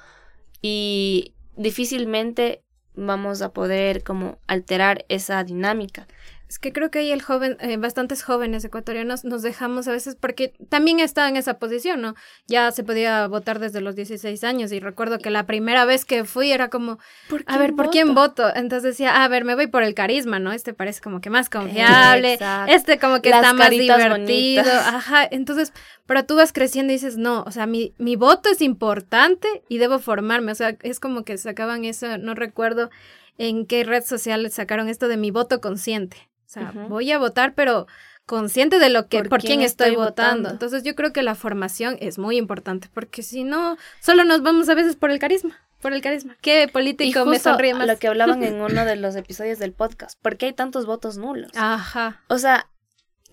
y 0.62 1.34
difícilmente 1.56 2.64
vamos 2.94 3.42
a 3.42 3.54
poder 3.54 4.04
como 4.04 4.38
alterar 4.48 5.06
esa 5.10 5.44
dinámica. 5.44 6.08
Es 6.52 6.60
que 6.60 6.74
creo 6.74 6.92
que 6.92 7.00
ahí 7.00 7.14
el 7.14 7.22
joven, 7.22 7.56
eh, 7.62 7.78
bastantes 7.78 8.24
jóvenes 8.24 8.66
ecuatorianos 8.66 9.24
nos 9.24 9.42
dejamos 9.42 9.88
a 9.88 9.94
veces 9.94 10.18
porque 10.20 10.52
también 10.68 11.00
estaba 11.00 11.30
en 11.30 11.38
esa 11.38 11.60
posición, 11.60 12.02
¿no? 12.02 12.14
Ya 12.46 12.70
se 12.72 12.84
podía 12.84 13.26
votar 13.28 13.60
desde 13.60 13.80
los 13.80 13.96
16 13.96 14.44
años 14.44 14.74
y 14.74 14.82
recuerdo 14.82 15.18
que 15.20 15.30
la 15.30 15.46
primera 15.46 15.86
vez 15.86 16.04
que 16.04 16.26
fui 16.26 16.52
era 16.52 16.68
como, 16.68 17.00
a 17.46 17.58
ver, 17.58 17.74
¿por 17.74 17.90
quién 17.90 18.16
voto? 18.16 18.54
Entonces 18.54 18.84
decía, 18.84 19.24
a 19.24 19.28
ver, 19.30 19.46
me 19.46 19.56
voy 19.56 19.68
por 19.68 19.82
el 19.82 19.94
carisma, 19.94 20.40
¿no? 20.40 20.52
Este 20.52 20.74
parece 20.74 21.00
como 21.00 21.22
que 21.22 21.30
más 21.30 21.50
confiable, 21.50 22.38
este 22.68 23.00
como 23.00 23.22
que 23.22 23.30
está 23.30 23.54
más 23.54 23.70
divertido, 23.70 24.74
ajá. 24.74 25.26
Entonces, 25.32 25.72
pero 26.06 26.26
tú 26.26 26.36
vas 26.36 26.52
creciendo 26.52 26.92
y 26.92 26.98
dices, 26.98 27.16
no, 27.16 27.44
o 27.44 27.52
sea, 27.52 27.66
mi, 27.66 27.94
mi 27.98 28.18
voto 28.18 28.50
es 28.50 28.62
importante 28.62 29.48
y 29.70 29.78
debo 29.78 30.00
formarme, 30.00 30.52
o 30.52 30.56
sea, 30.56 30.76
es 30.82 31.00
como 31.00 31.24
que 31.24 31.38
sacaban 31.38 31.86
eso, 31.86 32.18
no 32.18 32.36
recuerdo 32.36 32.90
en 33.38 33.66
qué 33.66 33.86
red 33.86 34.04
social 34.04 34.52
sacaron 34.52 34.90
esto 34.90 35.08
de 35.08 35.16
mi 35.16 35.32
voto 35.32 35.62
consciente. 35.62 36.31
O 36.52 36.54
sea, 36.54 36.74
voy 36.90 37.10
a 37.14 37.18
votar, 37.18 37.54
pero 37.54 37.88
consciente 38.26 38.78
de 38.78 38.90
lo 38.90 39.08
que, 39.08 39.24
por, 39.24 39.40
quién, 39.40 39.62
estoy, 39.62 39.96
votando? 39.96 40.50
Entonces 40.50 40.84
yo 40.84 40.96
creo 40.96 41.14
que 41.14 41.24
la 41.24 41.34
formación 41.34 41.98
es 42.02 42.18
muy 42.18 42.36
importante, 42.36 42.90
porque 42.94 43.24
si 43.24 43.46
no, 43.46 43.78
solo 44.02 44.26
nos 44.26 44.42
vamos 44.42 44.68
a 44.68 44.74
veces 44.74 44.98
por 44.98 45.12
el 45.12 45.20
carisma, 45.20 45.58
por 45.80 45.94
el 45.94 46.02
carisma. 46.02 46.36
¿Qué 46.42 46.68
político 46.68 47.26
me 47.26 47.40
sonríe 47.40 47.74
más? 47.74 47.88
Lo 47.88 47.98
que 47.98 48.10
hablaban 48.10 48.44
en 48.44 48.56
uno 48.62 48.84
de 48.84 48.98
los 48.98 49.16
episodios 49.16 49.60
del 49.60 49.72
podcast, 49.72 50.20
¿por 50.22 50.36
qué 50.36 50.48
hay 50.48 50.54
tantos 50.54 50.86
votos 50.86 51.18
nulos? 51.18 51.52
Ajá. 51.56 52.22
O 52.28 52.38
sea, 52.38 52.70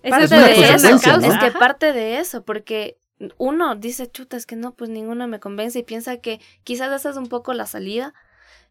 parte 0.01 0.35
de 0.35 0.73
eso, 0.73 0.87
es 0.87 1.37
que 1.39 1.51
parte 1.51 1.91
de 1.91 2.19
eso, 2.19 2.43
porque 2.43 2.97
uno 3.37 3.75
dice, 3.75 4.09
chuta, 4.09 4.37
es 4.37 4.45
que 4.45 4.55
no, 4.55 4.73
pues 4.75 4.89
ninguno 4.89 5.27
me 5.27 5.41
convence 5.41 5.79
y 5.79 5.83
piensa 5.83 6.17
que 6.17 6.39
quizás 6.63 6.89
esa 6.93 7.09
es 7.09 7.17
un 7.17 7.27
poco 7.27 7.53
la 7.53 7.65
salida. 7.65 8.13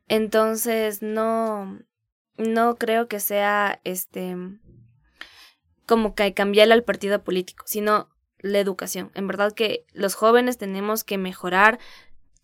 Entonces, 0.09 1.03
no, 1.03 1.81
no 2.39 2.76
creo 2.76 3.09
que 3.09 3.20
sea 3.20 3.80
este 3.84 4.36
como 5.86 6.14
que 6.14 6.34
cambiarle 6.34 6.74
al 6.74 6.84
partido 6.84 7.24
político, 7.24 7.64
sino 7.66 8.11
la 8.41 8.59
educación. 8.59 9.11
En 9.14 9.26
verdad 9.26 9.53
que 9.53 9.86
los 9.93 10.14
jóvenes 10.14 10.59
tenemos 10.59 11.03
que 11.03 11.18
mejorar 11.18 11.78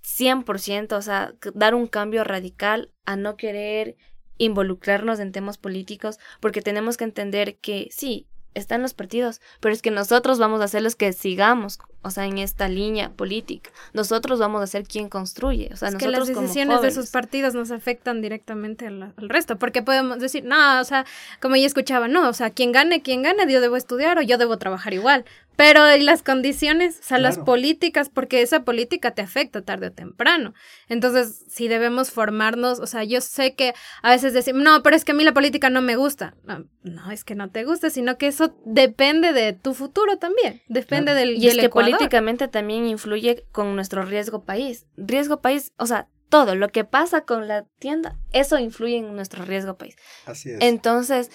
100%, 0.03 0.97
o 0.97 1.03
sea, 1.03 1.35
dar 1.55 1.75
un 1.75 1.87
cambio 1.87 2.25
radical 2.25 2.93
a 3.05 3.17
no 3.17 3.37
querer 3.37 3.97
involucrarnos 4.39 5.21
en 5.21 5.33
temas 5.33 5.59
políticos, 5.59 6.19
porque 6.41 6.63
tenemos 6.63 6.97
que 6.97 7.05
entender 7.05 7.57
que 7.59 7.89
sí, 7.91 8.29
están 8.55 8.83
los 8.83 8.95
partidos, 8.95 9.41
pero 9.61 9.75
es 9.75 9.83
que 9.83 9.91
nosotros 9.91 10.39
vamos 10.39 10.61
a 10.61 10.69
ser 10.69 10.83
los 10.83 10.97
que 10.97 11.13
sigamos, 11.13 11.79
o 12.03 12.11
sea, 12.11 12.27
en 12.27 12.39
esta 12.39 12.69
línea 12.69 13.11
política. 13.11 13.71
Nosotros 13.93 14.39
vamos 14.39 14.63
a 14.63 14.67
ser 14.67 14.85
quien 14.85 15.09
construye, 15.09 15.71
o 15.73 15.77
sea, 15.77 15.89
es 15.89 15.95
nosotros 15.95 16.29
que 16.29 16.33
las 16.33 16.43
decisiones 16.43 16.83
de 16.83 16.89
esos 16.89 17.11
partidos 17.11 17.55
nos 17.55 17.71
afectan 17.71 18.21
directamente 18.21 18.87
al, 18.87 19.13
resto, 19.17 19.59
porque 19.59 19.83
podemos 19.83 20.19
decir, 20.19 20.45
no, 20.45 20.81
o 20.81 20.85
sea, 20.85 21.05
como 21.41 21.57
yo 21.57 21.67
escuchaba, 21.67 22.09
no, 22.09 22.29
o 22.29 22.33
sea, 22.33 22.51
quien 22.51 22.73
gane, 22.73 23.03
quien 23.03 23.23
gane, 23.23 23.51
yo 23.51 23.61
debo 23.61 23.77
estudiar 23.77 24.19
o 24.19 24.23
yo 24.23 24.39
debo 24.39 24.59
trabajar 24.59 24.95
igual. 24.95 25.25
Pero 25.57 25.95
y 25.95 26.01
las 26.01 26.23
condiciones, 26.23 26.99
o 27.01 27.03
sea, 27.03 27.19
las 27.19 27.39
políticas, 27.39 28.09
porque 28.09 28.43
esa 28.43 28.65
política 28.65 29.13
te 29.13 29.23
afecta 29.23 29.63
tarde 29.63 29.89
o 29.89 29.93
temprano. 29.93 30.55
Entonces, 30.89 31.45
si 31.49 31.69
debemos 31.69 32.11
formarnos, 32.11 32.81
o 32.81 32.87
sea, 32.87 33.05
yo 33.05 33.21
sé 33.21 33.55
que 33.55 33.73
a 34.03 34.11
veces 34.11 34.33
decimos, 34.33 34.63
no, 34.63 34.83
pero 34.83 34.97
es 34.97 35.05
que 35.05 35.13
a 35.13 35.15
mí 35.15 35.23
la 35.23 35.35
política 35.35 35.71
no 35.71 35.81
me 35.81 35.97
gusta. 35.97 36.35
No, 36.83 37.11
es 37.11 37.25
que 37.25 37.35
no 37.35 37.51
te 37.51 37.65
guste, 37.65 37.91
sino 37.91 38.19
que 38.19 38.27
eso 38.27 38.57
depende 38.65 39.33
de 39.33 39.53
tu 39.53 39.75
futuro 39.75 40.19
también, 40.19 40.63
depende 40.69 41.15
del 41.15 41.37
Y 41.37 41.49
es 41.49 41.57
que 41.57 41.69
políticamente 41.69 42.49
también 42.49 42.87
influye 42.87 43.47
con 43.53 43.75
nuestro 43.77 44.03
riesgo 44.03 44.45
país. 44.45 44.87
Riesgo 44.97 45.41
país, 45.41 45.73
o 45.79 45.87
sea, 45.87 46.09
todo 46.29 46.57
lo 46.57 46.69
que 46.69 46.85
pasa 46.85 47.21
con 47.21 47.47
la 47.47 47.65
tienda, 47.79 48.19
eso 48.33 48.59
influye 48.59 48.97
en 48.97 49.15
nuestro 49.15 49.45
riesgo 49.45 49.77
país. 49.77 49.97
Así 50.27 50.51
es. 50.51 50.59
Entonces, 50.61 51.31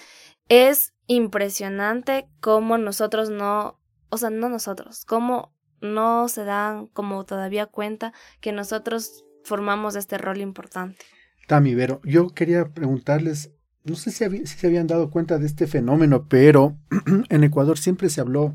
es 0.48 0.92
impresionante 1.06 2.28
cómo 2.40 2.76
nosotros 2.76 3.30
no 3.30 3.79
o 4.10 4.18
sea, 4.18 4.30
no 4.30 4.48
nosotros, 4.48 5.04
cómo 5.06 5.54
no 5.80 6.28
se 6.28 6.44
dan 6.44 6.86
como 6.88 7.24
todavía 7.24 7.66
cuenta 7.66 8.12
que 8.40 8.52
nosotros 8.52 9.24
formamos 9.44 9.96
este 9.96 10.18
rol 10.18 10.38
importante. 10.40 11.04
Tami, 11.46 11.74
Vero, 11.74 12.00
yo 12.04 12.28
quería 12.28 12.68
preguntarles, 12.68 13.50
no 13.84 13.94
sé 13.94 14.10
si, 14.10 14.46
si 14.46 14.58
se 14.58 14.66
habían 14.66 14.86
dado 14.86 15.10
cuenta 15.10 15.38
de 15.38 15.46
este 15.46 15.66
fenómeno, 15.66 16.26
pero 16.28 16.76
en 17.28 17.44
Ecuador 17.44 17.78
siempre 17.78 18.10
se 18.10 18.20
habló 18.20 18.54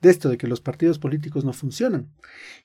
de 0.00 0.10
esto, 0.10 0.28
de 0.30 0.38
que 0.38 0.46
los 0.46 0.60
partidos 0.60 0.98
políticos 0.98 1.44
no 1.44 1.52
funcionan. 1.52 2.08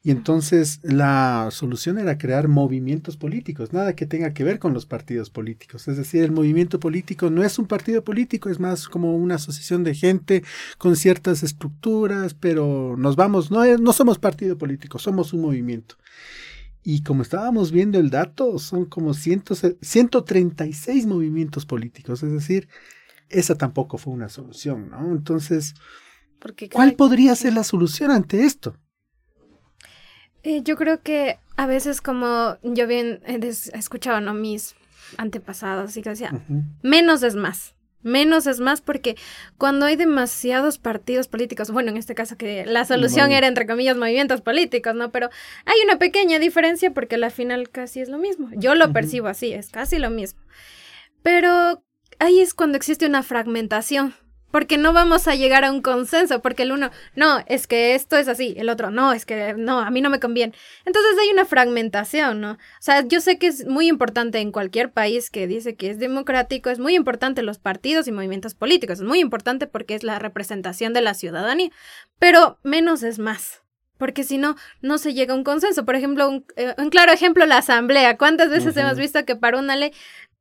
Y 0.01 0.11
entonces 0.11 0.79
la 0.83 1.49
solución 1.51 1.97
era 1.97 2.17
crear 2.17 2.47
movimientos 2.47 3.17
políticos, 3.17 3.73
nada 3.73 3.93
que 3.95 4.05
tenga 4.05 4.33
que 4.33 4.45
ver 4.45 4.57
con 4.59 4.73
los 4.73 4.85
partidos 4.85 5.29
políticos. 5.29 5.87
Es 5.87 5.97
decir, 5.97 6.23
el 6.23 6.31
movimiento 6.31 6.79
político 6.79 7.29
no 7.29 7.43
es 7.43 7.59
un 7.59 7.67
partido 7.67 8.03
político, 8.03 8.49
es 8.49 8.59
más 8.59 8.87
como 8.87 9.15
una 9.17 9.35
asociación 9.35 9.83
de 9.83 9.95
gente 9.95 10.43
con 10.77 10.95
ciertas 10.95 11.43
estructuras, 11.43 12.33
pero 12.33 12.95
nos 12.97 13.17
vamos, 13.17 13.51
no, 13.51 13.65
no 13.77 13.93
somos 13.93 14.17
partido 14.17 14.57
político, 14.57 14.97
somos 14.97 15.33
un 15.33 15.41
movimiento. 15.41 15.95
Y 16.83 17.03
como 17.03 17.23
estábamos 17.23 17.71
viendo 17.71 17.99
el 17.99 18.11
dato, 18.11 18.59
son 18.59 18.85
como 18.85 19.13
136 19.15 21.05
movimientos 21.07 21.65
políticos, 21.65 22.21
es 22.21 22.31
decir, 22.31 22.69
esa 23.29 23.55
tampoco 23.55 23.97
fue 23.97 24.13
una 24.13 24.29
solución, 24.29 24.91
¿no? 24.91 25.11
Entonces, 25.11 25.73
¿Cuál 26.71 26.93
podría 26.93 27.35
ser 27.35 27.53
la 27.53 27.63
solución 27.63 28.11
ante 28.11 28.43
esto? 28.43 28.77
Eh, 30.43 30.61
yo 30.63 30.75
creo 30.75 31.01
que 31.01 31.39
a 31.57 31.65
veces 31.65 32.01
como 32.01 32.57
yo 32.61 32.85
bien 32.87 33.19
he 33.25 33.39
escuchado 33.47 34.21
¿no? 34.21 34.33
mis 34.33 34.75
antepasados 35.17 35.97
y 35.97 36.01
que 36.01 36.09
decía, 36.09 36.31
menos 36.81 37.23
es 37.23 37.35
más. 37.35 37.73
Menos 38.03 38.45
es 38.45 38.59
más 38.59 38.81
porque 38.81 39.15
cuando 39.57 39.87
hay 39.87 39.95
demasiados 39.95 40.77
partidos 40.77 41.27
políticos, 41.27 41.71
bueno, 41.71 41.89
en 41.89 41.97
este 41.97 42.13
caso 42.13 42.37
que 42.37 42.63
la 42.63 42.85
solución 42.85 43.31
era 43.31 43.47
entre 43.47 43.65
comillas 43.65 43.97
movimientos 43.97 44.41
políticos, 44.41 44.93
¿no? 44.93 45.11
Pero 45.11 45.31
hay 45.65 45.77
una 45.83 45.97
pequeña 45.97 46.37
diferencia 46.37 46.93
porque 46.93 47.15
al 47.15 47.31
final 47.31 47.67
casi 47.71 48.01
es 48.01 48.09
lo 48.09 48.19
mismo. 48.19 48.51
Yo 48.55 48.75
lo 48.75 48.93
percibo 48.93 49.27
así, 49.27 49.53
es 49.53 49.71
casi 49.71 49.97
lo 49.97 50.11
mismo. 50.11 50.39
Pero 51.23 51.83
ahí 52.19 52.41
es 52.41 52.53
cuando 52.53 52.77
existe 52.77 53.07
una 53.07 53.23
fragmentación 53.23 54.13
porque 54.55 54.77
no 54.77 54.93
vamos 54.93 55.27
a 55.27 55.35
llegar 55.35 55.65
a 55.65 55.71
un 55.73 55.81
consenso, 55.81 56.41
porque 56.41 56.63
el 56.63 56.71
uno, 56.71 56.89
no, 57.13 57.43
es 57.47 57.67
que 57.67 57.93
esto 57.93 58.15
es 58.15 58.29
así, 58.29 58.53
el 58.55 58.69
otro, 58.69 58.89
no, 58.89 59.11
es 59.11 59.25
que 59.25 59.53
no, 59.57 59.81
a 59.81 59.89
mí 59.89 59.99
no 59.99 60.09
me 60.09 60.21
conviene. 60.21 60.53
Entonces 60.85 61.11
hay 61.21 61.27
una 61.27 61.43
fragmentación, 61.43 62.39
¿no? 62.39 62.51
O 62.51 62.57
sea, 62.79 63.05
yo 63.05 63.19
sé 63.19 63.37
que 63.37 63.47
es 63.47 63.65
muy 63.65 63.89
importante 63.89 64.39
en 64.39 64.53
cualquier 64.53 64.93
país 64.93 65.29
que 65.29 65.45
dice 65.45 65.75
que 65.75 65.89
es 65.89 65.99
democrático, 65.99 66.69
es 66.69 66.79
muy 66.79 66.95
importante 66.95 67.41
los 67.41 67.59
partidos 67.59 68.07
y 68.07 68.13
movimientos 68.13 68.53
políticos, 68.55 68.99
es 68.99 69.05
muy 69.05 69.19
importante 69.19 69.67
porque 69.67 69.93
es 69.93 70.05
la 70.05 70.19
representación 70.19 70.93
de 70.93 71.01
la 71.01 71.15
ciudadanía, 71.15 71.69
pero 72.17 72.57
menos 72.63 73.03
es 73.03 73.19
más 73.19 73.61
porque 73.97 74.23
si 74.23 74.37
no, 74.37 74.55
no 74.81 74.97
se 74.97 75.13
llega 75.13 75.33
a 75.33 75.37
un 75.37 75.45
consenso. 75.45 75.85
Por 75.85 75.95
ejemplo, 75.95 76.29
un, 76.29 76.45
eh, 76.57 76.75
claro 76.91 77.13
ejemplo, 77.13 77.45
la 77.45 77.59
asamblea. 77.59 78.17
¿Cuántas 78.17 78.49
veces 78.49 78.75
hemos 78.75 78.97
visto 78.97 79.23
que 79.23 79.37
para 79.37 79.57
una 79.57 79.77
ley 79.77 79.93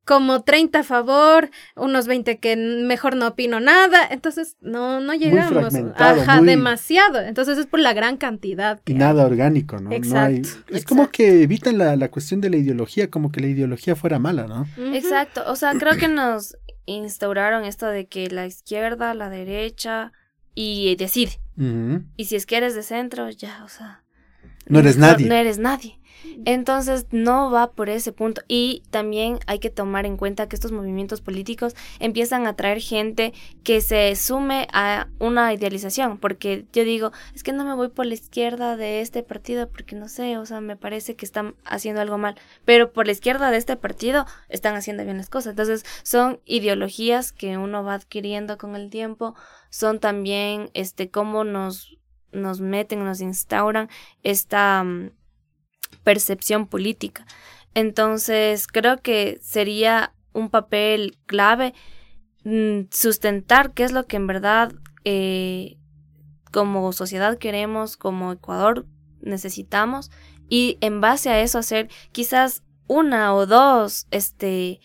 como 0.04 0.42
30 0.42 0.80
a 0.80 0.82
favor, 0.82 1.50
unos 1.76 2.06
20 2.06 2.38
que 2.38 2.56
mejor 2.56 3.16
no 3.16 3.28
opino 3.28 3.60
nada, 3.60 4.06
entonces 4.10 4.56
no, 4.60 5.00
no 5.00 5.14
llegamos. 5.14 5.74
Ajá, 5.96 6.42
demasiado. 6.42 7.20
Entonces 7.20 7.58
es 7.58 7.66
por 7.66 7.80
la 7.80 7.94
gran 7.94 8.16
cantidad. 8.16 8.80
y 8.86 8.94
nada 8.94 9.24
orgánico, 9.24 9.78
¿no? 9.78 9.92
Exacto. 9.92 10.48
es 10.68 10.84
como 10.84 11.10
que 11.10 11.42
evitan 11.42 11.78
la, 11.78 11.96
la, 11.96 12.10
cuestión 12.10 12.40
de 12.40 12.50
la 12.50 12.56
ideología, 12.56 13.10
como 13.10 13.32
que 13.32 13.40
la 13.40 13.46
ideología 13.46 13.96
fuera 13.96 14.18
mala, 14.18 14.46
¿no? 14.46 14.66
Exacto. 14.94 15.42
O 15.46 15.56
sea, 15.56 15.72
creo 15.74 15.96
que 15.96 16.08
nos 16.08 16.56
instauraron 16.86 17.64
esto 17.64 17.86
de 17.86 18.06
que 18.06 18.28
la 18.28 18.46
izquierda, 18.46 19.14
la 19.14 19.30
derecha 19.30 20.12
y 20.54 20.96
decide. 20.96 21.40
Y 22.16 22.24
si 22.24 22.36
es 22.36 22.46
que 22.46 22.56
eres 22.56 22.74
de 22.74 22.82
centro, 22.82 23.30
ya, 23.30 23.62
o 23.64 23.68
sea. 23.68 24.03
No 24.66 24.78
eres 24.78 24.96
nadie. 24.96 25.26
No 25.26 25.34
eres 25.34 25.58
nadie. 25.58 25.98
Entonces 26.44 27.06
no 27.10 27.50
va 27.50 27.72
por 27.72 27.88
ese 27.88 28.12
punto. 28.12 28.42
Y 28.48 28.82
también 28.90 29.38
hay 29.46 29.58
que 29.58 29.70
tomar 29.70 30.06
en 30.06 30.16
cuenta 30.16 30.48
que 30.48 30.56
estos 30.56 30.72
movimientos 30.72 31.20
políticos 31.20 31.74
empiezan 32.00 32.46
a 32.46 32.50
atraer 32.50 32.80
gente 32.80 33.32
que 33.62 33.80
se 33.80 34.14
sume 34.16 34.68
a 34.72 35.08
una 35.18 35.52
idealización. 35.52 36.18
Porque 36.18 36.66
yo 36.72 36.84
digo, 36.84 37.12
es 37.34 37.42
que 37.42 37.52
no 37.52 37.64
me 37.64 37.74
voy 37.74 37.88
por 37.88 38.06
la 38.06 38.14
izquierda 38.14 38.76
de 38.76 39.00
este 39.00 39.22
partido 39.22 39.68
porque 39.68 39.96
no 39.96 40.08
sé, 40.08 40.38
o 40.38 40.46
sea, 40.46 40.60
me 40.60 40.76
parece 40.76 41.16
que 41.16 41.24
están 41.24 41.54
haciendo 41.64 42.00
algo 42.00 42.18
mal. 42.18 42.36
Pero 42.64 42.92
por 42.92 43.06
la 43.06 43.12
izquierda 43.12 43.50
de 43.50 43.58
este 43.58 43.76
partido 43.76 44.26
están 44.48 44.74
haciendo 44.74 45.04
bien 45.04 45.18
las 45.18 45.30
cosas. 45.30 45.50
Entonces 45.50 45.84
son 46.02 46.40
ideologías 46.44 47.32
que 47.32 47.58
uno 47.58 47.84
va 47.84 47.94
adquiriendo 47.94 48.58
con 48.58 48.76
el 48.76 48.90
tiempo. 48.90 49.34
Son 49.70 49.98
también, 49.98 50.70
este, 50.74 51.10
cómo 51.10 51.44
nos 51.44 51.98
nos 52.34 52.60
meten, 52.60 53.04
nos 53.04 53.20
instauran 53.20 53.88
esta 54.22 54.84
mm, 54.84 55.10
percepción 56.02 56.66
política. 56.66 57.26
Entonces, 57.74 58.66
creo 58.66 59.00
que 59.00 59.38
sería 59.42 60.14
un 60.32 60.50
papel 60.50 61.18
clave 61.26 61.74
mm, 62.44 62.82
sustentar 62.90 63.72
qué 63.72 63.84
es 63.84 63.92
lo 63.92 64.06
que 64.06 64.16
en 64.16 64.26
verdad 64.26 64.72
eh, 65.04 65.78
como 66.52 66.92
sociedad 66.92 67.38
queremos, 67.38 67.96
como 67.96 68.32
Ecuador 68.32 68.86
necesitamos 69.20 70.10
y 70.48 70.78
en 70.80 71.00
base 71.00 71.30
a 71.30 71.40
eso 71.40 71.58
hacer 71.58 71.88
quizás 72.12 72.62
una 72.86 73.34
o 73.34 73.46
dos 73.46 74.06
este 74.10 74.80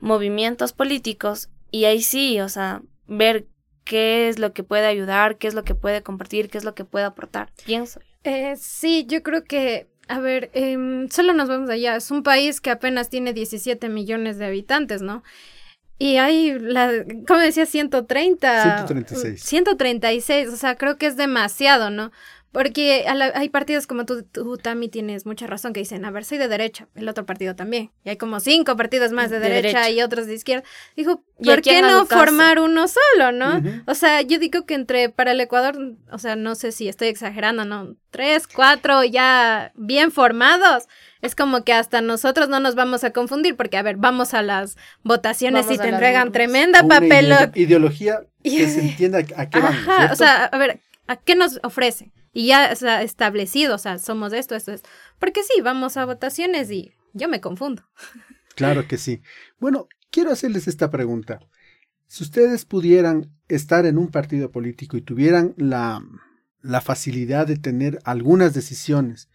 movimientos 0.00 0.72
políticos 0.72 1.50
y 1.70 1.84
ahí 1.84 2.02
sí, 2.02 2.40
o 2.40 2.48
sea, 2.48 2.82
ver 3.06 3.46
qué 3.84 4.28
es 4.28 4.38
lo 4.38 4.52
que 4.52 4.62
puede 4.62 4.86
ayudar, 4.86 5.36
qué 5.36 5.48
es 5.48 5.54
lo 5.54 5.64
que 5.64 5.74
puede 5.74 6.02
compartir, 6.02 6.48
qué 6.48 6.58
es 6.58 6.64
lo 6.64 6.74
que 6.74 6.84
puede 6.84 7.04
aportar, 7.04 7.50
pienso. 7.64 8.00
Eh, 8.24 8.54
sí, 8.56 9.04
yo 9.08 9.22
creo 9.22 9.44
que, 9.44 9.88
a 10.08 10.20
ver, 10.20 10.50
em, 10.54 11.08
solo 11.08 11.32
nos 11.32 11.48
vamos 11.48 11.70
allá. 11.70 11.96
Es 11.96 12.10
un 12.10 12.22
país 12.22 12.60
que 12.60 12.70
apenas 12.70 13.08
tiene 13.08 13.32
17 13.32 13.88
millones 13.88 14.38
de 14.38 14.46
habitantes, 14.46 15.02
¿no? 15.02 15.22
Y 15.98 16.16
hay, 16.16 16.58
la, 16.58 16.90
¿cómo 17.26 17.40
decía? 17.40 17.66
130. 17.66 18.86
136. 18.86 19.42
136, 19.42 20.48
o 20.48 20.56
sea, 20.56 20.76
creo 20.76 20.98
que 20.98 21.06
es 21.06 21.16
demasiado, 21.16 21.90
¿no? 21.90 22.10
Porque 22.52 23.06
hay 23.06 23.48
partidos 23.48 23.86
como 23.86 24.04
tú, 24.04 24.24
tú, 24.24 24.58
Tami, 24.58 24.90
tienes 24.90 25.24
mucha 25.24 25.46
razón, 25.46 25.72
que 25.72 25.80
dicen, 25.80 26.04
a 26.04 26.10
ver, 26.10 26.26
soy 26.26 26.36
de 26.36 26.48
derecha, 26.48 26.86
el 26.94 27.08
otro 27.08 27.24
partido 27.24 27.56
también. 27.56 27.90
Y 28.04 28.10
hay 28.10 28.18
como 28.18 28.40
cinco 28.40 28.76
partidos 28.76 29.10
más 29.10 29.30
de, 29.30 29.40
derecha, 29.40 29.88
y 29.88 30.02
otros 30.02 30.26
de 30.26 30.34
izquierda. 30.34 30.62
Dijo, 30.94 31.24
¿por 31.42 31.62
qué 31.62 31.80
no 31.80 32.04
formar 32.04 32.58
uno 32.58 32.86
solo, 32.88 33.32
no? 33.32 33.62
O 33.86 33.94
sea, 33.94 34.20
yo 34.20 34.38
digo 34.38 34.66
que 34.66 34.74
entre, 34.74 35.08
para 35.08 35.32
el 35.32 35.40
Ecuador, 35.40 35.96
o 36.10 36.18
sea, 36.18 36.36
no 36.36 36.54
sé 36.54 36.72
si 36.72 36.88
estoy 36.88 37.08
exagerando, 37.08 37.64
¿no? 37.64 37.96
Tres, 38.10 38.46
cuatro 38.46 39.02
ya 39.02 39.72
bien 39.74 40.12
formados. 40.12 40.88
Es 41.22 41.34
como 41.34 41.64
que 41.64 41.72
hasta 41.72 42.02
nosotros 42.02 42.50
no 42.50 42.60
nos 42.60 42.74
vamos 42.74 43.02
a 43.02 43.12
confundir, 43.12 43.56
porque, 43.56 43.78
a 43.78 43.82
ver, 43.82 43.96
vamos 43.96 44.34
a 44.34 44.42
las 44.42 44.76
votaciones 45.02 45.70
y 45.70 45.78
te 45.78 45.88
entregan 45.88 46.32
tremenda 46.32 46.86
papel. 46.86 47.32
Ideología 47.54 48.24
que 48.44 48.68
se 48.68 48.80
entienda 48.90 49.20
a 49.36 49.48
qué 49.48 49.58
van, 49.58 50.10
o 50.10 50.16
sea, 50.16 50.44
a 50.44 50.58
ver, 50.58 50.80
¿a 51.06 51.16
qué 51.16 51.34
nos 51.34 51.58
ofrecen? 51.62 52.12
Y 52.32 52.46
ya 52.46 52.66
está 52.66 53.02
establecido, 53.02 53.74
o 53.74 53.78
sea, 53.78 53.98
somos 53.98 54.32
esto, 54.32 54.54
esto, 54.54 54.72
esto. 54.72 54.88
Porque 55.18 55.42
sí, 55.42 55.60
vamos 55.60 55.96
a 55.96 56.06
votaciones 56.06 56.70
y 56.70 56.92
yo 57.12 57.28
me 57.28 57.40
confundo. 57.40 57.82
Claro 58.54 58.86
que 58.86 58.98
sí. 58.98 59.22
Bueno, 59.58 59.86
quiero 60.10 60.30
hacerles 60.30 60.68
esta 60.68 60.90
pregunta. 60.90 61.40
Si 62.06 62.22
ustedes 62.22 62.64
pudieran 62.64 63.32
estar 63.48 63.86
en 63.86 63.98
un 63.98 64.08
partido 64.08 64.50
político 64.50 64.96
y 64.96 65.02
tuvieran 65.02 65.54
la, 65.56 66.02
la 66.60 66.80
facilidad 66.80 67.46
de 67.46 67.56
tener 67.56 67.98
algunas 68.04 68.54
decisiones, 68.54 69.30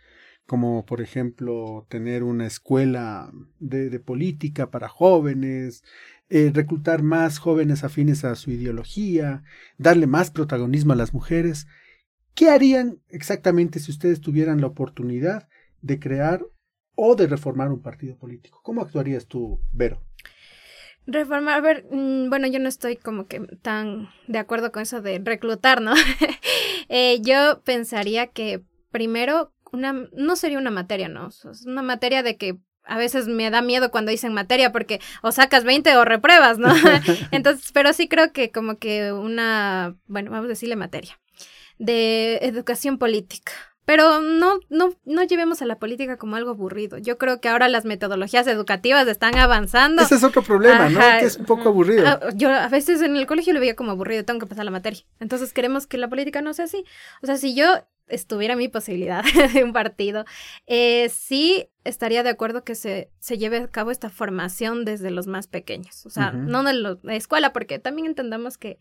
como 0.45 0.85
por 0.85 1.01
ejemplo 1.01 1.85
tener 1.89 2.23
una 2.23 2.45
escuela 2.45 3.31
de, 3.59 3.89
de 3.89 3.99
política 3.99 4.71
para 4.71 4.87
jóvenes, 4.87 5.83
eh, 6.29 6.51
reclutar 6.53 7.03
más 7.03 7.39
jóvenes 7.39 7.83
afines 7.83 8.25
a 8.25 8.35
su 8.35 8.51
ideología, 8.51 9.43
darle 9.77 10.07
más 10.07 10.29
protagonismo 10.29 10.93
a 10.93 10.97
las 10.97 11.13
mujeres, 11.13 11.67
¿Qué 12.37 12.51
harían 12.51 13.01
exactamente 13.09 13.79
si 13.79 13.89
ustedes 13.89 14.21
tuvieran 14.21 14.61
la 14.61 14.67
oportunidad 14.67 15.49
de 15.81 15.99
crear 15.99 16.45
o 16.93 17.15
de 17.15 17.25
reformar 17.25 17.71
un 17.71 17.81
partido 17.81 18.15
político? 18.15 18.61
¿Cómo 18.61 18.83
actuarías 18.83 19.25
tú, 19.25 19.59
Vero? 19.73 20.03
Reformar, 21.07 21.55
a 21.55 21.61
ver, 21.61 21.87
mm, 21.89 22.29
bueno, 22.29 22.45
yo 22.45 22.59
no 22.59 22.69
estoy 22.69 22.95
como 22.95 23.25
que 23.25 23.39
tan 23.63 24.09
de 24.27 24.37
acuerdo 24.37 24.71
con 24.71 24.83
eso 24.83 25.01
de 25.01 25.19
reclutar, 25.19 25.81
¿no? 25.81 25.93
Eh, 26.89 27.19
yo 27.21 27.63
pensaría 27.65 28.27
que 28.27 28.63
primero, 28.91 29.51
una, 29.73 30.07
no 30.13 30.37
sería 30.37 30.57
una 30.57 30.71
materia, 30.71 31.09
¿no? 31.09 31.27
Es 31.27 31.65
una 31.65 31.81
materia 31.81 32.23
de 32.23 32.37
que 32.37 32.57
a 32.83 32.97
veces 32.97 33.27
me 33.27 33.49
da 33.49 33.61
miedo 33.61 33.91
cuando 33.91 34.09
dicen 34.09 34.33
materia 34.33 34.71
porque 34.71 35.01
o 35.21 35.33
sacas 35.33 35.65
20 35.65 35.97
o 35.97 36.05
repruebas, 36.05 36.59
¿no? 36.59 36.69
Entonces, 37.31 37.73
pero 37.73 37.91
sí 37.91 38.07
creo 38.07 38.31
que 38.31 38.51
como 38.51 38.77
que 38.77 39.11
una, 39.11 39.97
bueno, 40.05 40.31
vamos 40.31 40.45
a 40.45 40.49
decirle 40.49 40.77
materia 40.77 41.19
de 41.77 42.37
educación 42.41 42.97
política. 42.97 43.53
Pero 43.87 44.19
no, 44.19 44.59
no, 44.67 44.89
no 45.05 45.23
llevemos 45.23 45.61
a 45.61 45.65
la 45.65 45.79
política 45.79 46.17
como 46.17 46.35
algo 46.35 46.51
aburrido. 46.51 46.97
Yo 46.97 47.17
creo 47.17 47.39
que 47.39 47.47
ahora 47.47 47.69
las 47.69 47.85
metodologías 47.85 48.45
educativas 48.47 49.07
están 49.07 49.37
avanzando. 49.37 50.01
Ese 50.01 50.15
es 50.15 50.25
otro 50.25 50.41
problema, 50.41 50.89
¿no? 50.89 50.99
Que 50.99 51.25
es 51.25 51.37
un 51.37 51.45
poco 51.45 51.69
aburrido. 51.69 52.05
Ah, 52.05 52.19
yo 52.35 52.49
a 52.53 52.67
veces 52.67 53.01
en 53.01 53.15
el 53.15 53.25
colegio 53.25 53.53
lo 53.53 53.61
veía 53.61 53.77
como 53.77 53.91
aburrido, 53.91 54.25
tengo 54.25 54.41
que 54.41 54.45
pasar 54.45 54.65
la 54.65 54.71
materia. 54.71 55.03
Entonces 55.21 55.53
queremos 55.53 55.87
que 55.87 55.97
la 55.97 56.09
política 56.09 56.41
no 56.41 56.53
sea 56.53 56.65
así. 56.65 56.83
O 57.23 57.27
sea, 57.27 57.37
si 57.37 57.55
yo 57.55 57.65
estuviera 58.09 58.57
mi 58.57 58.67
posibilidad 58.67 59.23
de 59.53 59.63
un 59.63 59.71
partido, 59.71 60.25
eh, 60.65 61.09
sí 61.09 61.69
estaría 61.85 62.23
de 62.23 62.29
acuerdo 62.29 62.65
que 62.65 62.75
se, 62.75 63.09
se 63.19 63.37
lleve 63.37 63.59
a 63.59 63.67
cabo 63.69 63.91
esta 63.91 64.09
formación 64.09 64.83
desde 64.83 65.11
los 65.11 65.27
más 65.27 65.47
pequeños. 65.47 66.05
O 66.05 66.09
sea, 66.09 66.31
no 66.33 66.63
de 66.63 66.73
la 66.73 67.15
escuela, 67.15 67.53
porque 67.53 67.79
también 67.79 68.07
entendamos 68.07 68.57
que 68.57 68.79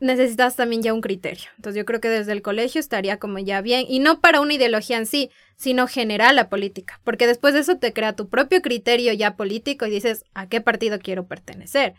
necesitas 0.00 0.56
también 0.56 0.82
ya 0.82 0.92
un 0.92 1.00
criterio. 1.00 1.50
Entonces 1.56 1.78
yo 1.78 1.84
creo 1.84 2.00
que 2.00 2.08
desde 2.08 2.32
el 2.32 2.42
colegio 2.42 2.80
estaría 2.80 3.18
como 3.18 3.38
ya 3.38 3.60
bien, 3.60 3.84
y 3.88 3.98
no 3.98 4.20
para 4.20 4.40
una 4.40 4.54
ideología 4.54 4.98
en 4.98 5.06
sí, 5.06 5.30
sino 5.56 5.86
general 5.86 6.36
la 6.36 6.48
política, 6.48 7.00
porque 7.04 7.26
después 7.26 7.54
de 7.54 7.60
eso 7.60 7.78
te 7.78 7.92
crea 7.92 8.16
tu 8.16 8.28
propio 8.28 8.60
criterio 8.60 9.12
ya 9.12 9.36
político 9.36 9.86
y 9.86 9.90
dices 9.90 10.24
a 10.34 10.48
qué 10.48 10.60
partido 10.60 10.98
quiero 10.98 11.26
pertenecer. 11.26 11.94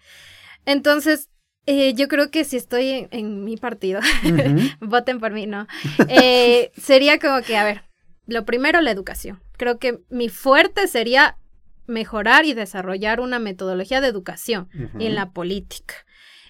Entonces, 0.66 1.30
eh, 1.68 1.94
yo 1.94 2.08
creo 2.08 2.30
que 2.30 2.44
si 2.44 2.58
estoy 2.58 3.08
en, 3.10 3.44
mi 3.44 3.58
partido, 3.58 4.00
voten 4.82 5.20
por 5.20 5.32
mí, 5.32 5.48
¿no? 5.48 5.68
Eh, 6.08 6.72
sería 6.78 7.18
como 7.20 7.42
que, 7.42 7.58
a 7.58 7.64
ver, 7.64 7.84
lo 8.28 8.46
primero, 8.46 8.82
la 8.82 8.92
educación. 8.92 9.42
Creo 9.58 9.80
que 9.80 10.00
mi 10.10 10.30
fuerte 10.30 10.88
sería 10.88 11.38
mejorar 11.88 12.46
y 12.46 12.54
desarrollar 12.54 13.20
una 13.20 13.40
metodología 13.40 14.02
de 14.02 14.08
educación 14.08 14.70
en 15.00 15.16
la 15.16 15.32
política. 15.32 15.96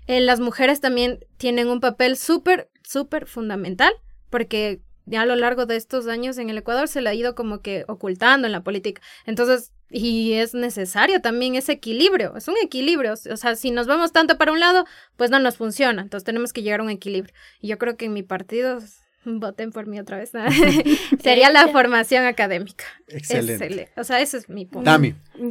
Eh, 0.07 0.21
las 0.21 0.39
mujeres 0.39 0.81
también 0.81 1.25
tienen 1.37 1.67
un 1.67 1.79
papel 1.79 2.17
súper, 2.17 2.69
súper 2.83 3.27
fundamental, 3.27 3.93
porque 4.29 4.81
ya 5.05 5.21
a 5.21 5.25
lo 5.25 5.35
largo 5.35 5.65
de 5.65 5.75
estos 5.75 6.07
años 6.07 6.37
en 6.37 6.49
el 6.49 6.57
Ecuador 6.57 6.87
se 6.87 7.01
le 7.01 7.09
ha 7.09 7.13
ido 7.13 7.35
como 7.35 7.61
que 7.61 7.85
ocultando 7.87 8.47
en 8.47 8.51
la 8.51 8.63
política. 8.63 9.01
Entonces, 9.25 9.71
y 9.89 10.33
es 10.33 10.53
necesario 10.53 11.21
también 11.21 11.55
ese 11.55 11.73
equilibrio, 11.73 12.35
es 12.35 12.47
un 12.47 12.55
equilibrio. 12.61 13.13
O 13.13 13.37
sea, 13.37 13.55
si 13.55 13.71
nos 13.71 13.87
vamos 13.87 14.11
tanto 14.11 14.37
para 14.37 14.51
un 14.51 14.59
lado, 14.59 14.85
pues 15.15 15.29
no 15.29 15.39
nos 15.39 15.57
funciona. 15.57 16.01
Entonces 16.01 16.25
tenemos 16.25 16.53
que 16.53 16.63
llegar 16.63 16.79
a 16.79 16.83
un 16.83 16.89
equilibrio. 16.89 17.33
Y 17.61 17.67
yo 17.67 17.77
creo 17.77 17.95
que 17.95 18.05
en 18.05 18.13
mi 18.13 18.23
partido, 18.23 18.79
voten 19.25 19.71
por 19.71 19.85
mí 19.85 19.99
otra 19.99 20.17
vez, 20.17 20.31
sería 21.21 21.51
la 21.51 21.67
formación 21.67 22.25
académica. 22.25 22.85
Excelente. 23.07 23.89
O 23.95 24.03
sea, 24.03 24.21
ese 24.21 24.37
es 24.37 24.49
mi 24.49 24.65
punto. 24.65 24.91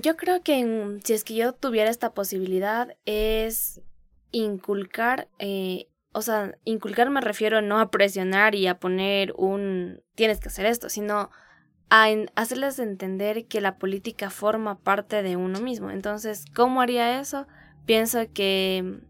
Yo 0.02 0.16
creo 0.16 0.42
que 0.42 0.98
si 1.04 1.12
es 1.12 1.22
que 1.22 1.34
yo 1.34 1.52
tuviera 1.52 1.90
esta 1.90 2.12
posibilidad, 2.12 2.88
es 3.06 3.80
inculcar, 4.34 5.28
eh, 5.38 5.86
o 6.12 6.20
sea, 6.22 6.56
inculcar 6.64 7.10
me 7.10 7.20
refiero 7.20 7.62
no 7.62 7.78
a 7.78 7.90
presionar 7.90 8.54
y 8.54 8.66
a 8.66 8.78
poner 8.78 9.32
un 9.36 10.02
tienes 10.14 10.40
que 10.40 10.48
hacer 10.48 10.66
esto, 10.66 10.88
sino 10.88 11.30
a 11.90 12.08
hacerles 12.34 12.78
entender 12.78 13.46
que 13.46 13.60
la 13.60 13.78
política 13.78 14.30
forma 14.30 14.80
parte 14.80 15.22
de 15.22 15.36
uno 15.36 15.60
mismo. 15.60 15.90
Entonces, 15.90 16.44
¿cómo 16.54 16.80
haría 16.80 17.20
eso? 17.20 17.46
Pienso 17.86 18.20
que 18.32 19.00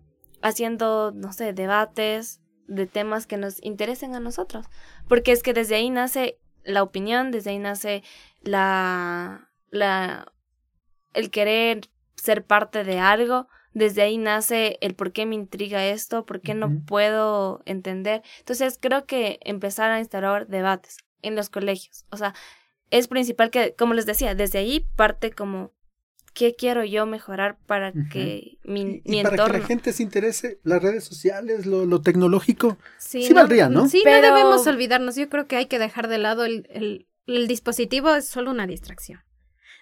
haciendo, 0.43 1.12
no 1.12 1.33
sé, 1.33 1.53
debates 1.53 2.43
de 2.66 2.87
temas 2.87 3.27
que 3.27 3.37
nos 3.39 3.62
interesen 3.62 4.14
a 4.14 4.20
nosotros, 4.20 4.66
porque 5.09 5.33
es 5.33 5.43
que 5.43 5.55
desde 5.55 5.77
ahí 5.77 5.91
nace 5.91 6.39
la 6.64 6.83
opinión, 6.83 7.31
desde 7.31 7.51
ahí 7.51 7.59
nace 7.59 8.03
la, 8.43 9.51
la, 9.70 10.33
el 11.12 11.31
querer 11.31 11.89
ser 12.16 12.45
parte 12.45 12.85
de 12.85 12.99
algo, 12.99 13.49
desde 13.75 14.03
ahí 14.03 14.16
nace 14.18 14.79
el 14.81 14.95
por 14.95 15.12
qué 15.12 15.27
me 15.27 15.35
intriga 15.35 15.85
esto, 15.85 16.25
por 16.25 16.41
qué 16.41 16.55
no 16.55 16.81
puedo 16.87 17.62
entender. 17.66 18.22
Entonces 18.39 18.79
creo 18.81 19.05
que 19.05 19.39
empezar 19.43 19.91
a 19.91 19.99
instalar 19.99 20.47
debates 20.47 20.99
en 21.22 21.35
los 21.35 21.51
colegios, 21.51 22.05
o 22.11 22.16
sea, 22.16 22.35
es 22.91 23.09
principal 23.09 23.51
que, 23.51 23.75
como 23.77 23.95
les 23.95 24.07
decía, 24.07 24.35
desde 24.35 24.59
ahí 24.59 24.87
parte 24.95 25.33
como 25.33 25.72
qué 26.35 26.55
quiero 26.55 26.85
yo 26.85 27.07
mejorar 27.07 27.57
para 27.66 27.93
que 27.93 28.59
mi, 28.64 29.01
y, 29.05 29.22
para 29.22 29.47
que 29.47 29.59
la 29.59 29.64
gente 29.64 29.93
se 29.93 30.03
interese, 30.03 30.61
las 30.64 30.83
redes 30.83 31.05
sociales, 31.05 31.64
lo, 31.64 32.01
tecnológico, 32.03 32.77
sí, 32.99 33.29
no, 33.31 33.37
valdría, 33.37 33.68
¿no? 33.68 33.89
Sí, 33.89 34.03
no 34.05 34.12
debemos 34.12 34.66
olvidarnos. 34.66 35.16
Yo 35.16 35.29
creo 35.29 35.47
que 35.47 35.57
hay 35.57 35.66
que 35.66 35.79
dejar 35.79 36.09
de 36.09 36.18
lado 36.18 36.45
el, 36.45 36.66
el, 36.70 37.07
el 37.27 37.49
dispositivo, 37.49 38.14
es 38.14 38.27
solo 38.27 38.51
una 38.51 38.66
distracción. 38.66 39.20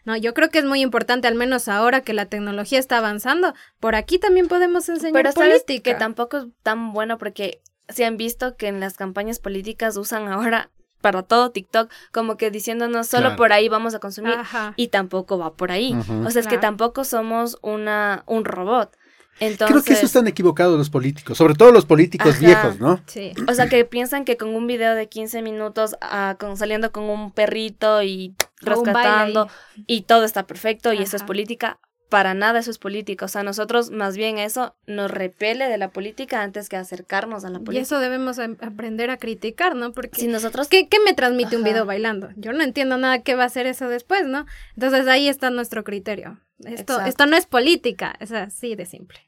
No, 0.04 0.16
yo 0.16 0.34
creo 0.34 0.50
que 0.50 0.58
es 0.58 0.64
muy 0.64 0.80
importante, 0.80 1.28
al 1.28 1.34
menos 1.34 1.68
ahora 1.68 2.00
que 2.00 2.12
la 2.12 2.26
tecnología 2.26 2.78
está 2.78 2.98
avanzando, 2.98 3.54
por 3.78 3.94
aquí 3.94 4.18
también 4.18 4.48
podemos 4.48 4.88
enseñar 4.88 5.12
Pero 5.12 5.32
política. 5.32 5.82
que 5.82 5.94
tampoco 5.94 6.38
es 6.38 6.44
tan 6.62 6.92
bueno 6.92 7.18
porque 7.18 7.60
se 7.88 8.04
han 8.04 8.16
visto 8.16 8.56
que 8.56 8.68
en 8.68 8.80
las 8.80 8.94
campañas 8.94 9.38
políticas 9.38 9.96
usan 9.96 10.28
ahora 10.28 10.70
para 11.00 11.22
todo 11.22 11.50
TikTok, 11.50 11.90
como 12.12 12.36
que 12.36 12.50
diciéndonos 12.50 13.08
solo 13.08 13.36
por 13.36 13.52
ahí 13.52 13.68
vamos 13.68 13.94
a 13.94 13.98
consumir 13.98 14.34
y 14.76 14.88
tampoco 14.88 15.36
va 15.36 15.54
por 15.54 15.72
ahí. 15.72 15.94
O 16.24 16.30
sea, 16.30 16.40
es 16.40 16.46
que 16.46 16.58
tampoco 16.58 17.04
somos 17.04 17.58
una 17.60 18.22
un 18.26 18.44
robot. 18.44 18.96
Creo 19.38 19.82
que 19.82 19.94
eso 19.94 20.06
están 20.06 20.28
equivocados 20.28 20.78
los 20.78 20.90
políticos, 20.90 21.36
sobre 21.36 21.54
todo 21.54 21.72
los 21.72 21.84
políticos 21.84 22.38
viejos, 22.38 22.78
¿no? 22.78 23.00
Sí. 23.06 23.32
O 23.48 23.54
sea, 23.54 23.68
que 23.68 23.84
piensan 23.84 24.24
que 24.24 24.36
con 24.36 24.54
un 24.54 24.66
video 24.66 24.94
de 24.94 25.08
15 25.08 25.42
minutos 25.42 25.96
ah, 26.00 26.36
con, 26.38 26.56
saliendo 26.56 26.92
con 26.92 27.04
un 27.04 27.32
perrito 27.32 28.02
y 28.02 28.36
rescatando 28.62 29.48
y 29.86 30.02
todo 30.02 30.24
está 30.24 30.46
perfecto 30.46 30.92
y 30.92 31.02
eso 31.02 31.16
es 31.16 31.22
política. 31.22 31.78
Para 32.08 32.34
nada 32.34 32.58
eso 32.58 32.70
es 32.70 32.76
política. 32.76 33.24
O 33.24 33.28
sea, 33.28 33.42
nosotros 33.42 33.90
más 33.90 34.18
bien 34.18 34.36
eso 34.36 34.76
nos 34.86 35.10
repele 35.10 35.68
de 35.68 35.78
la 35.78 35.92
política 35.92 36.42
antes 36.42 36.68
que 36.68 36.76
acercarnos 36.76 37.46
a 37.46 37.48
la 37.48 37.58
política. 37.58 37.78
Y 37.78 37.82
eso 37.82 38.00
debemos 38.00 38.38
aprender 38.38 39.08
a 39.08 39.16
criticar, 39.16 39.74
¿no? 39.74 39.92
Porque 39.92 40.20
si 40.20 40.28
nosotros... 40.28 40.68
¿Qué, 40.68 40.88
qué 40.88 40.98
me 41.06 41.14
transmite 41.14 41.56
un 41.56 41.64
video 41.64 41.86
bailando? 41.86 42.28
Yo 42.36 42.52
no 42.52 42.62
entiendo 42.62 42.98
nada 42.98 43.22
qué 43.22 43.34
va 43.34 43.44
a 43.44 43.46
hacer 43.46 43.66
eso 43.66 43.88
después, 43.88 44.26
¿no? 44.26 44.44
Entonces 44.74 45.08
ahí 45.08 45.26
está 45.26 45.48
nuestro 45.48 45.84
criterio. 45.84 46.38
Esto, 46.64 47.00
esto 47.00 47.24
no 47.24 47.36
es 47.36 47.46
política, 47.46 48.14
es 48.20 48.30
así 48.32 48.74
de 48.74 48.84
simple. 48.84 49.18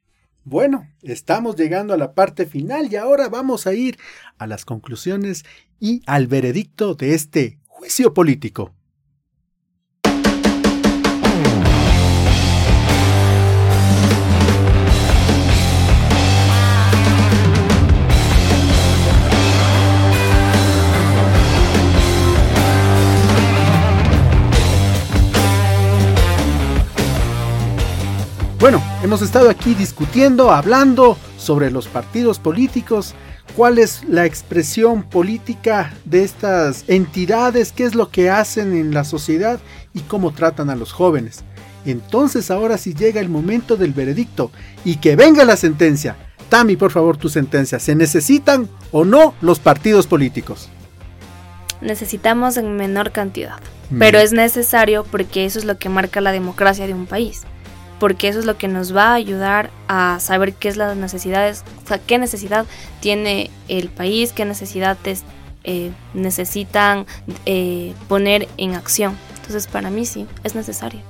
Bueno, 0.44 0.86
estamos 1.00 1.56
llegando 1.56 1.94
a 1.94 1.96
la 1.96 2.12
parte 2.12 2.44
final 2.44 2.92
y 2.92 2.96
ahora 2.96 3.30
vamos 3.30 3.66
a 3.66 3.72
ir 3.72 3.98
a 4.36 4.46
las 4.46 4.66
conclusiones 4.66 5.46
y 5.80 6.02
al 6.06 6.26
veredicto 6.26 6.94
de 6.94 7.14
este 7.14 7.58
juicio 7.66 8.12
político. 8.12 8.74
Bueno, 28.64 28.82
hemos 29.02 29.20
estado 29.20 29.50
aquí 29.50 29.74
discutiendo, 29.74 30.50
hablando 30.50 31.18
sobre 31.36 31.70
los 31.70 31.86
partidos 31.86 32.38
políticos, 32.38 33.14
cuál 33.54 33.78
es 33.78 34.02
la 34.08 34.24
expresión 34.24 35.02
política 35.02 35.92
de 36.06 36.24
estas 36.24 36.86
entidades, 36.88 37.72
qué 37.72 37.84
es 37.84 37.94
lo 37.94 38.08
que 38.08 38.30
hacen 38.30 38.74
en 38.74 38.94
la 38.94 39.04
sociedad 39.04 39.60
y 39.92 40.00
cómo 40.00 40.30
tratan 40.30 40.70
a 40.70 40.76
los 40.76 40.94
jóvenes. 40.94 41.44
Entonces 41.84 42.50
ahora 42.50 42.78
sí 42.78 42.94
llega 42.94 43.20
el 43.20 43.28
momento 43.28 43.76
del 43.76 43.92
veredicto 43.92 44.50
y 44.82 44.96
que 44.96 45.14
venga 45.14 45.44
la 45.44 45.58
sentencia. 45.58 46.16
Tami, 46.48 46.76
por 46.76 46.90
favor, 46.90 47.18
tu 47.18 47.28
sentencia. 47.28 47.78
¿Se 47.78 47.94
necesitan 47.94 48.70
o 48.92 49.04
no 49.04 49.34
los 49.42 49.58
partidos 49.58 50.06
políticos? 50.06 50.70
Necesitamos 51.82 52.56
en 52.56 52.76
menor 52.76 53.12
cantidad, 53.12 53.60
pero 53.98 54.18
es 54.20 54.32
necesario 54.32 55.04
porque 55.04 55.44
eso 55.44 55.58
es 55.58 55.66
lo 55.66 55.76
que 55.76 55.90
marca 55.90 56.22
la 56.22 56.32
democracia 56.32 56.86
de 56.86 56.94
un 56.94 57.04
país 57.04 57.42
porque 58.04 58.28
eso 58.28 58.38
es 58.38 58.44
lo 58.44 58.58
que 58.58 58.68
nos 58.68 58.94
va 58.94 59.12
a 59.12 59.14
ayudar 59.14 59.70
a 59.88 60.20
saber 60.20 60.52
qué 60.52 60.68
es 60.68 60.76
las 60.76 60.94
necesidades, 60.94 61.64
o 61.82 61.88
sea, 61.88 61.96
qué 61.96 62.18
necesidad 62.18 62.66
tiene 63.00 63.50
el 63.68 63.88
país, 63.88 64.34
qué 64.34 64.44
necesidades 64.44 65.22
eh, 65.62 65.90
necesitan 66.12 67.06
eh, 67.46 67.94
poner 68.06 68.46
en 68.58 68.74
acción. 68.74 69.16
Entonces, 69.36 69.66
para 69.68 69.88
mí 69.88 70.04
sí, 70.04 70.26
es 70.42 70.54
necesario. 70.54 71.00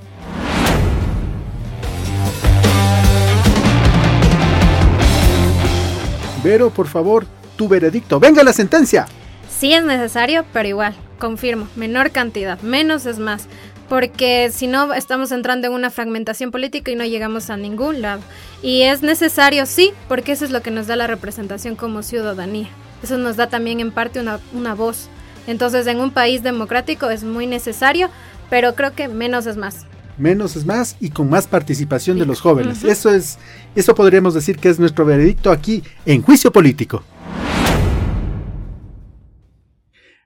Vero, 6.45 6.70
por 6.70 6.86
favor, 6.86 7.26
tu 7.57 7.66
veredicto. 7.66 8.20
Venga 8.20 8.45
la 8.45 8.53
sentencia. 8.53 9.09
Sí 9.51 9.72
es 9.72 9.82
necesario, 9.82 10.45
pero 10.53 10.68
igual, 10.68 10.95
confirmo, 11.18 11.66
menor 11.74 12.12
cantidad, 12.12 12.61
menos 12.61 13.05
es 13.07 13.18
más 13.18 13.49
porque 13.89 14.51
si 14.53 14.66
no 14.66 14.93
estamos 14.95 15.32
entrando 15.32 15.66
en 15.66 15.72
una 15.72 15.91
fragmentación 15.91 16.51
política 16.51 16.91
y 16.91 16.97
no 16.97 17.05
llegamos 17.05 17.51
a 17.51 17.57
ningún 17.57 18.03
lado. 18.03 18.22
Y 18.62 18.82
es 18.82 19.03
necesario, 19.03 19.66
sí, 19.66 19.93
porque 20.09 20.32
eso 20.32 20.45
es 20.45 20.51
lo 20.51 20.62
que 20.62 20.70
nos 20.70 20.87
da 20.87 20.97
la 20.97 21.07
representación 21.07 21.76
como 21.76 22.03
ciudadanía. 22.03 22.68
Eso 23.03 23.18
nos 23.18 23.37
da 23.37 23.49
también 23.49 23.80
en 23.80 23.93
parte 23.93 24.20
una, 24.20 24.74
voz. 24.74 25.09
Entonces, 25.47 25.87
en 25.87 26.01
un 26.01 26.11
país 26.11 26.43
democrático 26.43 27.11
es 27.11 27.22
muy 27.22 27.47
necesario, 27.47 28.09
pero 28.49 28.74
creo 28.74 28.95
que 28.95 29.09
menos 29.09 29.47
es 29.47 29.57
más. 29.57 29.87
Menos 30.16 30.57
es 30.57 30.64
más 30.64 30.97
y 31.01 31.11
con 31.11 31.28
más 31.28 31.47
participación 31.47 32.18
de 32.18 32.24
los 32.24 32.41
jóvenes. 32.41 32.85
Eso 32.85 33.11
es, 33.11 33.39
eso 33.74 33.95
podríamos 33.95 34.32
decir 34.32 34.57
que 34.57 34.70
es 34.70 34.78
nuestro 34.78 35.05
veredicto 35.05 35.51
aquí 35.51 35.82
en 36.07 36.22
Juicio 36.22 36.51
Político. 36.53 37.03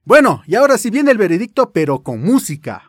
Bueno, 0.05 0.43
y 0.47 0.55
ahora 0.55 0.79
sí 0.79 0.89
viene 0.89 1.11
el 1.11 1.19
veredicto, 1.19 1.71
pero 1.73 2.03
con 2.03 2.23
música. 2.23 2.88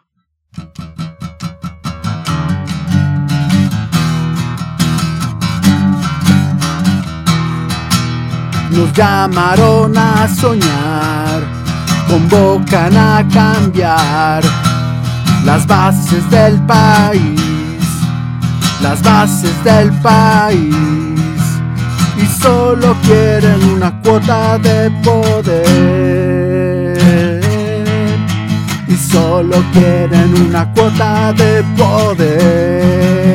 Nos 8.72 8.94
llamaron 8.94 9.98
a 9.98 10.28
soñar, 10.28 11.44
convocan 12.08 12.98
a 12.98 13.28
cambiar 13.32 14.44
las 15.46 15.68
bases 15.68 16.28
del 16.32 16.60
país, 16.66 17.84
las 18.82 19.04
bases 19.04 19.64
del 19.64 19.92
país, 20.02 20.74
y 22.18 22.26
solo 22.42 22.96
quieren 23.04 23.64
una 23.66 24.02
cuota 24.02 24.58
de 24.58 24.90
poder 25.04 26.79
solo 29.00 29.64
quieren 29.72 30.34
una 30.48 30.72
cuota 30.74 31.32
de 31.34 31.64
poder. 31.78 33.30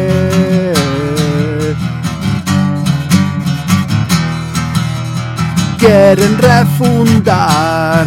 Quieren 5.78 6.38
refundar 6.38 8.06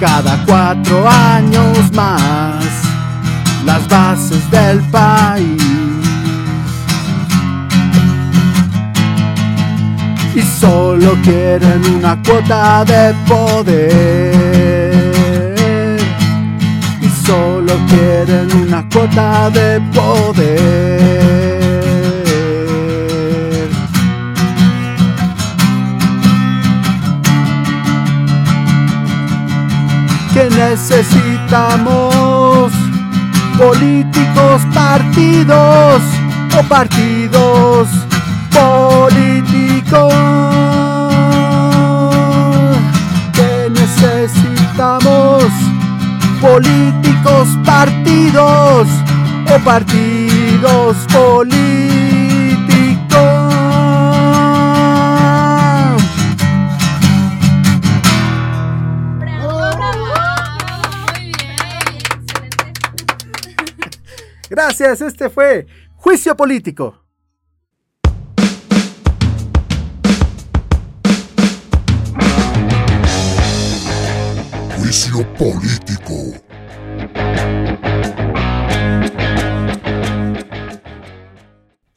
cada 0.00 0.44
cuatro 0.44 1.08
años 1.08 1.92
más 1.92 2.64
las 3.64 3.88
bases 3.88 4.50
del 4.50 4.80
país. 4.90 5.62
Y 10.34 10.40
solo 10.40 11.14
quieren 11.22 11.84
una 11.96 12.20
cuota 12.22 12.84
de 12.84 13.14
poder 13.28 14.21
quieren 17.92 18.48
una 18.56 18.82
cuota 18.88 19.50
de 19.50 19.80
poder. 19.94 21.12
Que 30.32 30.44
necesitamos 30.48 32.14
políticos, 33.58 34.62
partidos 34.72 36.02
o 36.58 36.62
partidos 36.68 37.88
políticos. 38.50 40.12
Políticos, 46.52 47.48
partidos 47.64 48.86
o 49.54 49.64
partidos 49.64 50.96
políticos. 51.10 51.62
Gracias, 64.50 65.00
este 65.00 65.30
fue 65.30 65.66
Juicio 65.96 66.36
Político. 66.36 67.02
político. 75.42 76.31